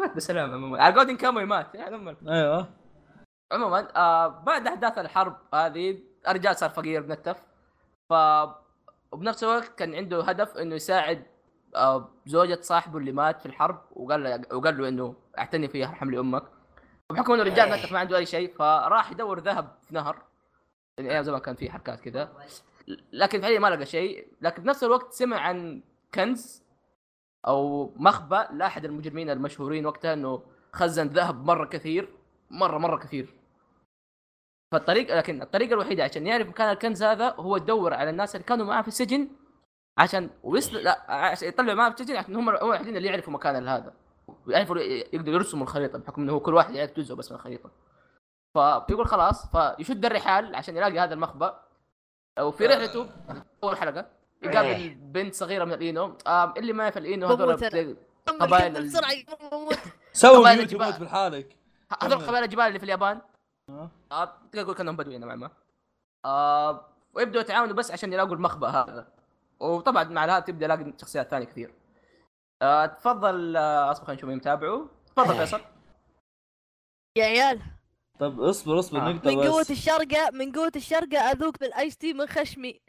[0.00, 0.82] مات بسلامة عموما.
[0.82, 2.68] على جولدن كاموي مات يعني أيوه.
[3.52, 7.42] عموما آه بعد أحداث الحرب هذه الرجال صار فقير بنتف
[8.10, 8.12] ف
[9.12, 11.22] وبنفس الوقت كان عنده هدف إنه يساعد
[11.76, 16.10] آه زوجة صاحبه اللي مات في الحرب وقال له وقال له إنه اعتني فيها ارحم
[16.10, 16.42] لي أمك.
[17.10, 20.22] وبحكم إنه الرجال نتف ما عنده أي شيء فراح يدور ذهب في نهر.
[20.98, 22.32] يعني أيام زمان كان في حركات كذا.
[23.12, 24.28] لكن فعليا ما لقى شيء.
[24.40, 25.82] لكن بنفس الوقت سمع عن
[26.14, 26.62] كنز
[27.46, 32.08] أو مخبأ لأحد المجرمين المشهورين وقتها إنه خزن ذهب مرة كثير
[32.50, 33.34] مرة مرة كثير.
[34.72, 38.66] فالطريقة لكن الطريقة الوحيدة عشان يعرف مكان الكنز هذا هو يدور على الناس اللي كانوا
[38.66, 39.28] معاه في السجن
[39.98, 43.94] عشان ويصل لا عشان يطلع معاه في السجن عشان هم الوحيدين اللي يعرفوا مكان هذا.
[44.48, 47.70] يعرفوا يقدروا يرسموا الخريطة بحكم إنه هو كل واحد يعرف جزء بس من الخريطة.
[48.54, 51.65] فبيقول خلاص فيشد الرحال عشان يلاقي هذا المخبأ.
[52.40, 53.08] وفي رحلته
[53.64, 54.06] أول حلقة.
[54.42, 56.18] يقابل بنت صغيرة من الإينو.
[56.26, 57.56] آم، اللي ما يعرف الإينو هذول
[58.40, 58.90] قبائل
[60.12, 60.74] سوي ميوت.
[60.74, 61.56] وموت بحالك.
[62.02, 62.26] هذول.
[62.26, 63.20] قبائل الجبال اللي في اليابان.
[63.70, 63.90] آه.
[64.12, 65.50] آه، تقدر تقول كأنهم بدوين نوعا ما.
[66.24, 69.08] آه ويبدأوا يتعاونوا بس عشان يلاقوا المخبأ هذا.
[69.60, 71.74] وطبعا مع هذا تبدأ يلاقي شخصيات ثانية كثير.
[72.62, 74.88] آه تفضل آه اصبر خلينا نشوف مين متابعه.
[75.06, 75.60] تفضل فيصل.
[77.18, 77.62] يا عيال.
[78.20, 79.12] طب اصبر اصبر آه.
[79.12, 82.80] نقطة من قوة الشرقة من قوة الشرقة أذوق بالآيس تي من خشمي.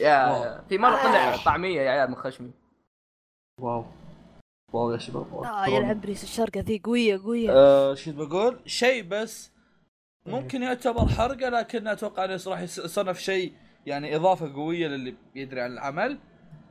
[0.00, 0.64] يا واو.
[0.68, 1.44] في مرة طلع آه.
[1.44, 2.50] طعمية يا عيال من خشمي.
[3.60, 3.84] واو.
[4.72, 5.44] واو يا شباب واو.
[5.44, 7.50] آه يلعب بريس الشرقة ذي قوية قوية.
[7.52, 9.50] آه، شو بقول شيء بس
[10.26, 13.52] ممكن يعتبر حرقة لكن أتوقع إنه راح يص- يصنف شيء
[13.86, 16.18] يعني إضافة قوية للي بيدري عن العمل.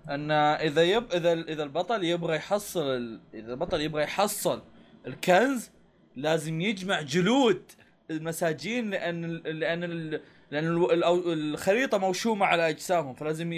[0.10, 3.20] أن إذا يب إذا إذا البطل يبغى يحصل ال...
[3.34, 4.62] إذا البطل يبغى يحصل
[5.08, 5.72] الكنز
[6.16, 7.72] لازم يجمع جلود
[8.12, 10.22] المساجين لأن ال- لأن ال...
[10.52, 11.04] لأن ال...
[11.34, 13.54] الخريطة موشومة على أجسامهم فلازم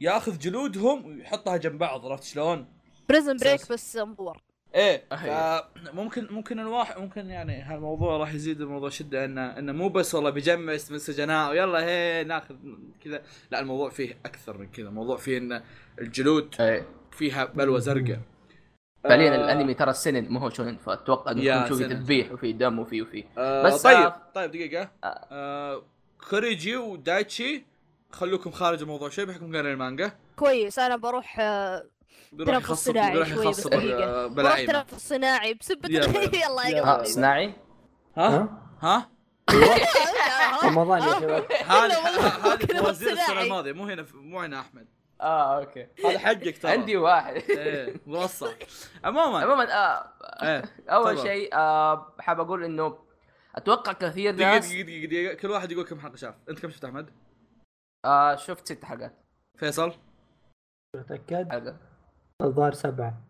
[0.00, 2.66] يأخذ جلودهم ويحطها جنب بعض عرفت شلون؟
[3.08, 3.72] بريزن بريك.
[3.72, 4.40] بس مبور
[4.74, 5.04] إيه.
[5.92, 10.30] ممكن ممكن الواحد ممكن يعني هالموضوع راح يزيد الموضوع شدة إنه إنه مو بس والله
[10.30, 12.56] بيجمع من سجناء ويلا هي ناخذ
[13.04, 15.62] كذا لا الموضوع فيه أكثر من كذا الموضوع فيه ان
[16.00, 18.20] الجلود إيه فيها بلوى زرقاء
[19.04, 21.88] فعليا آه، الأنمي ترى السنن ما هو شونن فأتوقع إنه يا يكون شوفي سنن.
[21.98, 23.24] تذبيح وفي دم وفي وفي.
[23.38, 24.90] آه بس، طيب آه، طيب دقيقة.
[25.04, 25.26] آه.
[25.30, 25.82] آه
[26.30, 27.64] كوريجي ودايتشي
[28.12, 30.12] خلوكم خارج الموضوع شوي بحكم قاري المانجا.
[30.36, 31.84] كويس أنا بروح آه،
[32.32, 33.66] بيروح تنفس يخصب صناعي بيروح شوي بس.
[33.66, 36.68] آه، بروح تنفس صناعي بسبة يلا.
[36.68, 37.52] يا صناعي؟
[38.16, 38.48] ها؟
[38.80, 39.10] ها؟
[40.64, 41.44] رمضان يا شباب.
[41.66, 41.92] هذه
[42.46, 43.42] هذه فوازير السنة.
[43.42, 43.72] الماضية.
[43.72, 44.86] مو هنا مو هنا أحمد.
[45.20, 45.86] آه أوكي.
[46.04, 46.72] هذا حقك ترى.
[46.72, 47.34] عندي واحد.
[47.50, 48.54] إيه موصل.
[49.04, 49.38] عموما.
[49.38, 50.12] عموما آه
[50.42, 51.18] إيه أول.
[51.18, 52.98] شيء آه حاب أقول إنه
[53.54, 55.34] أتوقع كثير ناس دقيقة دقيقة دقيقة.
[55.34, 56.34] كل واحد يقول كم حلقة شاف.
[56.48, 57.10] أنت كم شفت أحمد؟
[58.04, 59.14] آه شفت ست حلقات
[59.58, 59.92] فيصل؟
[60.96, 61.76] أتأكد؟ حلقه
[62.42, 63.20] الظاهر سبعة.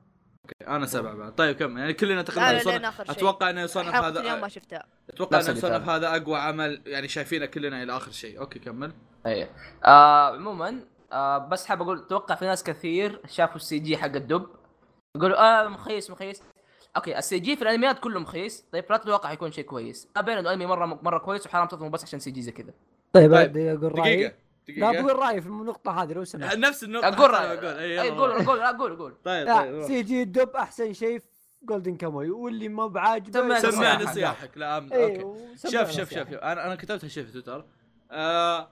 [0.45, 1.35] okay أنا سبعة بعد.
[1.35, 3.12] طيب كم؟ يعني كلنا تقريبا أنا يصنف- لين آخر شيء.
[3.14, 5.89] أتوقع إنه يصنف حلقة اليوم ما هذا شفتها أتوقع إنه يصنف.
[5.89, 8.40] هذا أقوى عمل يعني شايفينه كلنا إلى آخر شيء.
[8.41, 8.93] okay كمل.
[9.27, 9.51] إيه
[9.85, 10.81] آه عموما
[11.15, 14.47] آه بس حاب أقول أتوقع في ناس كثير شافوا ال CG حق الدب.
[15.16, 16.43] يقولوا آه مخيس مخيس.
[16.97, 18.65] okay ال CG في الأنميات كله مخيس.
[18.73, 20.09] طيب لا تتوقع يكون شيء كويس.
[20.16, 22.73] ما بين انه انمي مرة مرة كويس وحرام تظلمه بس عشان CG زي كذا.
[23.12, 24.16] طيب طيب، بدي أقول رأيي.
[24.16, 24.35] دقيقة.
[24.93, 26.57] لا بقول رأيي في النقطة هذه لو سمحت.
[26.66, 27.09] نفس النقطة.
[27.09, 27.35] أقول.
[27.35, 28.15] أنا أقول أي يلا.
[28.15, 28.47] قول.
[28.47, 29.15] قول قول قول.
[29.24, 29.82] طيب طيب.
[29.82, 31.27] CG الدب أحسن شيء في
[31.62, 34.05] Golden Kamuy واللي ما بعاجبه سمعني.
[34.05, 34.93] نصيحك لا أم...
[34.93, 35.57] إيه، okay.
[35.57, 36.15] شوف شوف.
[36.15, 37.65] شوف أنا أنا كتبت هالشيء في تويتر.
[38.11, 38.69] آه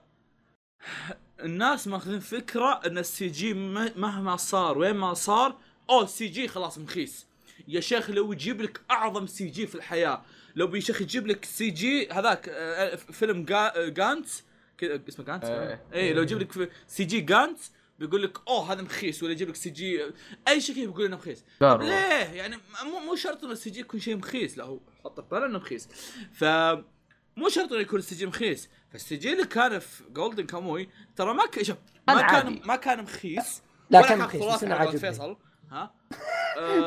[1.39, 5.57] الناس ماخذين فكرة إن ال CG مهما صار وين ما صار
[5.89, 7.25] أو ال CG خلاص مخيس.
[7.67, 10.21] يا شيخ لو يجيب لك أعظم CG في الحياة
[10.55, 13.89] لو يا شيخ يجيب لك CG هذاك آه، فيلم جا...
[13.89, 14.43] Gantz
[14.83, 15.81] اسمه Gantz؟ إيه.
[15.93, 19.23] اي لو يجيب لك CG Gantz بيقول لك أوه هذا مخيس.
[19.23, 20.01] ولا يجيب لك CG
[20.47, 21.43] أي شيء بيقول إنه مخيس.
[21.61, 25.27] ليه؟ يعني مو مو شرط إنه ال CG يكون شيء مخيس لا هو حط في
[25.31, 25.87] باله إنه مخيس.
[26.33, 26.43] ف
[27.37, 28.69] مو شرط إنه يكون ال CG مخيس.
[28.91, 31.61] فال CG اللي كان في Golden Kamuy ترى ما ك...
[31.61, 31.77] شوف
[32.07, 32.61] ما كان كان.
[32.65, 33.61] ما كان مخيس.
[33.89, 34.99] لا كان مخيس بس أنا عاجبني.
[34.99, 35.37] فيصل.
[35.71, 35.93] ها؟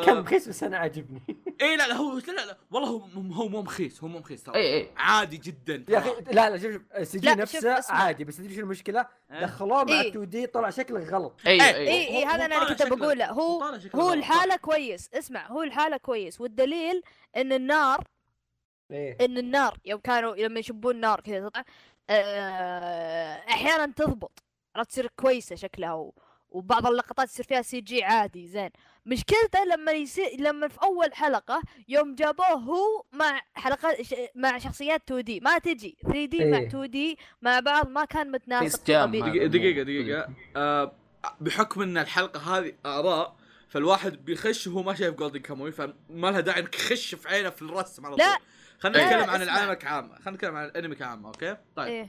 [0.05, 1.23] كان آه، مخيس بس أنا عاجبني.
[1.61, 2.59] اي لا لا هو لا لا, لا.
[2.71, 2.99] والله هو
[3.33, 4.55] هو مو مخيس هو مو مخيس ترى.
[4.55, 6.83] اي اي عادي جدا يا أخي لا لا شوف
[7.15, 7.93] لا، شوف، نفسه.
[7.95, 9.41] عادي بس تدري شو المشكلة؟ إيه.
[9.45, 10.09] دخلوه مع إيه.
[10.11, 11.41] 2D طلع شكله غلط.
[11.47, 11.63] اي إيه.
[11.63, 13.31] اي اي اي هو- هذا أنا كنت بقوله.
[13.31, 13.71] هو هو
[14.01, 14.13] غلط.
[14.13, 15.11] الحالة كويس.
[15.15, 16.41] اسمع هو الحالة كويس.
[16.41, 17.03] والدليل
[17.37, 18.05] إن النار
[18.91, 21.65] إيه إن النار يوم كانوا لما يشبون نار كذا تطلع
[22.11, 24.43] آه، أحيانا تضبط
[24.77, 26.15] عرفت تصير كويسة شكلها و...
[26.49, 28.71] وبعض اللقطات يصير فيها CG عادي زين
[29.07, 34.15] مشكلته لما يصير لما في أول حلقة يوم جابوه هو مع حلقات ش...
[34.35, 36.67] مع شخصيات 2D ما تجي 3D مع إيه.
[36.67, 39.31] 2D مع بعض ما كان متناسق طبيعي.
[39.31, 39.47] هذا.
[39.47, 40.93] دقيقة آه
[41.41, 43.37] بحكم إن الحلقة هذه آراء
[43.69, 45.95] فالواحد بيخش وهو ما شايف جولدن كاموي فما
[46.31, 48.39] لها داعي إنك تخش في عينه في الرسم على طول لا.
[48.79, 49.43] خلينا لا، نتكلم عن.
[49.43, 50.15] العالم كعامة.
[50.15, 51.89] خلينا نتكلم عن الانمي كعامة أوكي؟ طيب.
[51.89, 52.09] إيه.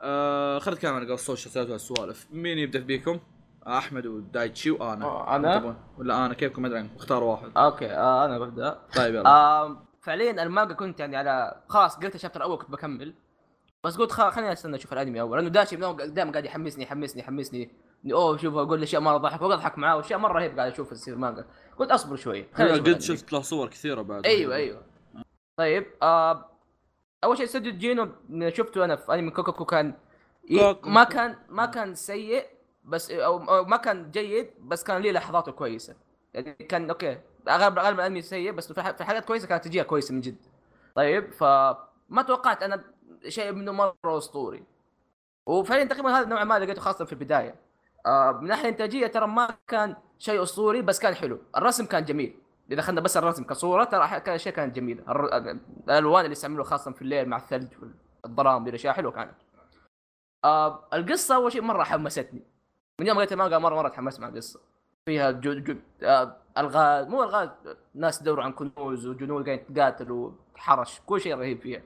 [0.00, 3.20] آه خلينا نتكلم عن قصة الشخصيات والسوالف مين يبدأ فيكم
[3.66, 5.04] أحمد ودايتشي وأنا.
[5.04, 6.96] آه، أنا؟ تبغون؟ ولا أنا؟ كيفكم؟ ما أدري عنكم.
[6.96, 7.50] اختاروا واحد.
[7.56, 8.78] أوكي آه أنا ببدأ.
[8.96, 9.28] طيب يلا.
[9.28, 13.14] آه فعليا المانجا كنت يعني على خلاص قلت ال chapter الأول كنت بكمل.
[13.84, 15.38] بس قلت خليني أستنى أشوف الأنمي أول.
[15.38, 17.70] لأنه دايتشي دائما قاعد يحمسني يحمسني يحمسني.
[18.12, 20.90] أوه شوف أقول لي أشياء مرة ضحك وأقعد أضحك معاه وأشياء مرة رهيب قاعد أشوف
[20.90, 21.44] تصير مانجا
[21.78, 22.46] قلت أصبر شوي.
[22.60, 23.00] الأنمي.
[23.00, 24.26] شفت له صور كثيرة بعد.
[24.26, 24.89] أيوه أيوه.
[25.56, 26.46] طيب آه
[27.24, 28.08] أول شيء استوديو جينو
[28.48, 29.94] شفته أنا في أنمي كوكوكو كان
[30.50, 30.88] ي- كوكو.
[30.88, 32.46] ما كان ما كان سيء
[32.84, 35.96] بس أو ما كان جيد بس كان ليه لحظاته كويسة.
[36.34, 37.18] يعني كان أوكي
[37.48, 40.36] اغلب أغلب الأنمي سيء بس في حاجات كويسة كانت تجيها كويسة من جد.
[40.94, 42.84] طيب فما توقعت أنا
[43.28, 44.64] شيء منه مرة أسطوري.
[45.46, 47.54] وفعليا تقريبا هذا نوعا ما لقيته خاصة في البداية.
[48.06, 51.38] آه من ناحية انتاجيه ترى ما كان شيء أسطوري بس كان حلو.
[51.56, 52.36] الرسم كان جميل.
[52.70, 55.12] إذا أخذنا بس الرسم كصورة ترى اشياء كانت جميله
[55.88, 57.68] الألوان اللي استعملوها خاصة في الليل مع الثلج
[58.24, 59.34] والظلام الاشياء حلوة كانت.
[60.44, 62.42] آه القصة أول شيء مرة حمستني.
[63.00, 64.60] من يوم قريت المانجا مرة مرة تحمست مع القصة.
[65.06, 67.48] فيها جو جو آه ألغاز مو ألغاز
[67.94, 71.82] ناس يدوروا عن كنوز وجنود قاعدين تقاتل وحرش كل شيء رهيب فيها.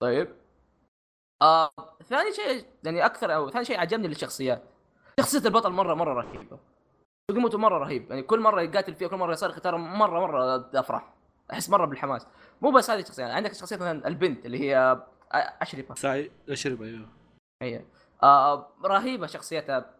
[0.00, 0.36] طيب.
[1.42, 1.70] آه
[2.04, 4.62] ثاني شيء يعني أكثر أو ثاني شيء عجبني للشخصيات.
[5.20, 6.58] شخصية البطل مرة مرة رهيبة.
[7.34, 8.10] قيمته مره رهيب.
[8.10, 11.12] يعني كل مرة يقاتل فيها كل مرة يصرخ ترى مرة مرة افرح
[11.52, 12.26] أحس مرة بالحماس.
[12.62, 13.24] مو بس هذه الشخصية.
[13.24, 15.94] عندك شخصية مثلا البنت اللي هي أشرفة.
[15.94, 17.08] ساي اشرب أيوه.
[17.62, 17.84] هي.
[18.22, 19.94] آه رهيبة شخصيتها.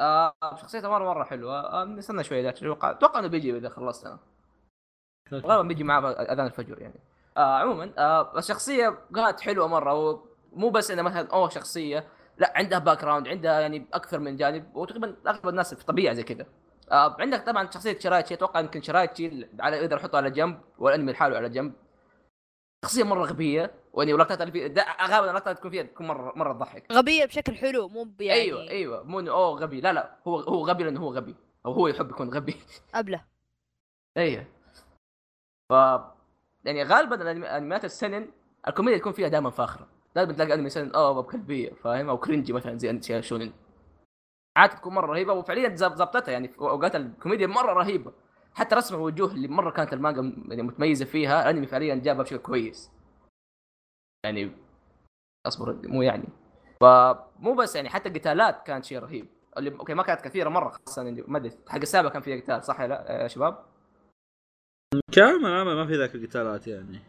[0.00, 1.60] آه شخصيتها مرة مرة حلوة.
[1.60, 4.18] آه نستنى شوية ذاك أتوقع أتوقع إنه بيجي إذا خلصت أنا.
[5.32, 7.00] غالبا بيجي مع أذان الفجر يعني.
[7.36, 9.94] آه عموما آه الشخصية كانت حلوة مرة
[10.52, 12.08] ومو بس انها مثلا أوه شخصية.
[12.38, 16.46] لا عندها background عندها يعني أكثر من جانب وتقريبا أغلب الناس في طبيعه زي كذا.
[16.90, 21.36] آه عندك طبعا شخصية شيرايشي أتوقع يمكن شيرايشي على أقدر احطه على جنب والأنمي لحاله
[21.36, 21.72] على جنب.
[22.84, 26.92] شخصية مرة غبية يعني ولقطات اللي فيها غالبا اللقطات تكون فيها تكون مرة مرة تضحك.
[26.92, 29.80] غبية بشكل حلو مو يعني أيوه أيوه مو أوه غبي.
[29.80, 31.36] لا لا هو هو غبي لأنه هو غبي
[31.66, 32.56] أو هو يحب يكون غبي.
[32.94, 33.24] أبلة.
[34.16, 34.46] أيوه.
[35.68, 35.72] ف
[36.64, 38.30] يعني غالبا انميات السنن
[38.68, 39.88] الكوميديا تكون فيها دائما فاخرة.
[40.14, 43.52] دائما تلاقي انمي سنن اوه بكلبيه فاهم؟ أو كرنجي مثلا زي اشياء شونن
[44.56, 48.12] عادة تكون مرة رهيبة وفعليا زب- ظبطتها يعني في أوقات الكوميديا مرة رهيبة.
[48.54, 52.90] حتى رسم الوجوه اللي مرة كانت المانجا يعني متميزة فيها الانمي فعليا جابها بشكل كويس.
[54.26, 54.50] يعني
[55.46, 56.28] أصبر مو يعني.
[56.80, 59.26] فمو بس يعني حتى القتالات كانت شيء رهيب.
[59.58, 62.64] اللي أوكي ما كانت كثيرة مرة خاصة اللي ما أدري حق السابع كان فيها قتال
[62.64, 63.64] صح يا لا يا شباب؟
[65.12, 67.00] كامل ما في ذاك القتالات يعني.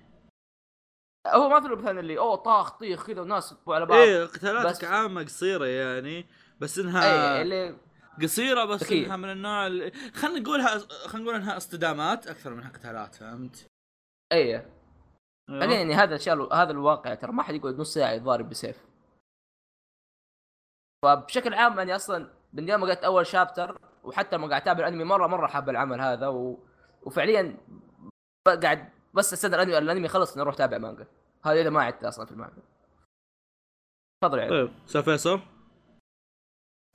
[1.28, 4.66] هو ما في مثلا اللي أوه طاخ طيخ كذا وناس يطبوا على بعض إيه قتالات
[4.66, 6.26] بس- كعامة قصيرة يعني
[6.60, 7.78] بس إنها اي اللي
[8.22, 9.06] قصيرة بس ذكية.
[9.06, 10.78] إنها من النوع اللي خلينا نقولها
[11.08, 13.68] خلينا نقول إنها اصطدامات أكثر منها قتالات فهمت؟
[14.34, 14.66] اي أيوه.
[15.50, 18.86] بعدين يعني هذا الشيء هذا الواقع ترى ما حد يقعد نص ساعة يضارب بسيف
[21.06, 25.04] فبشكل عام يعني أصلا من يوم ما قلت أول شابتر وحتى لما قاعد أتابع الأنمي
[25.04, 26.60] مرة مرة حاب العمل هذا و...
[27.04, 27.58] وفعليا
[28.64, 31.08] قاعد بس استنى الانمي الأنمي خلص نروح تابع مانجا.
[31.46, 32.62] هذا إذا ما عدت أصلا في المانجا.
[34.22, 34.52] تفضل يا عيد.
[34.52, 35.40] طيب أستاذ فيصل؟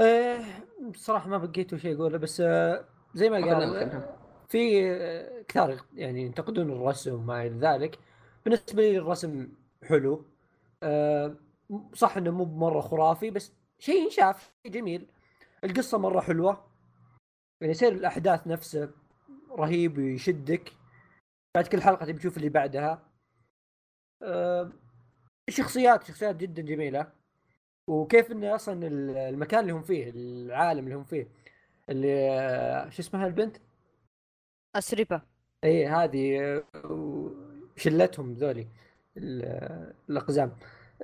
[0.01, 0.45] آه،
[0.91, 2.85] بصراحه ما بقيت شيء أقوله بس آه،
[3.15, 4.03] زي ما قال.
[4.49, 7.99] في آه، كثار يعني ينتقدون الرسم وما إلى ذلك.
[8.45, 9.49] بالنسبة لي الرسم
[9.85, 10.25] حلو.
[10.83, 11.35] آه،
[11.95, 15.07] صح إنه مو مرة خرافي بس شيء ينشاف شيء جميل.
[15.65, 16.65] القصة مرة حلوة.
[17.61, 18.91] يعني سير الأحداث نفسه
[19.51, 20.73] رهيب ويشدك.
[21.55, 23.03] بعد كل حلقة تبي تشوف اللي بعدها
[24.23, 24.73] آه،
[25.49, 27.13] الشخصيات شخصيات جدا جميلة
[27.89, 28.87] وكيف انه أصلا
[29.29, 31.29] المكان اللي هم فيه العالم اللي هم فيه
[31.91, 33.57] اللي آه، شو اسمها البنت؟
[34.77, 35.23] اسربه
[35.65, 36.39] إي هذه
[36.75, 37.31] آه،
[37.77, 38.69] شلتهم ذولي
[39.17, 40.57] ال- الأقزام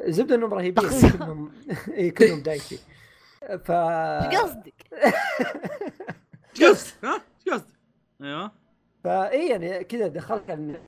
[0.07, 0.85] زبدة إنهم رهيبين.
[1.13, 1.53] كلهم
[1.89, 2.77] إي كلهم دايتشي
[3.67, 4.75] ف إيش قصدك؟
[6.61, 7.15] إيش قصدك؟ ها؟
[7.47, 7.75] إيش قصدك؟
[8.23, 8.53] أيوه
[9.05, 10.81] فاي يعني كذا دخلك ان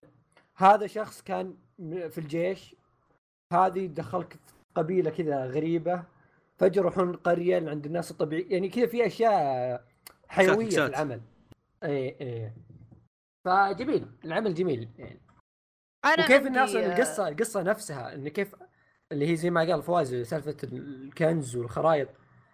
[0.57, 1.55] هذا شخص كان
[1.89, 2.77] في الجيش
[3.53, 4.39] هذه دخلك في
[4.75, 6.05] قبيلة كذا غريبة
[6.59, 9.85] فجاه يروحون قرية عند الناس الطبيعي يعني كذا في أشياء
[10.29, 10.87] حيوية في.
[10.87, 11.21] العمل.
[11.85, 12.53] اي اي
[13.45, 15.21] فجميل العمل جميل يعني
[16.05, 18.55] أنا وكيف الناس عندي، آه، القصة القصة نفسها إن كيف
[19.13, 22.09] اللي هي زي ما قال فواز سالفة الكنز والخرائط.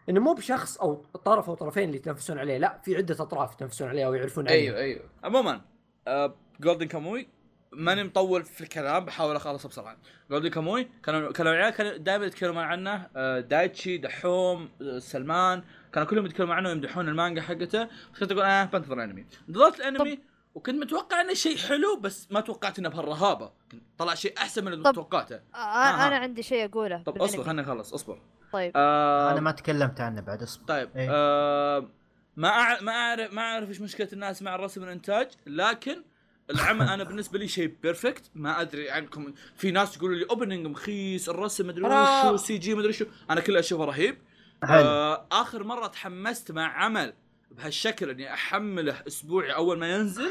[0.09, 0.94] إنه مو بشخص أو
[1.24, 4.56] طرف أو طرفين اللي يتنافسون عليه لا في عدة أطراف يتنافسون عليه أو يعرفون عنه.
[4.56, 5.02] أيوه أيوه.
[5.24, 5.60] عموما
[6.09, 7.28] آه جولدن كاموي
[7.72, 9.97] ماني مطول في الكلام بحاول أخلصه بسرعة.
[10.30, 15.62] جولدن كاموي كانوا كانوا العيال كانوا دائما يتكلمون عنه آه دايتشي دحوم آه سلمان
[15.93, 17.85] كانوا كلهم يتكلمون عنه ويمدحون المانجا حقته.
[17.85, 20.18] بس كنت أقول آه بنتظر الانمي نظرت الانمي
[20.55, 23.52] وكنت متوقع إنه شيء حلو بس ما توقعت إنه بهالرهابة.
[23.98, 25.40] طلع شيء أحسن من اللي توقعته.
[25.55, 26.06] آه،.
[26.06, 27.22] أنا عندي شيء أقوله طب.
[27.22, 28.18] أصبر خليني أخلص أصبر.
[28.52, 28.72] طيب.
[28.76, 30.64] آه أنا ما تكلمت عنه بعد اصبر.
[30.64, 31.08] طيب إيه.
[31.10, 31.88] آه
[32.36, 32.80] ما أع...
[32.80, 36.02] ما أعرف ما أعرف إيش مشكلة الناس مع الرسم والإنتاج لكن
[36.50, 41.28] العمل أنا بالنسبة لي شيء perfect ما أدري عنكم في ناس يقولوا لي opening مخيس
[41.28, 41.84] الرسم مدري.
[41.84, 44.18] وشو CG مدري شو أنا كله أشوفه رهيب.
[44.64, 47.14] آه آخر مرة تحمست مع عمل
[47.50, 50.30] بهالشكل إني أحمله اسبوعي أول ما ينزل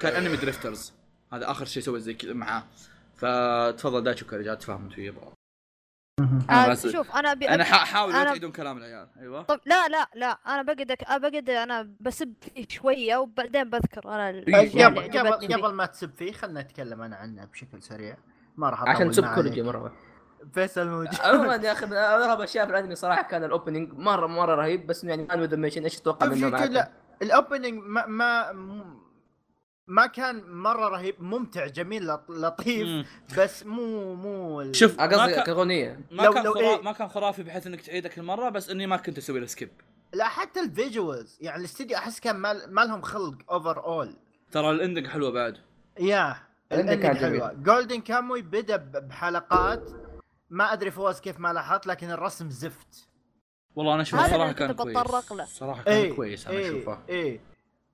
[0.00, 0.92] كان انمي دريفترز
[1.32, 2.64] هذا آخر شيء سويت زي كذا معاه.
[3.16, 5.35] فتفضل دايتشي كاري تفاهم انت وياه.
[6.50, 9.88] آه شوف أنا ابي أنا ح- احاول لا أنا- تعيدون كلام العيال أيوه طب لا
[9.88, 15.18] لا لا أنا بقعد بقعد أنا بسب فيه شوية وبعدين بذكر أنا إيه، قبل اللي
[15.18, 15.62] قبل.
[15.62, 18.16] قبل ما تسب فيه خلنا نتكلم أنا عنه بشكل سريع
[18.56, 19.62] ما راح عشان تسب كوريجي.
[19.62, 19.92] مرة.
[20.54, 24.26] فيصل موجود عموما يا أخي من أغرب أشياء في الأنمي صراحة كان ال opening مره
[24.26, 26.90] مرة رهيب بس يعني مان وذ أ ميشن إيش تتوقع شوف منه؟ لا
[27.22, 28.52] ال opening ما ما
[29.88, 33.06] ما كان مرة رهيب ممتع جميل لط- لطيف.
[33.38, 36.60] بس مو مو شوف آه، ما قصدي كان- كأغنية ما كان لو خرا...
[36.60, 39.46] إيه؟ ما كان خرافي بحيث إنك تعيده كل مرة بس إني ما كنت أسوي له
[39.46, 39.68] skip
[40.12, 44.16] لا حتى ال visuals يعني الاستديو أحس كان ما ما لهم خلق overall
[44.50, 45.56] ترى ال ending حلوة بعد.
[46.00, 46.36] yeah
[46.70, 47.52] كان ال ending حلوة.
[47.52, 49.90] جولدن كاموي بدأ ب- بحلقات.
[50.50, 53.08] ما أدري فواز كيف ما لاحظت لكن الرسم زفت.
[53.76, 54.98] والله أنا أشوف هذا صراحة كان كويس.
[55.46, 56.98] صراحة كان كويس أنا إيه أشوفه.
[57.08, 57.40] إيه.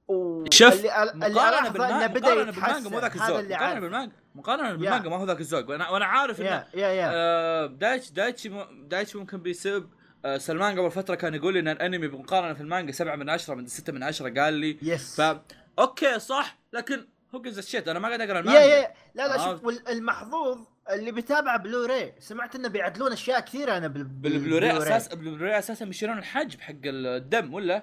[0.08, 2.90] و- شوف اللي اللي مقارنه بالمانجا مقارنة بالمانجا.
[2.90, 3.38] مو ذاك الذوق.
[3.38, 3.80] اللي مقارنة.
[3.80, 4.12] بالمانجا.
[4.34, 5.68] مقارنة بالمانجا ما هو ذاك الذوق.
[5.70, 7.10] وأنا وأنا عارف إنه yeah yeah yeah.
[7.14, 9.88] آه، دايتش دايتشي م- دايتشي ممكن بيسب.
[10.24, 13.54] آه، سلمان قبل فترة كان يقول لي إن الأنمي بمقارنة في المانجا 7 من 10
[13.54, 14.78] من 6 من 10 قال لي.
[14.82, 15.36] yes ف
[15.78, 16.58] أوكي صح.
[16.72, 18.60] لكن هو جز الشيت أنا ما قاعد أقرأ يا المانجا.
[18.60, 18.92] يا.
[19.14, 19.44] لا لا آه.
[19.56, 20.58] شوف المحظوظ
[20.90, 26.18] اللي بيتابع بلوراي سمعت إنه بيعدلون أشياء كثيرة أنا بال- بالبلوراي أساس بالبلوراي أساسا بيشيلون
[26.18, 27.82] الحجب حق الدم ولا؟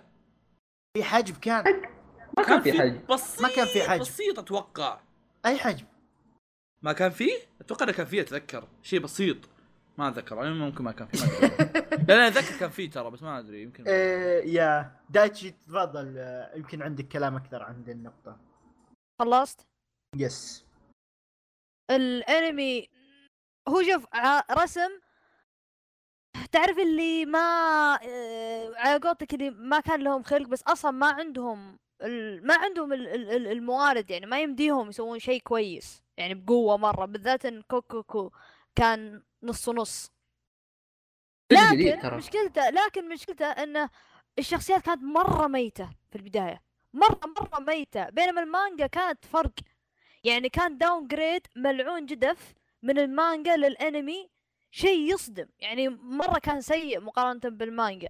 [0.97, 1.81] في حجب كان.
[2.39, 4.01] ما كان في حاجة بسيط ما كان في حجب.
[4.01, 4.99] بسيط أتوقع.
[5.45, 5.85] أي حجب
[6.81, 8.67] ما كان فيه؟ أتوقع إنه كان فيه أتذكر.
[8.83, 9.37] شيء بسيط.
[9.97, 10.35] ما أتذكر.
[10.35, 11.47] يعني ممكن ما كان فيه ما.
[12.07, 13.61] لا لا أتذكر كان فيه ترى بس ما أدري.
[13.63, 14.91] يمكن إيه يا.
[15.09, 16.17] دايتشي تفضل.
[16.55, 18.37] يمكن عندك كلام أكثر عن دي النقطة.
[19.21, 19.67] خلصت؟
[20.15, 20.65] يس.
[21.91, 22.89] الأنمي
[23.69, 24.89] هو شوف ع- رسم.
[26.51, 27.39] تعرف اللي ما
[28.03, 31.79] آه، على قولتك اللي ما كان لهم خلق بس أصلا ما عندهم
[32.43, 37.05] ما عندهم ال- ال- ال- الموارد يعني ما يمديهم يسوون شيء كويس يعني بقوة مرة
[37.05, 38.31] بالذات إن كوكوكو
[38.75, 40.11] كان نص نص.
[41.51, 42.15] لكن.
[42.17, 43.89] مشكلته لكن مشكلته انه
[44.39, 46.61] الشخصيات كانت مرة ميتة في البداية.
[46.93, 48.09] مرة مرة ميتة.
[48.09, 49.53] بينما المانجا كانت فرق.
[50.23, 52.53] يعني كان downgrade ملعون جدف
[52.83, 54.29] من المانجا للأنمي
[54.71, 55.47] شيء يصدم.
[55.59, 58.09] يعني مرة كان سيء مقارنة بالمانجا.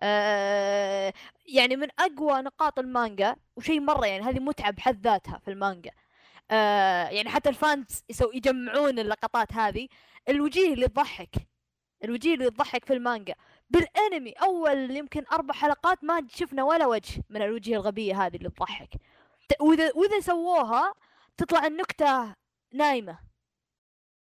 [0.00, 1.12] آه
[1.46, 5.90] يعني من أقوى نقاط المانجا وشيء مرة يعني هذه متعة بحد ذاتها في المانجا.
[6.50, 9.88] آه يعني حتى ال fans يسو يجمعون اللقطات هذه.
[10.28, 11.30] الوجيه اللي تضحك
[12.04, 13.34] الوجيه اللي تضحك في المانجا.
[13.70, 18.90] بالانمي أول يمكن أربع حلقات ما شفنا ولا وجه من الوجيه الغبية هذه اللي تضحك.
[19.60, 20.94] وإذا وإذا سووها
[21.36, 22.34] تطلع النكتة
[22.74, 23.18] نايمة.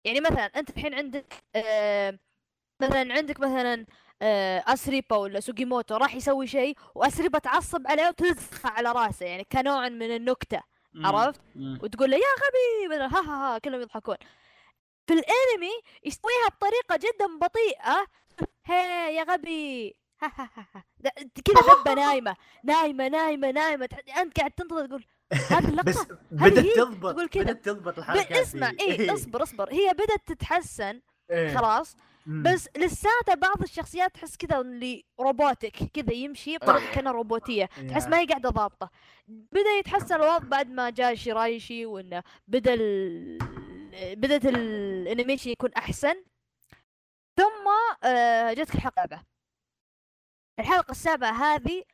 [0.04, 2.18] يعني مثلا أنت الحين عندك آه
[2.80, 3.86] مثلا عندك مثلا
[4.66, 10.16] اسريبا ولا سوجيموتو راح يسوي شيء واسريبا تعصب عليه وتلزخه على رأسه يعني كنوع من
[10.16, 10.62] النكتة.
[11.04, 11.40] عرفت.
[11.56, 14.16] وتقول له يا غبي ها ها ها كلهم يضحكون
[15.06, 15.72] في الأنمي
[16.04, 18.06] يسويها بطريقة جدا بطيئة
[18.66, 20.84] هي يا غبي ها ها ها
[21.44, 23.88] كذا دبه نايمة نايمة نايمة نايمة
[24.18, 25.04] أنت قاعد تنتظر تقول
[25.50, 27.14] هذه بس اللقطة بدأت هي تضبط.
[27.14, 28.72] بدأت تضبط الحركات اسمع.
[28.80, 31.00] إيه اصبر اصبر هي بدأت تتحسن
[31.30, 31.54] إيه.
[31.56, 31.96] خلاص.
[32.26, 37.64] بس لساته بعض الشخصيات تحس كذا اللي روبوتك كذا يمشي بطريقه كانها روبوتية.
[37.64, 38.06] تحس.
[38.06, 38.90] ما هي قاعدة ضابطة.
[39.28, 43.38] بدأ يتحسن الوضع بعد ما جاء شيرايشي وإنه بدأ ال...
[44.16, 46.24] بدأت ال animation يكون أحسن.
[47.36, 47.68] ثم
[48.04, 49.24] آه، جتك الحلقة السابعة.
[50.60, 51.84] الحلقة السابعة هذه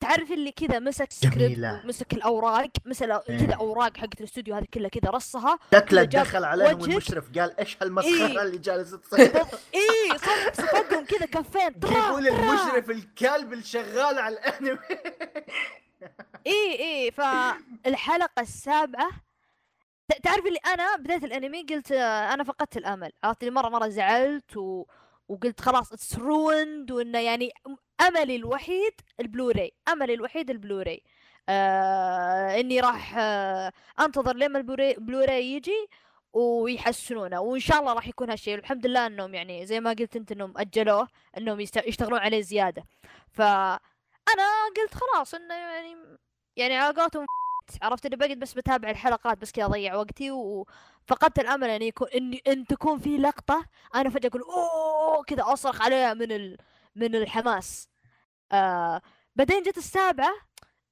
[0.00, 1.80] تعرف اللي كذا مسك سكريبت.
[1.84, 3.46] مسك الأوراق مثلا إيه.
[3.46, 6.84] كذا أوراق حقت الاستوديو هذه كلها كذا رصها شكله دخل عليهم.
[6.84, 8.42] المشرف قال إيش هالمسخرة إيه.
[8.42, 9.36] اللي جالسه تصير
[9.74, 12.28] اي صار صفقهم كذا كفين يقول.
[12.28, 14.78] المشرف الكلب الشغال على الأنمي
[16.46, 19.10] اي اي فالحلقة السابعة
[20.22, 24.56] تعرف اللي أنا بداية الأنمي قلت آه، أنا فقدت الأمل عرفت اللي مرة مرة زعلت
[24.56, 24.84] و...
[25.28, 27.52] وقلت خلاص it's ruined وإنه يعني
[28.00, 31.02] أملي الوحيد البلوراي أملي الوحيد البلوراي
[31.48, 35.88] آه إني راح آه أنتظر لما ال Blu-ray Blu-ray يجي
[36.32, 40.32] ويحسنونه وإن شاء الله راح يكون هالشيء الحمد لله إنهم يعني زي ما قلت أنت
[40.32, 41.08] إنهم أجلوه
[41.38, 41.60] إنهم.
[41.60, 42.84] يشتغلون عليه زيادة
[43.32, 43.78] فانا
[44.76, 45.96] قلت خلاص إنه يعني
[46.56, 47.26] يعني على قولتهم
[47.82, 52.38] عرفت إني بقعد بس بتابع الحلقات بس كذا اضيع وقتي وفقدت الأمل ان يكون ان
[52.48, 56.56] إن تكون في لقطة أنا فجأة أقول أوه كذا أصرخ عليها من ال...
[56.96, 57.88] من الحماس.
[58.52, 59.02] آه
[59.36, 60.32] بعدين جت السابعة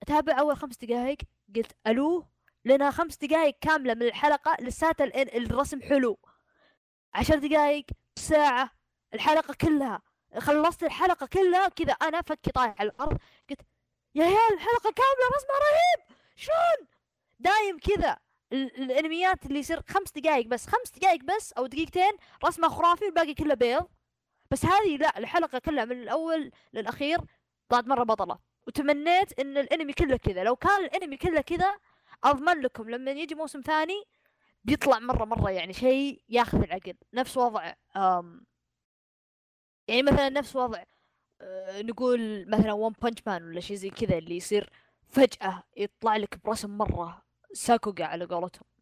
[0.03, 1.19] أتابع أول خمس دقائق
[1.57, 2.27] قلت ألو
[2.65, 6.19] لأنها خمس دقائق كاملة من الحلقة لساتها ال- الرسم حلو.
[7.15, 7.87] عشر دقائق
[8.19, 8.71] ساعة
[9.15, 10.03] الحلقة كلها.
[10.39, 13.19] خلصت الحلقة كلها كذا أنا فكي طايح على الأرض
[13.51, 13.61] قلت
[14.15, 16.17] يا عيال الحلقة كاملة رسمها رهيب!
[16.37, 16.89] شلون؟
[17.39, 18.19] دايم كذا
[18.53, 22.13] ال- الأنميات اللي يصير خمس دقائق بس خمس دقائق بس أو دقيقتين
[22.45, 23.87] رسمه خرافي والباقي كله بيض.
[24.51, 27.19] بس هذه لا الحلقة كلها من الأول للأخير
[27.69, 28.39] طلعت مرة بطلة.
[28.67, 30.45] وتمنيت إن الأنمي كله كذا.
[30.45, 31.75] لو كان الأنمي كله كذا
[32.25, 34.05] أضمن لكم لما يجي موسم ثاني
[34.65, 36.95] بيطلع مرة مرة يعني شيء ياخذ العقل.
[37.15, 38.47] نفس وضع أم
[39.89, 40.83] يعني مثلا نفس وضع
[41.41, 44.71] أه نقول مثلا ون بانش مان ولا شيء زي كذا اللي يصير
[45.09, 47.23] فجأة يطلع لك برسم مرة
[47.53, 48.74] ساكوغا على قولتهم.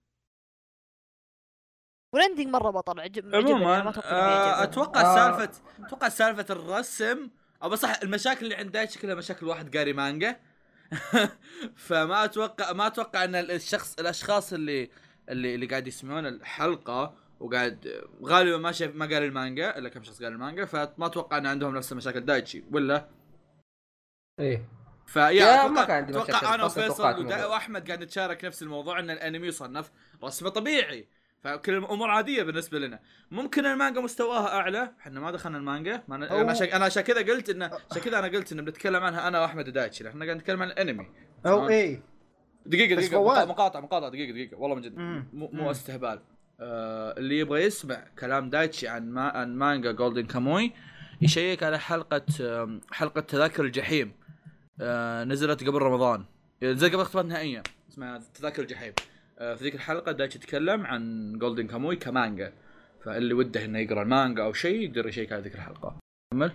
[2.13, 4.63] وال ending مرة بطل عجب عموما آه،.
[4.63, 5.15] أتوقع آه.
[5.15, 7.31] سالفه أتوقع سالفة الرسم
[7.63, 10.41] أو بس صح المشاكل اللي عند دايتشي كلها مشاكل واحد قاري مانجا
[11.87, 14.91] فما أتوقع ما أتوقع إن الشخص الأشخاص اللي
[15.29, 20.23] اللي اللي قاعد يسمعون الحلقة وقاعد غالبا ما شاف ما قال المانجا إلا كم شخص
[20.23, 23.09] قال المانجا فما أتوقع إن عندهم نفس مشاكل دايتشي ولا
[24.41, 24.69] إيه
[25.07, 27.27] فيا يا ما أتوقع كان عندي مشاكل، أتوقع أنا وفيصل.
[27.51, 29.91] وأحمد قاعد نتشارك نفس الموضوع إن الأنمي يصنف
[30.25, 31.09] رسمه طبيعي
[31.45, 33.01] فكل الأمور عادية بالنسبة لنا.
[33.31, 34.93] ممكن المانجا مستواها أعلى.
[35.01, 36.03] إحنا ما دخلنا المانجا.
[36.09, 39.03] ما أنا- أنا عشان أنا عشان كذا قلت انه عشان كذا أنا قلت انه بنتكلم
[39.03, 40.09] عنها أنا وأحمد دايتشي.
[40.09, 41.07] إحنا قاعد نتكلم عن الأنمي.
[41.47, 42.03] أو إيه.
[42.67, 43.45] دقيقة دقيقة.
[43.45, 44.57] مقاطعه مقاطعه دقيقة دقيقة.
[44.59, 44.99] والله من جد.
[44.99, 45.51] مو.
[45.53, 46.21] مو استهبال.
[46.61, 50.73] آه اللي يبغى يسمع كلام دايتشي عن ما عن مانجا جولدن كاموي
[51.23, 52.27] يشيك على حلقة
[52.93, 54.13] حلقة تذاكر الجحيم.
[54.81, 56.25] آه نزلت قبل رمضان.
[56.63, 58.93] نزلت قبل اختبارات نهائيه اسمها تذاكر الجحيم.
[59.43, 62.53] في ذيك الحلقة دايتشي يتكلم عن جولدن كاموي كمانجا
[63.05, 65.97] فاللي وده إنه يقرأ المانجا أو شيء يقدر يشيك على ذيك الحلقة.
[66.33, 66.53] كمل.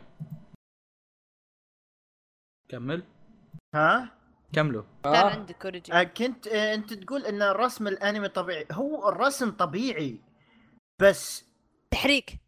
[2.70, 3.04] كمل.
[3.76, 4.12] ها؟
[4.54, 4.84] كملوا.
[5.04, 5.30] كان آه.
[5.30, 8.66] عندك اوريجين آه، كنت آه، أنت تقول إن الرسم الأنمي طبيعي.
[8.72, 10.22] هو الرسم طبيعي
[11.02, 11.46] بس
[11.92, 12.40] تحريك.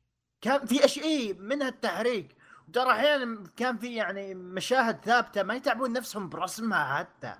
[0.41, 2.36] كان في أشياء إيه، منها التحريك.
[2.74, 7.36] ترى أحيانا كان في يعني مشاهد ثابتة ما يتعبون نفسهم برسمها حتى.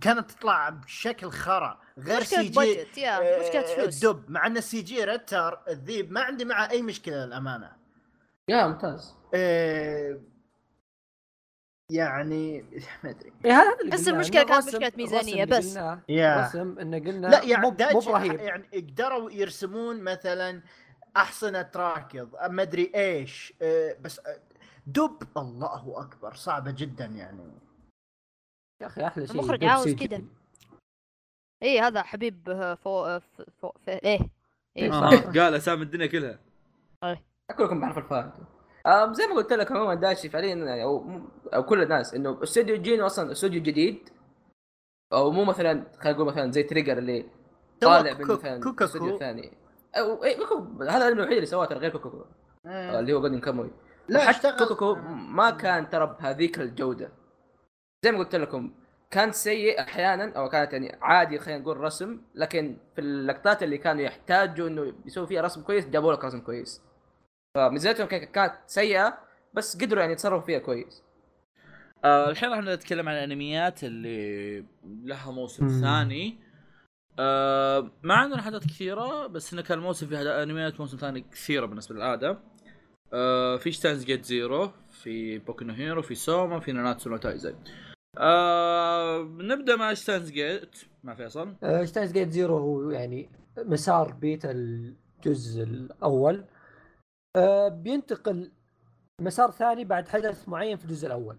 [0.00, 1.80] كانت تطلع بشكل خرا.
[1.98, 4.04] غير سي جي يا مشكلة فلوس.
[4.04, 7.72] الدب مع إن السي جي رتر الذيب ما عندي معه أي مشكلة للأمانة.
[8.48, 9.14] يا ممتاز.
[9.34, 10.20] آه،
[11.92, 12.64] يعني
[13.04, 13.32] ما أدري.
[13.44, 15.98] إيه بس إنه كانت الرسم- مشكلة ميزانية الرسم اللي
[16.42, 16.54] بس.
[16.54, 20.62] الرسم إنه قلنا لا يعني مو برهيب يعني قدروا يرسمون مثلا
[21.16, 24.40] احصنه راكض ما أدري إيش آه، بس آه،
[24.86, 27.52] دب الله أكبر صعبة جدا يعني.
[28.82, 29.88] يا أخي أحلى شيء المخرج عاوز.
[29.88, 30.24] جي.
[31.62, 33.22] اي هذا حبيب آه، فو آه،
[33.62, 34.18] فو ف- إيه
[34.76, 36.38] إيه آه قال أسامي الدنيا كلها.
[37.58, 38.32] كلكم بحرف الفاء
[39.12, 41.20] زي ما قلت لك عموما داشي فعليا يعني أو
[41.54, 44.08] أو كل الناس إنه استوديو جينو أصلا استوديو جديد
[45.12, 47.26] أو مو مثلا خلينا نقول مثلا زي تريجر اللي
[47.80, 48.60] طالع من مثلا.
[48.84, 49.52] استوديو ثاني
[49.94, 52.24] أو إيه كوكو هذا الوحيد اللي سواه ترى غير كوكو
[52.66, 53.70] آه، اللي هو جولدن كاموي
[54.08, 54.58] لا حتى اشتغل.
[54.68, 55.00] كوكوكو آه.
[55.12, 57.12] ما كان ترى بهذيك الجودة.
[58.04, 58.70] زي ما قلت لكم
[59.10, 64.02] كان سيء أحيانا أو كانت يعني عادي خلينا نقول رسم لكن في اللقطات اللي كانوا
[64.02, 66.82] يحتاجوا إنه يسوي فيها رسم كويس جابوا لك رسم كويس.
[67.54, 69.18] فميزانيتهم كان- كانت سيئة
[69.54, 71.02] بس قدروا يعني يتصرفوا فيها كويس.
[72.04, 74.64] آه الحين راح نتكلم عن الأنميات اللي
[75.04, 75.68] لها موسم.
[75.68, 76.38] ثاني.
[77.18, 81.94] آه ما عندنا حاجات كثيرة بس إنه كان الموسم فيه أنميات موسم ثاني كثيرة بالنسبة
[81.94, 82.38] للعادة.
[83.12, 87.56] آه في ستانز جيت زيرو في بوكينو هيرو في سوما في ناناتسو نو تايزاي آه
[89.40, 91.54] نبدأ مع ستانز جيت مع فيصل.
[91.62, 96.44] آه، ستاينز جيت زيرو هو يعني مسار بيت الجزء الأول.
[97.36, 98.50] آه، بينتقل
[99.20, 101.36] مسار ثاني بعد حدث معين في الجزء الأول.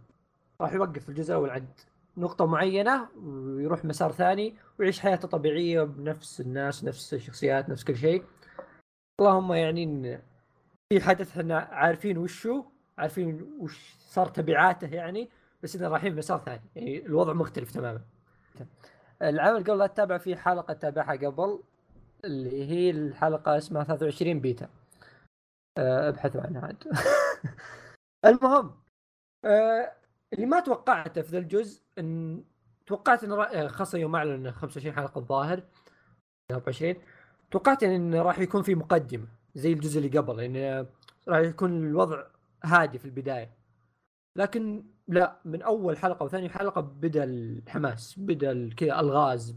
[0.61, 1.69] راح يوقف في الجزء الأول عند
[2.17, 8.23] نقطة معينة ويروح مسار ثاني ويعيش حياته طبيعية بنفس الناس نفس الشخصيات نفس كل شيء.
[9.19, 10.19] اللهم يعني
[10.93, 12.63] في حدث إحنا عارفين وشو
[12.97, 15.29] عارفين وش صار تبعاته يعني.
[15.63, 16.61] بس اننا رايحين مسار ثاني.
[16.75, 18.01] يعني الوضع مختلف تماما.
[19.21, 21.59] العمل قبل لا تتابع في حلقة تابعها قبل
[22.25, 24.69] اللي هي الحلقة اسمها 23 بيتا.
[25.77, 26.83] أه، ابحثوا عنها عاد.
[28.25, 28.71] المهم
[29.45, 29.91] أه،
[30.33, 32.43] اللي ما توقعته في ذا الجزء إن
[32.85, 35.63] توقعت إن را- خاصة يوم أعلن 25 حلقة الظاهر
[36.51, 36.95] 24
[37.51, 40.87] توقعت إن راح يكون في مقدمة زي الجزء اللي قبل لأن
[41.27, 42.23] راح يكون الوضع
[42.63, 43.58] هادي في البداية.
[44.39, 49.55] لكن لا من أول حلقة وثاني حلقة بدأ الحماس بدأ كذا الغاز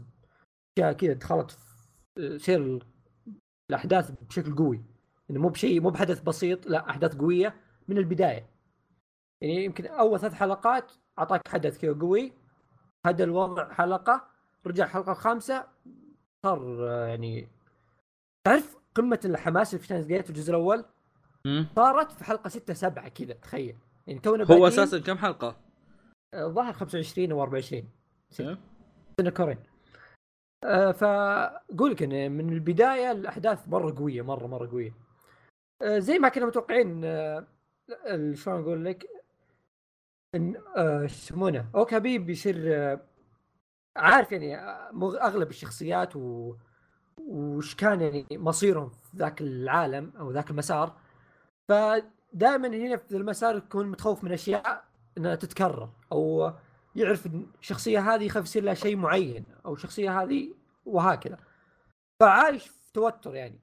[0.77, 2.85] أشياء كذا دخلت في سير
[3.69, 4.83] الأحداث بشكل قوي.
[5.29, 7.55] انه مو بشيء مو بحدث بسيط لا أحداث قوية
[7.87, 8.49] من البداية.
[9.41, 12.33] يعني يمكن أول ثلاث حلقات أعطاك حدث كذا قوي
[13.05, 14.27] هذا الوضع حلقة
[14.67, 15.67] رجع الحلقة الخامسه
[16.45, 17.47] صار آه، يعني
[18.45, 20.85] تعرف قمة الحماس اللي في شاينز جيت في الجزء الأول.
[21.75, 23.77] صارت في حلقة 6 7 كذا تخيل.
[24.07, 25.57] يعني تونا هو أساسا كم حلقة؟
[26.33, 27.89] آه، الظاهر 25 أو 24
[28.39, 28.57] إيه؟
[29.21, 29.57] سنه كورين.
[30.63, 34.93] آه، فأقول لك إن من البداية الأحداث مرة قوية مرة مرة قوية.
[35.81, 37.45] آه، زي ما كنا متوقعين آه،
[38.33, 39.05] شلون أقول لك؟
[40.35, 43.01] إن آه، يسمونه؟ اوكابي بيصير آه،
[43.97, 46.55] عارف يعني آه، أغلب الشخصيات و
[47.27, 50.97] وش كان يعني مصيرهم في ذاك العالم أو ذاك المسار.
[52.33, 54.83] فدائما هنا في المسار يكون متخوف من أشياء
[55.17, 56.53] إنها تتكرر أو
[56.95, 57.29] يعرف
[57.59, 60.53] الشخصية هذه يخاف يصير لها شيء معين أو الشخصية هذه
[60.85, 61.37] وهكذا.
[62.19, 63.59] فعايش في توتر يعني.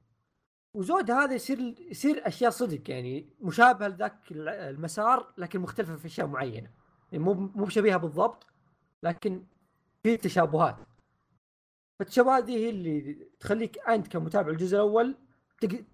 [0.75, 6.71] وزود هذا يصير يصير أشياء صدق يعني مشابهه لذاك المسار لكن مختلفة في أشياء معينة.
[7.13, 8.47] يعني مو مو بشبيهة بالضبط
[9.03, 9.45] لكن
[10.03, 10.77] في تشابهات.
[11.99, 15.17] فالتشابهات هي اللي تخليك أنت كمتابع الجزء الأول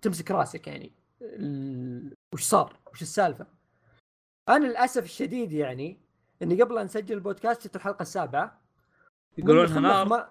[0.02, 0.92] تمسك راسك يعني.
[1.22, 3.47] ال- وش صار؟ وش السالفة؟
[4.48, 6.01] أنا للأسف الشديد يعني
[6.43, 8.60] إني قبل أن نسجل البودكاست شفت الحلقة السابعة.
[9.38, 10.28] يقولونها نار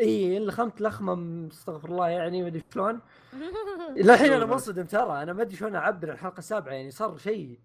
[0.00, 3.00] إي لخمت لخمة استغفر الله يعني ما أدري شلون.
[3.96, 7.60] للحين أنا منصدم ترى أنا ما أدري شلون أعبر الحلقة السابعة يعني صار شيء.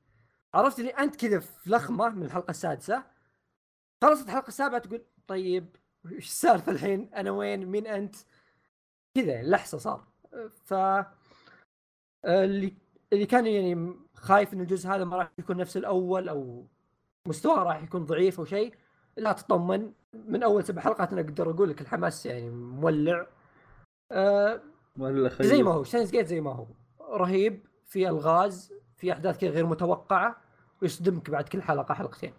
[0.54, 3.04] عرفت لي أنت كذا في لخمة من الحلقة السادسة.
[4.04, 5.76] خلصت الحلقة السابعة تقول طيب
[6.12, 8.16] إيش السالفة الحين؟ أنا وين؟ مين أنت؟
[9.18, 10.08] كذا لحظة صار.
[10.66, 10.74] ف
[12.26, 12.74] اللي
[13.14, 16.68] اللي كان يعني خايف إن الجزء هذا ما راح يكون نفس الأول أو
[17.28, 18.76] مستواه راح يكون ضعيف أو شيء
[19.18, 19.92] لا تطمن.
[20.14, 23.28] من أول سبع حلقات أنا أقدر أقول لك الحماس يعني مولع.
[24.12, 24.62] آه
[25.30, 25.42] خير.
[25.42, 26.68] زي ما هو شاينز جيت زي ما هو.
[27.18, 30.42] رهيب في ألغاز في أحداث كذا غير متوقعة
[30.82, 32.34] ويصدمك بعد كل حلقة حلقتين.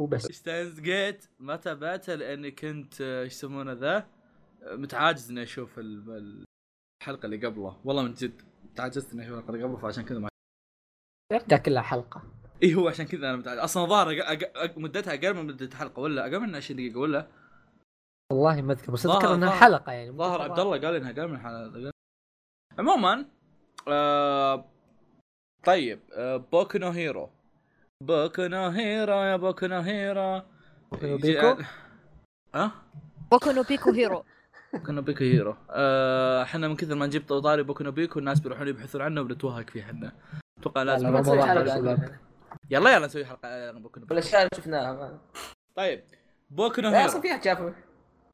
[0.00, 0.22] وبس.
[0.22, 3.96] ستاينز جيت ما تابعته لأني كنت آه، إيش يسمونه ذا؟
[4.62, 6.44] آه، متعاجز إني أشوف ال-
[7.00, 7.76] الحلقة اللي قبله.
[7.84, 8.42] والله من جد
[8.76, 10.28] تعجزت إني أشوف الحلقة اللي قبله فعشان كذا ما
[11.32, 12.22] يرجع كلها حلقة.
[12.62, 13.58] إي هو عشان كذا أنا متعجز.
[13.58, 14.28] أصلا ظاهر أق...
[14.28, 14.56] أق...
[14.56, 14.78] أق...
[14.78, 17.28] مدتها أقل من مدة الحلقة ولا أقل من 20 دقيقة ولا؟
[18.32, 20.10] والله ما أذكر بس أذكر إنها حلقة يعني.
[20.10, 21.90] ظاهر عبد الله قال إنها أقل من الحلقة
[22.78, 23.26] عموما
[23.88, 24.64] آه...
[25.64, 26.36] طيب آه...
[26.36, 27.30] بوكو نو هيرو.
[28.02, 30.42] بوكو نو هيرو يا بوكو نو هيرو.
[30.92, 31.62] بوكو نو بيكو؟
[32.54, 32.72] ها؟
[33.30, 34.24] بوكو نو بيكو هيرو.
[34.74, 35.56] بوكو بيكو هيرو.
[35.70, 39.82] آه، إحنا من كثر ما نجيب طاري بوكو بيكو الناس بيروحون يبحثون عنه وبنتوهق فيه
[39.82, 40.12] إحنا
[40.60, 41.16] أتوقع لازم.
[42.70, 45.20] يلا يلا نسوي حلقة بوكو نو بيكو والاشياء اللي شفناها
[45.74, 46.04] طيب
[46.50, 47.74] بوكو نو لا أصلا هيرو فيها شافه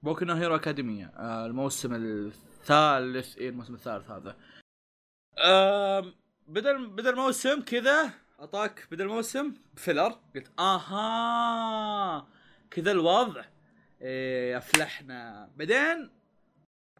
[0.02, 1.12] بوكو نو هيرو أكاديمية.
[1.16, 4.36] آه، الموسم الثالث إيه الموسم الثالث هذا.
[5.38, 6.14] آم،
[6.48, 8.10] بدا بدا الموسم كذا
[8.40, 10.14] أعطاك بدا الموسم filler.
[10.34, 12.26] قلت آها
[12.70, 13.44] كذا الوضع.
[14.02, 15.50] إيه أفلحنا.
[15.56, 16.10] بعدين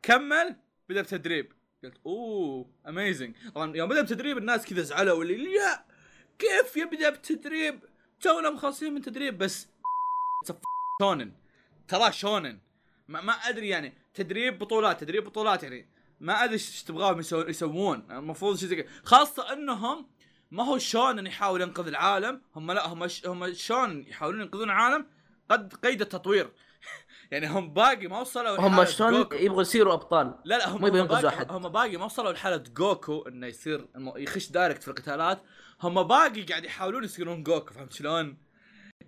[0.03, 0.57] كمل
[0.89, 1.53] بدأ بتدريب.
[1.85, 5.85] قلت oh amazing طبعا يوم بدأ بتدريب الناس كذا زعلوا اللي لا
[6.39, 7.81] كيف يبدا بتدريب؟
[8.21, 9.39] تونا مخلصين من تدريب.
[9.39, 9.69] بس
[11.03, 11.33] شونن
[11.89, 12.59] ترى شونن
[13.09, 15.89] ما, ما أدري يعني تدريب بطولات تدريب بطولات يعني
[16.21, 18.07] ما أدري إيش تبغاهم يسو- يسوون.
[18.11, 18.93] المفروض شيء زي كذا.
[19.05, 20.07] خاصة إنهم
[20.51, 22.43] ما هو شونن يحاول ينقذ العالم.
[22.57, 23.27] هم لا هم ش...
[23.27, 25.07] هم شونن يحاولون ينقذون العالم
[25.49, 26.51] قد قيد التطوير.
[27.31, 29.27] يعني هم باقي ما وصلوا هم شلون.
[29.33, 31.53] يبغوا يصيروا أبطال؟ لا لا هم ما يبغوا هم ينقذوا باقي أحد.
[31.53, 33.87] هم باقي ما وصلوا لحالة جوكو إنه يصير
[34.17, 35.43] يخش دايركت في القتالات.
[35.83, 38.37] هم باقي قاعد يحاولون يصيرون جوكو فهمت شلون؟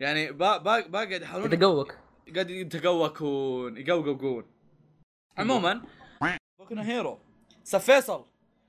[0.00, 1.94] يعني با- باقي باقي قاعد يحاولون يتقوك
[2.34, 4.44] قاعد يتقوكون يقوقون
[5.38, 5.82] عموما
[6.58, 7.18] بوكو هيرو.
[7.64, 8.24] سف فيصل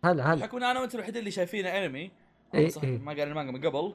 [0.06, 0.54] هلا هلا.
[0.54, 2.12] ان أنا وأنت الوحيدين اللي شايفين انمي
[2.54, 2.98] إيه، صح إيه.
[2.98, 3.94] ما قال المانجا من قبل.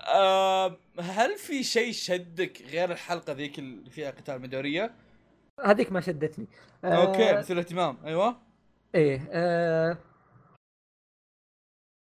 [0.00, 4.94] آه هل في شيء شدك غير الحلقة ذيك اللي فيها قتال ميدوريا؟
[5.64, 6.46] هذيك ما شدتني.
[6.84, 8.36] آه، أوكي مثل الاهتمام أيوه.
[8.94, 9.98] إيه آه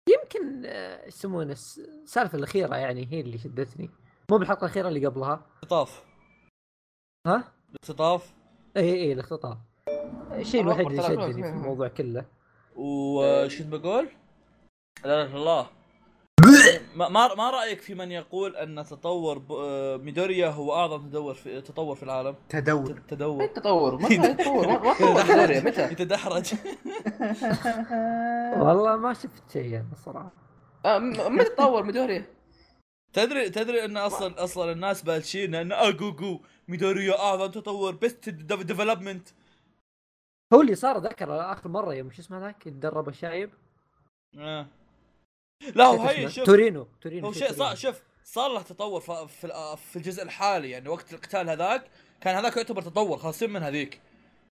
[0.10, 3.90] يمكن آه، يسمونه الس- السالفة الأخيرة يعني هي اللي شدتني.
[4.32, 5.46] مو بالحلقة الأخيرة اللي قبلها.
[5.64, 6.04] اختطاف
[7.28, 7.54] ها؟
[7.84, 8.34] اختطاف
[8.78, 9.58] اي اي الاختطاف.
[10.32, 11.50] الشيء الوحيد اللي شدني في.
[11.50, 12.26] الموضوع كله.
[12.76, 14.10] وش بقول؟
[15.04, 15.70] لا لا الله.
[17.08, 21.62] ما ما رأيك في من يقول أن تطور ب- آه، ميدوريا هو أعظم تطور في
[21.62, 23.00] تطور في العالم؟ تدور.
[23.08, 23.44] تدور.
[23.44, 24.68] التطور ما في تطور.
[24.68, 26.54] ما تطور ميدوريا متى؟ يتدحرج.
[28.64, 30.32] والله ما شفت شيء أنا الصراحه
[30.86, 32.26] آه، متى تطور ميدوريا؟
[33.14, 39.28] تدري تدري أن أصلا أصلا الناس بالشين أن اجوجو ميدوريا أعظم تطور بيست ديفلوبمنت
[40.54, 43.50] هو اللي صار ذكر آخر مرة يوم شو اسمه ذاك؟ يتدرب الشايب.
[44.38, 44.68] آه.
[45.76, 46.30] لا هو هي.
[46.30, 47.52] شوف تورينو تورينو هو شيء.
[47.52, 49.28] صار شوف صار له تطور في
[49.78, 51.84] في الجزء الحالي يعني وقت القتال هذاك
[52.22, 54.02] كان هذاك يعتبر تطور خاصين من هذيك؟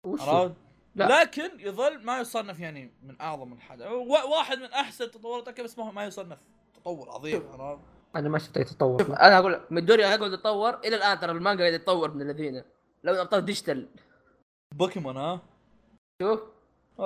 [0.07, 0.55] عرفت؟
[0.95, 1.21] لا.
[1.21, 5.79] لكن يظل ما يصنف يعني من أعظم الحاجة و- واحد من أحسن التطورات أوكي بس
[5.79, 6.39] ما يصنف
[6.75, 7.83] تطور عظيم عرفت؟
[8.17, 11.63] أنا ما شفت أي تطور أنا أقول لك ميدوريا يقعد يتطور إلى الآن ترى المانجا
[11.63, 12.63] قاعد يتطور من الذين
[13.05, 13.89] لو أبطال ديجيتال
[14.75, 15.41] بوكيمون ها
[16.23, 16.41] شوف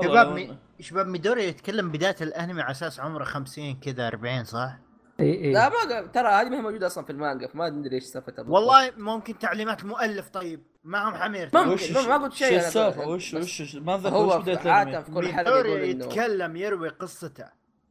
[0.04, 0.58] شباب مي...
[0.80, 4.78] شباب ميدوري يتكلم بداية الأنمي على أساس عمره 50 كذا 40 صح؟
[5.20, 5.52] إي إي.
[5.52, 8.44] لا ما قا- ترى هذه ما هي موجودة أصلا في المانجا فما ندري إيش سالفتها.
[8.48, 10.62] والله ممكن تعليمات مؤلف طيب.
[10.84, 11.50] معهم حمير.
[11.54, 11.70] ممكن.
[11.70, 13.08] وش ما- ما قلت شيء شو السالفة.
[13.08, 15.90] وش وش ما ذكر هو وش بداية في- عاده الأنمي؟ في كل حلقه يقول ميدوري
[15.92, 17.44] انه يتكلم يروي قصته.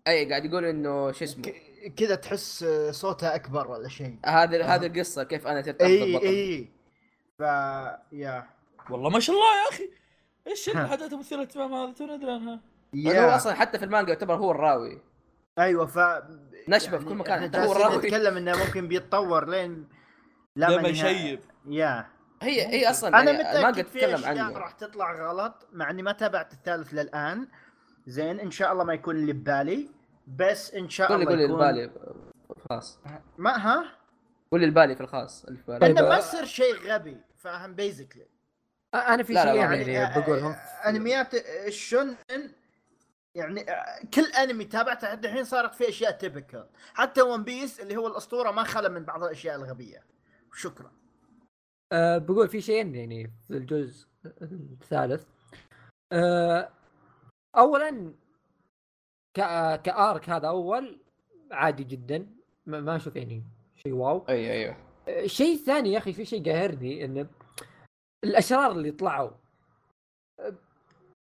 [0.07, 4.19] أي قاعد يقول إنه شو اسمه؟ ك- كذا تحس صوته أكبر ولا شيء.
[4.25, 6.69] هذه هذه القصة كيف أنا صرت إي إي.
[7.39, 7.41] ف
[8.11, 8.47] يا.
[8.89, 9.89] والله ما شاء الله يا أخي.
[10.47, 10.83] إيش ها.
[10.83, 12.59] الحاجات مثيرة اهتمام هذا؟ تو ندري عنها.
[12.93, 15.01] يعني هو أصلا حتى في المانجا يعتبر هو الراوي.
[15.59, 15.99] ايوو ف
[16.67, 17.97] نشبه في كل مكان، حتى هو جالسين راوي.
[17.97, 19.87] نتكلم إنه ممكن بيتطور لين
[20.55, 21.39] لما ما يشيب.
[21.67, 22.07] يا
[22.41, 25.89] هي هي أصلا أنا يعني المانجا متاكد في تتكلم أشياء عنه راح تطلع غلط مع
[25.89, 27.47] إني ما تابعت الثالث للآن.
[28.07, 29.89] زين إن شاء الله ما يكون اللي ببالي
[30.27, 31.89] بس إن شاء الله يكون البالي
[32.47, 32.99] في الخاص
[33.37, 33.85] ما ها؟
[34.51, 35.85] قول لي البالي في الخاص اللي في بالي.
[35.91, 36.17] انه ما.
[36.17, 38.25] يصير شيء غبي فاهم؟ بيزكلي
[38.95, 40.51] أنا في شيء ما يعني, يعني بقولهم.
[40.51, 41.33] آه، أنميات
[41.67, 42.15] الشونن
[43.35, 47.97] يعني آه، كل أنمي تابعته لحد الحين صارت فيه أشياء تيبكال حتى ون بيس اللي
[47.97, 50.03] هو الأسطورة ما خلى من بعض الأشياء الغبية.
[50.53, 50.91] شكرا.
[51.91, 54.07] أه بقول في شيئين يعني في الجزء
[54.41, 55.23] الثالث.
[56.11, 56.69] أه
[57.57, 58.13] اولا
[59.37, 60.99] ك- كارك هذا أول
[61.51, 62.27] عادي جدا.
[62.65, 63.43] ما ما أشوف يعني
[63.75, 64.25] شيء واو.
[64.29, 64.77] أيوه أيوه.
[65.07, 67.27] الشيء الثاني يا أخي في شيء قاهرني انه
[68.25, 69.31] الأشرار اللي طلعوا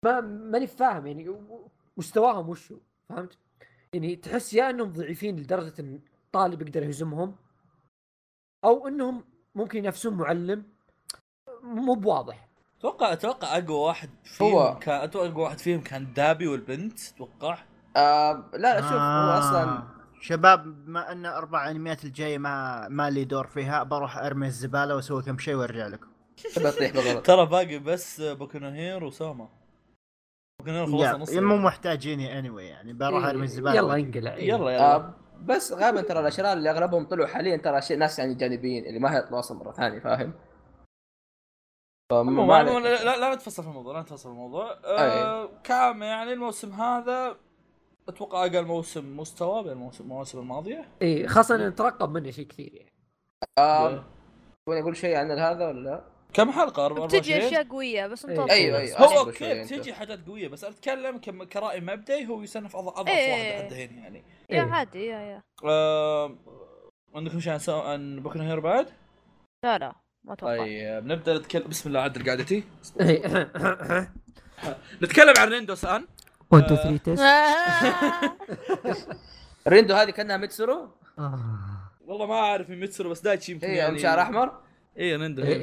[0.05, 1.37] ما ماني فاهم يعني
[1.97, 2.77] مستواهم وشو
[3.09, 3.39] فهمت؟
[3.95, 6.01] يعني تحس يا إنهم ضعيفين لدرجة إن
[6.33, 7.37] طالب يقدر يهزمهم
[8.65, 9.25] أو إنهم
[9.55, 10.65] ممكن ينافسون معلم
[11.63, 12.49] مو بواضح
[12.79, 14.79] أتوقع أتوقع أقوى واحد فيهم هو.
[14.79, 17.59] كان أتوقع أقوى واحد فيهم كان دابي والبنت أتوقع
[17.97, 19.87] آه لا لا شوف هو أصلا آه.
[20.21, 25.23] شباب بما أن أربع أنميات الجاية ما ما لي دور فيها بروح أرمي الزبالة وأسوي
[25.23, 26.12] كم شيء وأرجع لكم
[26.57, 27.27] بالغلط.
[27.27, 29.49] ترى باقي بس بوكو هير وساما
[30.59, 33.75] بوكو هير خلصنا نص يا مو محتاجيني اني anyway يعني بروح أرمي الزبالة.
[33.75, 34.37] يلا انقلع.
[34.37, 34.95] يلا يلا.
[34.95, 38.99] آه بس غالبا ترى الأشرار اللي أغلبهم طلعوا حاليا ترى شيء ناس يعني جانبيين اللي
[38.99, 40.33] ما هيطلعوا أصلا مرة ثانية فاهم؟
[42.13, 42.73] عليك.
[42.75, 44.79] لا, لا, لا نتفصل في الموضوع لا نتفصل في الموضوع.
[44.85, 47.37] آه كام يعني الموسم هذا؟
[48.09, 50.89] أتوقع أقل موسم مستوى بين الموسم المواسم الماضية.
[51.03, 52.93] اي إيه، خاصة ان نترقب منه شيء كثير يعني.
[53.59, 54.05] آه
[54.67, 58.39] تبغى أقول شيء عن هذا ولا لا؟ كم حلقة؟ 24 بتجي أشياء قوية بس انت
[58.39, 58.51] إيه.
[58.51, 58.99] أيوه أيوه.
[58.99, 59.75] هو أوكي شوي أنت.
[59.75, 63.33] تجي حاجات قوية بس أتكلم كم- كرأي مبدئي هو يصنف أضعف إيه.
[63.33, 64.25] واحد لحد الحين يعني.
[64.51, 64.71] يا إيه.
[64.73, 65.43] عادي يا يا.
[65.65, 66.37] آه،
[67.15, 68.87] عندكم شيء عن بوكو هير بعد؟
[69.65, 69.93] لا لا
[70.25, 72.65] ما أتوقع طيب نبدأ نتكلم بسم الله عدل قعدتي.
[75.03, 76.07] نتكلم عن ريندو سان
[76.51, 77.23] 1 2 3 test
[79.69, 80.89] ريندو هذه كأنها ميتسورو.
[82.07, 84.61] والله ما أعرف من ميتسورو بس دايتشي يمكن يعني شعر أحمر.
[84.97, 85.55] إيه ريندو إيه، هي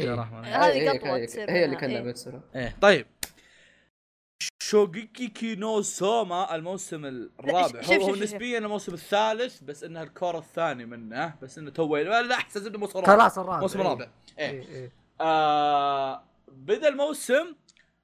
[0.45, 0.65] إيه.
[0.65, 2.03] هذه هي- قطوة هي- تصير هي اللي إيه.
[2.03, 3.05] ميتسورو إيه طيب.
[4.63, 7.81] شوغيكي نو سوما الموسم الرابع.
[7.81, 12.35] شوف- هو, هو نسبيا الموسم الثالث بس انه الكور الثاني منه بس إنه تو لا
[12.35, 13.13] أحسن إنه موسم رابع.
[13.17, 13.59] خلاص الرابع.
[13.59, 13.87] موسم إيه.
[13.87, 14.07] رابع
[14.39, 14.49] إيه.
[14.49, 14.91] إيه، إيه.
[15.21, 17.55] آه بدأ الموسم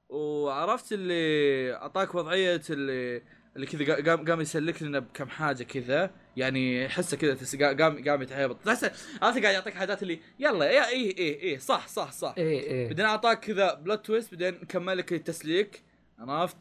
[0.10, 3.22] وعرفت اللي أعطاك وضعية اللي
[3.56, 6.11] اللي كذا قا- قام قام يسلك لنا بكم حاجة كذا.
[6.38, 8.57] يعني حسه كذا تس- قام قام يتهيبط.
[8.65, 8.84] تحس
[9.22, 12.34] عرفت قاعد يعطيك حاجات اللي يلا يا إيه إيه إيه صح صح صح.
[12.38, 12.88] إيه إيه.
[12.88, 15.84] بعدين أعطاك كذا plot twist بعدين كمل لك التسليك.
[16.19, 16.57] عرفت؟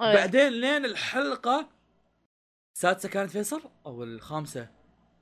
[0.00, 0.14] إيه.
[0.14, 1.68] بعدين لين الحلقة
[2.76, 4.68] السادسه كانت فيصل؟ أو الخامسة؟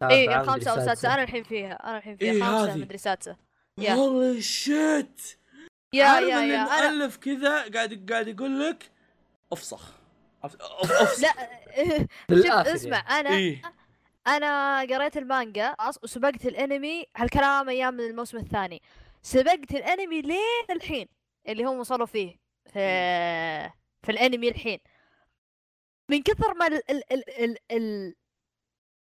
[0.03, 2.33] اي الخامسه أو السادسه أنا الحين فيها أنا الحين فيها.
[2.33, 2.77] إيه خامسة.
[2.77, 3.37] مدري سادسة.
[3.79, 3.93] يا.
[3.95, 5.21] holy shit
[5.93, 6.63] يا يا يا.
[6.63, 8.91] أنا المؤلف كذا قاعد قاعد يقول لك
[9.53, 9.93] افصخ
[10.45, 11.33] أف- أف- افصخ لا
[11.99, 13.63] شوف بالآخر اسمع أنا إيه.
[14.27, 18.83] أنا قريت المانجا خلاص وسبقت الأنمي هالكلام أيام من الموسم الثاني.
[19.23, 21.09] سبقت الأنمي لين الحين
[21.49, 22.37] اللي هم وصلوا فيه
[22.73, 22.79] في
[24.05, 24.79] في الأنمي الحين.
[26.09, 28.15] من كثر ما ال ال ال ال ال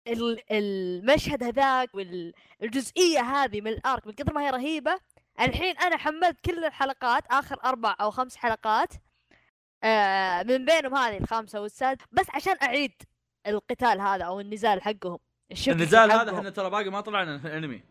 [0.08, 5.00] ال المشهد هذاك والجزئية هذه من الآرك من كثر ما هي رهيبة
[5.42, 8.90] الحين أنا حملت كل الحلقات آخر أربع أو خمس حلقات
[9.84, 12.92] آه من بينهم هذه الخامسه والسادسه بس عشان أعيد
[13.48, 15.20] القتال هذا أو النزال حقهم
[15.68, 16.36] النزال هذا حقهم.
[16.36, 17.84] إحنا ترى باقي ما طلعنا في الانمي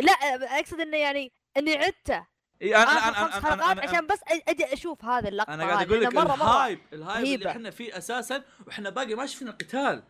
[0.00, 0.12] لا
[0.58, 2.26] أقصد إنه يعني إني عدته
[2.62, 5.86] إي أنا أنا أنا حلقات أنا, أنا, عشان بس أجي أشوف هذه اللقطة أنا قاعد
[5.86, 7.50] أقول لك لأنه مره مرة ال hype ال hype اللي.
[7.50, 10.02] إحنا فيه أساسا وإحنا باقي ما شفنا قتال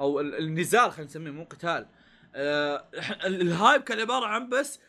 [0.00, 1.86] أو ال- النزال خلينا نسميه مو قتال
[2.34, 2.88] آه
[3.24, 4.80] ال hype كان عبارة عن بس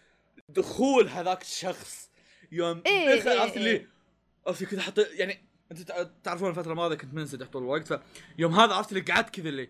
[0.50, 2.12] دخول هذاك الشخص
[2.52, 3.97] يوم إيه، دخل إيه، إيه.
[4.48, 7.94] عرفت كذا حط يعني أنت تع- تعرفون الفترة الماضية كنت منسدح طول الوقت
[8.36, 9.70] فيوم هذا عرفت اللي قعدت كذا اللي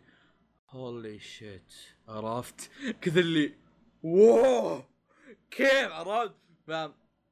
[0.70, 1.74] holy shit
[2.08, 2.72] عرفت؟
[3.02, 3.54] كذا اللي
[4.04, 4.84] wow
[5.52, 6.34] كيف عرفت؟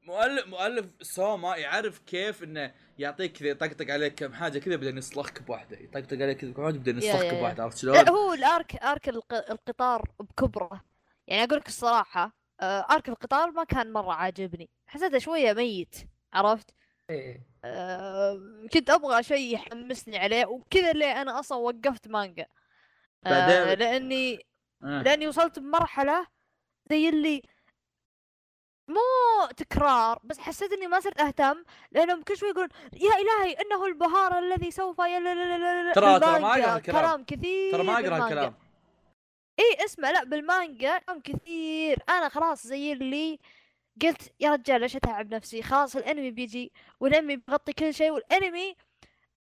[0.03, 5.41] مؤلف مؤلف سوما يعرف كيف إنه يعطيك كذا يطقطق عليك كم حاجة كذا بعدين يصلخك
[5.41, 7.33] بواحدة يطقطق عليك كذا كم حاجة بعدين يصلخك.
[7.33, 10.81] بواحدة عرفت شلون؟ هو ال arc arc الق- القطار بكبره.
[11.27, 14.69] يعني أقول لك الصراحة آه، أرك القطار ما كان مرة عاجبني.
[14.87, 15.95] حسيته شوية ميت
[16.33, 16.69] عرفت؟
[17.09, 17.41] إيه.
[17.65, 18.39] آه،
[18.73, 22.45] كنت أبغى شيء يحمسني عليه وكذا اللي أنا أصلا وقفت مانجا
[23.25, 24.39] آه، لاني
[24.83, 25.01] آه.
[25.01, 26.27] لأني وصلت بمرحلة
[26.89, 27.41] زي اللي
[28.87, 33.85] مو تكرار بس حسيت إني ما صرت أهتم لأنهم كل شوي يقولون يا إلهي إنه
[33.85, 35.01] البهار الذي سوف ي...
[35.01, 36.79] لا لا لا لا لا ترى- ترى ما الكلام.
[36.79, 38.23] كلام كثير ترى ما أقرأ.
[38.25, 38.53] الكلام
[39.59, 43.39] إي اسمع لا بالمانجا كلام كثير أنا خلاص زي اللي
[44.01, 48.75] قلت يا رجال ليش أتعب نفسي؟ خلاص الأنمي بيجي والأنمي بيغطي كل شيء والأنمي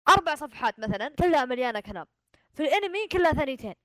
[0.10, 2.06] أربع صفحات مثلا كلها مليانة كلام.
[2.54, 3.76] في الأنمي كلها ثانيتين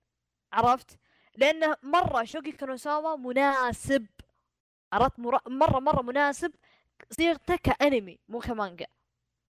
[0.53, 0.99] عرفت؟
[1.37, 4.07] لأنه مرة شوكوغيكي نو سوما مناسب
[4.93, 6.53] عرفت؟ مر- مره مرة مناسب
[7.11, 8.87] صيغته كأنمي مو كمانجا.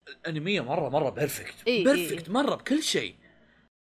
[0.08, 2.34] الأنمية مره مرة perfect إي، إي، perfect إي.
[2.34, 3.16] مرة بكل شيء.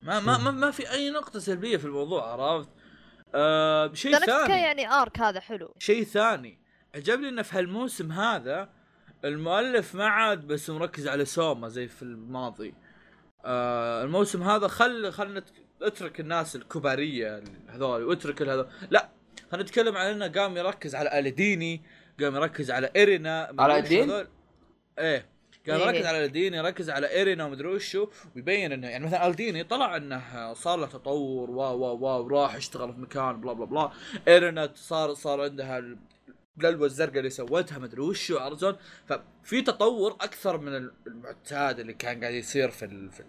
[0.02, 2.70] ما ما ما, ما في أي نقطة سلبية في الموضوع عرفت؟
[3.36, 4.62] آه شيء ثاني.
[4.62, 5.76] يعني ارك هذا حلو.
[5.80, 6.63] شيء ثاني.
[6.96, 8.70] عجبني إنه في هالموسم هذا
[9.26, 12.74] المؤلف ما عاد بس مركز على سوما زي في الماضي
[13.46, 15.44] آه الموسم هذا خل خلنا
[15.82, 19.10] اترك الناس الكبارية هذول واترك هذول لا
[19.52, 21.82] خلينا نتكلم عن إنه قام يركز على ألديني
[22.22, 24.12] قام يركز على ارينا مدري على ألدين؟
[25.00, 25.26] إيه
[25.68, 25.88] قام إيه.
[25.88, 30.54] يركز على ألديني يركز على ارينا ومدري وشو ويبين إنه يعني مثلا ألديني طلع إنه
[30.54, 33.92] صار له تطور و و و وراح اشتغل في مكان بلا بلا بلا
[34.28, 35.82] ايرنا صار صار عندها
[36.60, 38.02] ال- البلوه الزرقاء اللي سوتها مدري
[38.32, 38.76] عرفت شلون؟
[39.06, 43.26] ففي تطور أكثر من المعتاد اللي كان قاعد يصير في ال في ال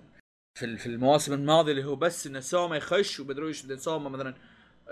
[0.58, 4.08] في, ال في المواسم الماضية اللي هو بس انه سوما يخش ومدري وش بعدين سوما
[4.08, 4.34] مثلا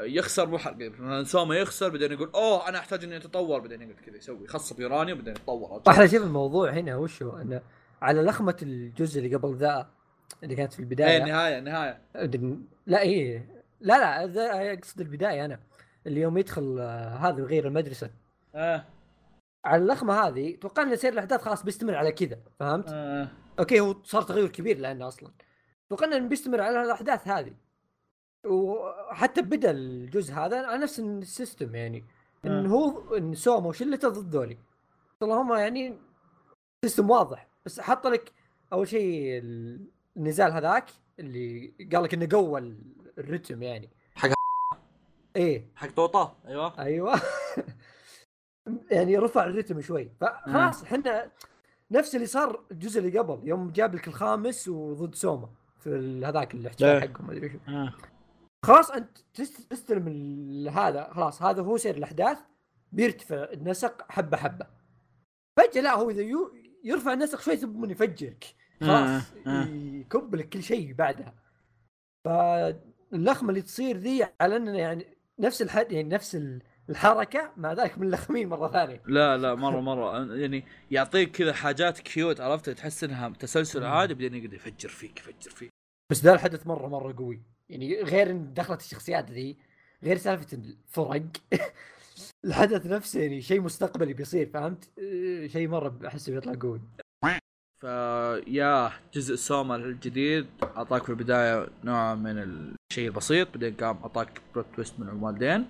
[0.01, 4.01] يخسر مو حرق مثلا سوما يخسر بعدين يقول أوه أنا أحتاج إني أتطور بعدين يقعد
[4.07, 5.83] كذا يسوي يخصب يورانيوم بعدين يتطور.
[5.87, 7.63] واحلى شيء في الموضوع هنا وش هو؟ إنه
[8.03, 9.91] على لخمة الجزء اللي قبل ذا
[10.43, 11.59] اللي كانت في إيه البدايه النهاية.
[11.59, 12.01] النهايه
[12.87, 13.63] لا إيه.
[13.81, 15.61] لا لا ذا أقصد البداية أنا.
[16.07, 18.11] اللي يوم يدخل آه، هذا يغير المدرسة.
[18.55, 18.85] آه.
[19.65, 23.29] على اللخمه هذه توقع ان سير الأحداث خلاص بيستمر على كذا فهمت؟ آه.
[23.59, 25.31] أوكي هو صار تغير كبير لأنه أصلا.
[25.91, 27.55] توقعنا إنه بيستمر على الأحداث هذه.
[28.47, 32.05] وحتى بدأ الجزء هذا على نفس ال system يعني.
[32.45, 32.69] إن آه.
[32.69, 34.59] هو إن سوما وشلته ضد ذولي؟
[35.23, 35.99] هم يعني
[36.85, 37.49] system واضح.
[37.67, 38.33] بس حط لك
[38.73, 39.41] أول شيء
[40.17, 40.85] النزال هذاك
[41.19, 42.79] اللي قال لك إنه قوى ال-
[43.19, 43.91] الرتم يعني.
[44.15, 44.29] حق
[45.37, 45.67] إيه.
[45.77, 46.79] حق طوطه أيوه.
[46.79, 47.15] أيوه.
[48.91, 50.11] يعني رفع الرتم شوي.
[50.21, 51.31] فخلاص إحنا
[51.91, 55.49] نفس اللي صار الجزء اللي قبل يوم جاب لك الخامس وضد سوما
[55.81, 57.01] في هذاك الاحتفال إيه.
[57.01, 57.59] حقهم ما أدري شو.
[57.69, 57.93] آه.
[58.65, 60.09] خلاص أنت تست- تستلم
[60.69, 62.39] هذا خلاص هذا هو سير الأحداث.
[62.93, 64.67] بيرتفع النسق حبة حبة.
[65.59, 66.23] فجأة لا هو إذا
[66.85, 68.45] يرفع النسق شوي ثم يفجرك.
[68.81, 69.67] خلاص آه، آه.
[69.69, 71.35] يكب لك كل شيء بعدها.
[72.25, 75.07] فاللخمه اللي تصير ذي على اننا يعني
[75.39, 79.03] نفس الحد يعني نفس ال- الحركة مع ذلك من اللخمين مرة ثانية.
[79.07, 80.35] لا لا مرة مرة.
[80.35, 85.51] يعني يعطيك كذا حاجات كيوت عرفت؟ تحس إنها تسلسل عادي بعدين يقعد يفجر فيك يفجر
[85.51, 85.71] فيك.
[86.11, 87.43] بس ذا الحدث مرة مرة قوي.
[87.69, 89.57] يعني غير إن دخلت الشخصيات ذي
[90.03, 91.23] غير سالفة الفرق.
[92.45, 96.81] الحدث نفسه يعني شيء مستقبلي بيصير فهمت؟ آه، شيء مرة احسه بيطلع قوي.
[97.83, 104.67] فيا جزء سوما الجديد أعطاك في البداية نوع من الشيء البسيط بعدين قام أعطاك plot
[104.75, 105.67] twist من الوالدين.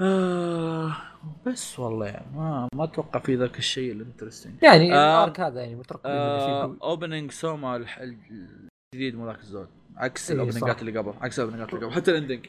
[0.00, 0.96] آه
[1.46, 4.54] بس والله يعني ما ما أتوقع في ذاك الشيء ال interesting.
[4.62, 6.76] يعني آه، ال arc هذا يعني مترقب قوي.
[6.82, 9.68] opening سوما الجديد مو ذاك الزود.
[9.96, 10.80] عكس إيه، ال opening ات.
[10.80, 12.46] اللي قبل عكس ال opening ات اللي قبل حتى ال ending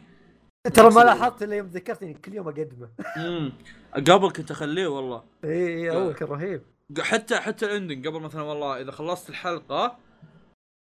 [0.74, 2.90] ترى ما لاحظت إلا يوم ذكرتني كل يوم أقدمه.
[3.18, 3.54] امم
[3.96, 5.24] قبل كنت أخليه والله.
[5.44, 6.62] اي اي أول كان رهيب.
[7.00, 9.98] حتى حتى ال ending قبل مثلا والله إذا خلصت الحلقة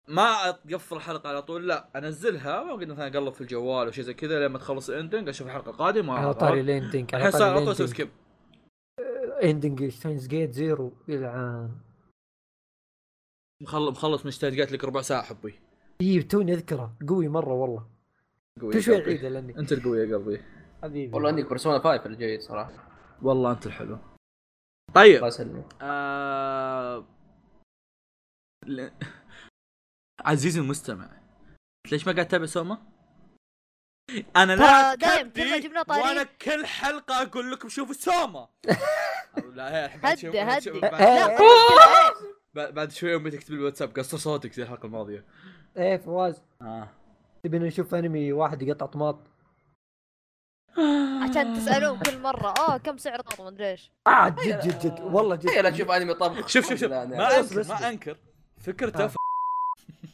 [0.08, 4.14] ما اقفل الحلقة على طول لا أنزلها واقعد مثلا أقلب في الجوال أو شيء زي
[4.14, 7.50] كذا لما تخلص ال ending أشوف الحلقة القادمة على طاري ال ending على الحين صار
[7.50, 8.08] على طول طاري أسوي skip
[9.42, 11.70] ending Steins Gate Zero يلعن
[13.62, 15.60] مخلص مخلص من اشتهيت قالت لك ربع ساعة حبي.
[16.00, 16.96] اي توني أذكره.
[17.08, 17.86] قوي مرة والله.
[18.60, 19.04] قوي كل شوي.
[19.04, 19.58] اعيده لأني.
[19.58, 20.42] أنت القوي يا قلبي.
[20.82, 21.14] حبيبي.
[21.14, 22.72] والله عندك Persona 5 الجيد صراحة.
[23.22, 23.98] والله أنت الحلو.
[24.94, 25.16] طيب.
[25.16, 25.64] الله يسلمك.
[25.82, 27.04] آه...
[30.20, 31.10] عزيزي المستمع.
[31.92, 32.78] ليش ما قاعد تتابع سوما؟
[34.36, 38.48] أنا لا دايم كل جبنا وأنا كل حلقة أقول لكم شوفوا سوما
[39.54, 40.62] لا هي الحين بعد هدي- شوي- بعد.
[40.62, 40.80] شوي- هدي.
[40.80, 41.38] بعد- إيه،
[42.58, 42.78] إيه.
[42.82, 42.88] إيه.
[42.88, 45.24] شوي أمي تكتب لي بالواتساب قصر صوتك زي الحلقة الماضية.
[45.76, 46.42] إيه فواز.
[46.62, 46.88] آه.
[47.44, 49.18] تبينا نشوف أنمي واحد يقطع طماط.
[51.30, 52.54] عشان تسألون كل مرة.
[52.58, 53.90] آه كم سعر قط ما أدري إيش.
[54.06, 55.00] آه جد جد جد.
[55.00, 55.46] والله جد.
[55.50, 56.46] لا تشوف أنمي طبخ.
[56.48, 56.92] شوف شوف شوف.
[56.92, 57.68] ما اصبر، أنكر.
[57.74, 58.16] ما أنكر.
[58.60, 59.06] فكرته آه.
[59.06, 59.16] ف...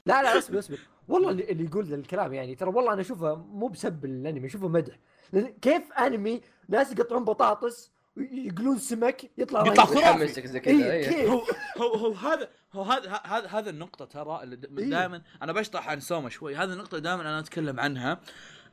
[0.07, 0.79] لا لا اصبر اصبر
[1.09, 4.99] والله اللي, اللي يقول الكلام يعني ترى والله أنا أشوفه مو بسب الأنمي أشوفه مدح
[5.33, 9.85] لأن كيف أنمي ناس يقطعون بطاطس ويقلون سمك يطلع يطلع.
[9.85, 10.01] خرافي.
[10.01, 11.09] يحمسك زي كذا اي إيه.
[11.09, 11.45] كيف هو
[11.79, 14.91] هو هو هذا هو هذا هذا هذا النقطة ترى اللي إيه.
[14.91, 18.21] دائما أنا بشطح عن سوما شوي هذه النقطة دائما أنا أتكلم عنها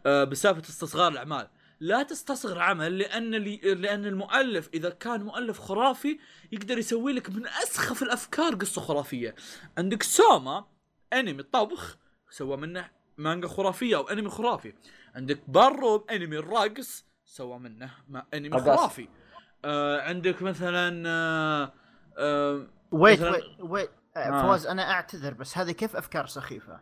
[0.06, 1.48] آه، بسالفة استصغار الأعمال
[1.80, 6.20] لا تستصغر عمل لأن لي لأن المؤلف إذا كان مؤلف خرافي
[6.52, 9.36] يقدر يسوي لك من أسخف الأفكار قصة خرافية
[9.78, 10.66] عندك سوما
[11.14, 11.98] أنمي طبخ
[12.30, 14.74] سوى منه مانجا خرافية أو أنمي خرافي
[15.16, 18.60] عندك برو انمي الرقص سوى منه ما أنمي.
[18.62, 19.08] خرافي
[19.66, 21.74] آه عندك مثلا آه
[22.18, 24.42] آه ويت مثلاً- ويت ويت آه،.
[24.42, 26.80] فواز أنا أعتذر بس هذه كيف أفكار سخيفة؟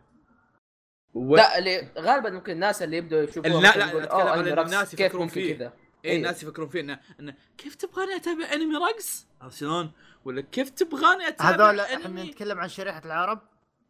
[1.14, 1.36] و...
[1.36, 4.72] لا اللي غالبا ممكن الناس اللي يبدوا يشوفوها لا، مثلاً لا، "أوه، عن إن رقص،
[4.72, 5.56] الناس يفكرون فيه.
[5.56, 5.66] كذا
[6.04, 6.16] اي إيه.
[6.16, 9.92] الناس يفكرون فيه انه انه كيف تبغاني أتابع أنمي رقص؟ عرفت شلون؟
[10.24, 13.40] ولا كيف تبغاني أتابع هذول إحنا نتكلم عن شريحة العرب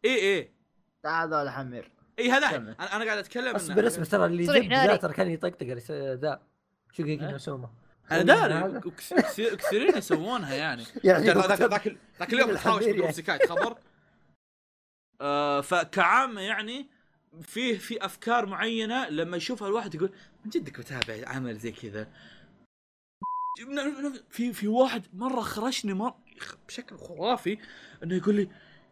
[0.05, 0.51] اي اي
[1.05, 2.55] هذول حمير اي هذا.
[2.55, 4.45] أنا أنا قاعد أتكلم أصبر أصبر ترى اللي.
[4.67, 6.41] ذا ترى كان يطقطق ذا.
[6.91, 7.69] شو؟ قيقنا سوما
[8.11, 8.81] أنا داري.
[9.55, 10.83] كثيرين يسوونها يعني.
[11.03, 11.61] يعني ذاك
[12.19, 13.11] ذاك اليوم تحاوش يعني.
[13.11, 13.77] سكايت خبر؟
[15.21, 16.87] آه فكعامة يعني
[17.41, 20.11] فيه في أفكار معينة لما يشوفها الواحد يقول
[20.45, 22.07] من جدك بتابع عمل زي كذا؟
[24.29, 26.13] في في واحد مرة خرشني مر
[26.67, 27.57] بشكل خرافي
[28.03, 28.49] إنه يقول لي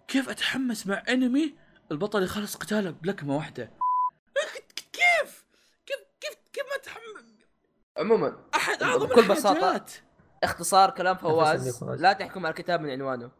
[0.09, 1.55] كيف أتحمس مع انمي
[1.91, 3.71] البطل يخلص قتاله بلكمة واحدة.
[4.75, 5.45] كيف؟
[5.85, 7.33] كيف كيف كيف ما تحمس
[7.97, 9.57] عموما أحد أعظم بكل بساطة.
[9.57, 9.91] الحاجات.
[10.43, 11.83] اختصار كلام فواز.
[11.83, 13.31] لا تحكم على الكتاب من عنوانه.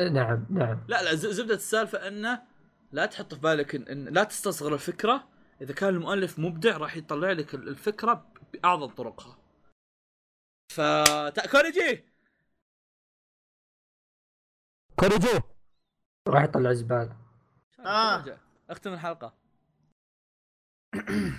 [0.00, 0.84] نعم نعم.
[0.88, 2.42] لا لا زبدة السالفة إنه
[2.92, 5.28] لا تحط في بالك إن, ان لا تستصغر الفكرة.
[5.62, 9.38] إذا كان المؤلف مبدع راح يطلع لك ال- الفكرة بأعظم طرقها.
[10.72, 10.80] ف
[11.34, 12.04] تا- كوريجي
[15.00, 15.40] كوريجو.
[16.28, 17.16] راح يطلع زبالة.
[17.86, 18.16] آه.
[18.22, 18.36] تراجع.
[18.70, 19.32] اختم الحلقة.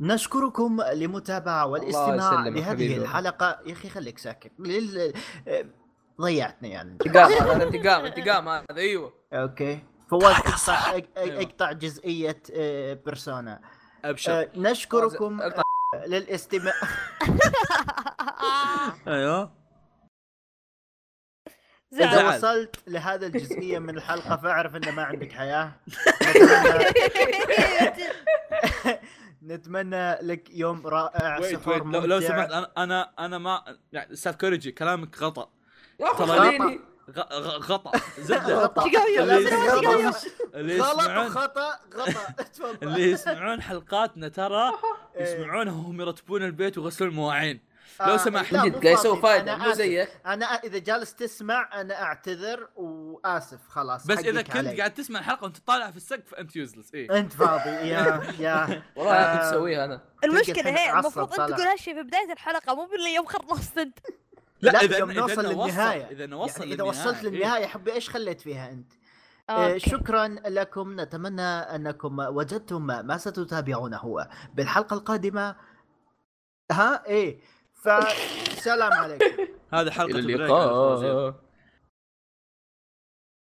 [0.00, 2.96] نشكركم لمتابعة والاستماع يسلمك لهذه حبيبي.
[2.96, 3.60] الحلقة.
[3.66, 4.52] يا أخي خليك ساكت.
[4.58, 5.12] لل...
[5.48, 5.64] آه،
[6.20, 9.12] ضيعتني يعني انتقام هذا انتقام انتقام هذا أيوه.
[9.32, 9.82] أوكي.
[10.10, 13.60] فواز اقطع اق- اقطع جزئية آه، Persona.
[14.04, 14.32] أبشر.
[14.40, 15.40] آه، نشكركم.
[16.06, 16.72] للاستماع.
[19.08, 19.57] أيوه.
[21.92, 22.36] إذا زعل.
[22.38, 25.72] وصلت لهذا الجزئية من الحلقة فاعرف أن ما عندك حياة.
[29.42, 32.28] نتمنى, لك يوم رائع wait سفر wait لو, لو ممتع.
[32.28, 35.50] سمحت أنا أنا أنا ما يعني أستاذ كوريجي كلامك غلط
[35.98, 36.80] ترى خليني.
[37.10, 38.64] غ- غ- غطا زبدة.
[38.76, 39.22] شقاوية،
[40.54, 41.58] اللي يسمعون غلط
[42.54, 42.88] تفضل.
[42.88, 44.72] اللي يسمعون حلقاتنا ترى.
[45.20, 47.60] يسمعونها وهم يرتبون البيت ويغسلون المواعين.
[48.00, 48.52] لو آه، سمحت.
[48.52, 49.20] لا، جد قاعد يسوي.
[49.22, 49.72] فايدة أنا مو.
[49.72, 54.76] زيك أنا إذا جالس تسمع أنا أعتذر وآسف خلاص بس إذا كنت علي.
[54.78, 59.12] قاعد تسمع الحلقة وأنت طالع في السقف أنت يوزلس إيه أنت فاضي يا يا والله
[59.16, 61.52] أنا كنت آه، اسويها أنا المشكلة الحين هي المفروض أنت.
[61.52, 63.98] تقول هالشيء في بداية الحلقة مو باللي يوم خلصت انت
[64.62, 67.30] لا, إذا- يوم إذا نوصل للنهاية إذا إنه وصل يعني اذا للنهاية، وصلت إيه.
[67.30, 68.92] للنهاية حبي إيش خليت فيها أنت
[69.50, 69.78] آه، أوكي.
[69.90, 75.56] شكرا لكم نتمنى أنكم وجدتم ما ستتابعونه بالحلقة القادمة
[76.72, 77.40] ها إيه
[77.78, 80.34] فسلام عليكم هذه حلقة إلى.
[80.34, 81.34] اللقاء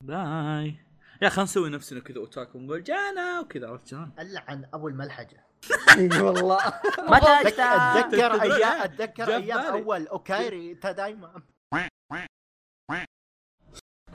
[0.04, 0.76] bye
[1.22, 5.46] يا خلينا نسوي نفسنا كذا otaku نقول じゃな وكذا عرفت شلون؟ العن أبو الملحجة
[5.98, 6.58] إي والله
[7.10, 9.60] متى أتذكر أيام؟ أتذكر أيام.
[9.60, 11.42] أول おかえり انت دايما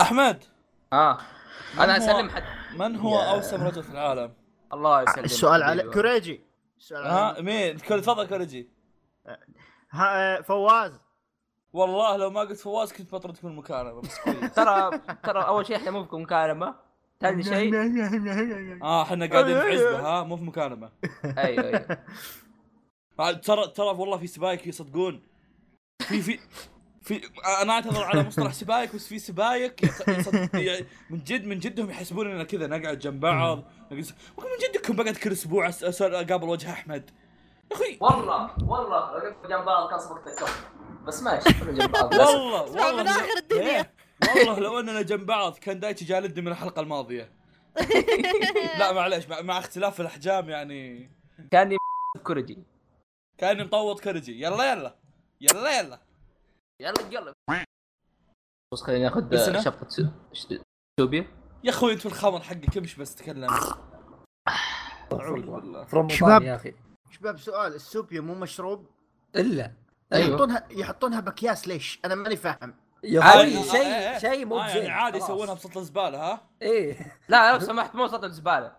[0.01, 0.45] أحمد
[0.93, 1.19] آه
[1.79, 2.43] أنا أسلم حد
[2.77, 3.19] من هو.
[3.21, 4.35] أوسم رجل في العالم؟
[4.73, 5.95] الله يسلم السؤال على حبيبي.
[5.95, 6.41] كوريجي
[6.79, 8.69] السؤال ها على مين؟ تفضل كوريجي
[9.27, 9.39] ها
[10.43, 11.01] فواز.
[11.73, 14.53] والله لو ما قلت فواز كنت بطردك من المكالمه بس كويس.
[14.57, 16.75] ترى ترى أول شيء إحنا مو في مكالمه
[17.21, 17.75] ثاني شيء
[18.83, 20.91] آه إحنا قاعدين في عزبه ها مو في مكالمه
[21.25, 21.99] أيوه أيوه.
[23.21, 25.23] آه، ترى ترى والله في سبايك يصدقون
[26.01, 26.39] في في
[27.03, 27.21] في
[27.63, 29.85] أنا أعتذر على مصطلح سبايك بس في سبايك
[31.11, 34.03] من جد من جدهم يحسبون اننا كذا نقعد جنب بعض من
[34.63, 37.11] جدكم بقعد كل أسبوع أقابل وجه أحمد.
[37.73, 37.99] أخي.
[38.01, 40.71] والله والله وقفت جنب بعض كان صبغت الكف
[41.07, 43.03] بس ماشي جنب بعض والله والله.
[43.03, 43.95] من آخر الدنيا.
[44.37, 47.33] والله لو أننا جنب بعض كان دايتشي جالدني من الحلقة الماضية.
[48.79, 51.11] لا معليش مع, مع اختلاف الأحجام يعني.
[51.51, 51.77] كاني
[52.23, 52.65] كوريجي.
[53.39, 54.97] كاني مطوط كرجي يلا يلا.
[55.41, 55.99] يلا يلا.
[56.81, 57.35] يلا يلا.
[58.75, 58.83] بس
[59.21, 60.13] بس أنا؟ شفطه
[61.01, 61.27] سوبيا
[61.65, 63.51] يا أخوي أنت في الخمر حقك امش بس تكلم.
[65.13, 65.85] أعوذ بالله.
[65.85, 66.43] في رمضان شباب.
[66.43, 66.75] يا أخي.
[67.11, 68.87] شباب سؤال؟ السوبيا مو مشروب؟
[69.37, 69.73] إلا.
[70.13, 70.29] أيوه.
[70.31, 72.75] يحطونها يحطونها بأكياس ليش؟ أنا ماني فاهم.
[73.05, 73.61] يا عادي.
[73.61, 74.19] أخوي آه، إيه، إيه.
[74.19, 74.91] شيء شيء مو يعني بزين.
[74.91, 75.31] عادي خلاص.
[75.31, 77.19] يسوونها بسط الزباله ها؟ إيه.
[77.29, 78.73] لا لو سمحت مو سطح زبالة.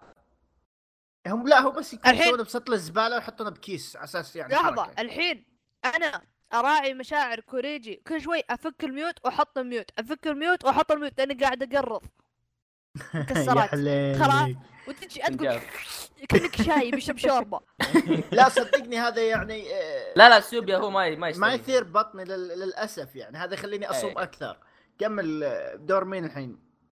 [1.28, 5.02] هم لا هو بس يكونوا بسطل الزباله ويحطونها بكيس على أساس يعني لحظة حركة.
[5.02, 5.46] الحين
[5.86, 6.22] أنا
[6.54, 7.96] أراعي مشاعر كوريجي.
[8.08, 9.92] كل شوي أفك الميوت وأحط الميوت.
[10.00, 12.02] أفك الميوت وأحط الميوت لأني قاعد اقرض
[13.72, 14.20] حليلي.
[14.20, 14.50] خلاص.
[14.88, 15.62] وتجي تقول إنجاز.
[16.30, 17.60] كانك شاي بيشرب شوربة
[18.32, 22.60] لا صدقني هذا يعني آه، لا لا السوبيا هو ما ما ما يثير بطني لل-
[22.60, 24.24] للأسف يعني هذا يخليني أصوم إيه.
[24.24, 24.58] أكثر
[25.00, 26.71] كمل آه، دور مين الحين؟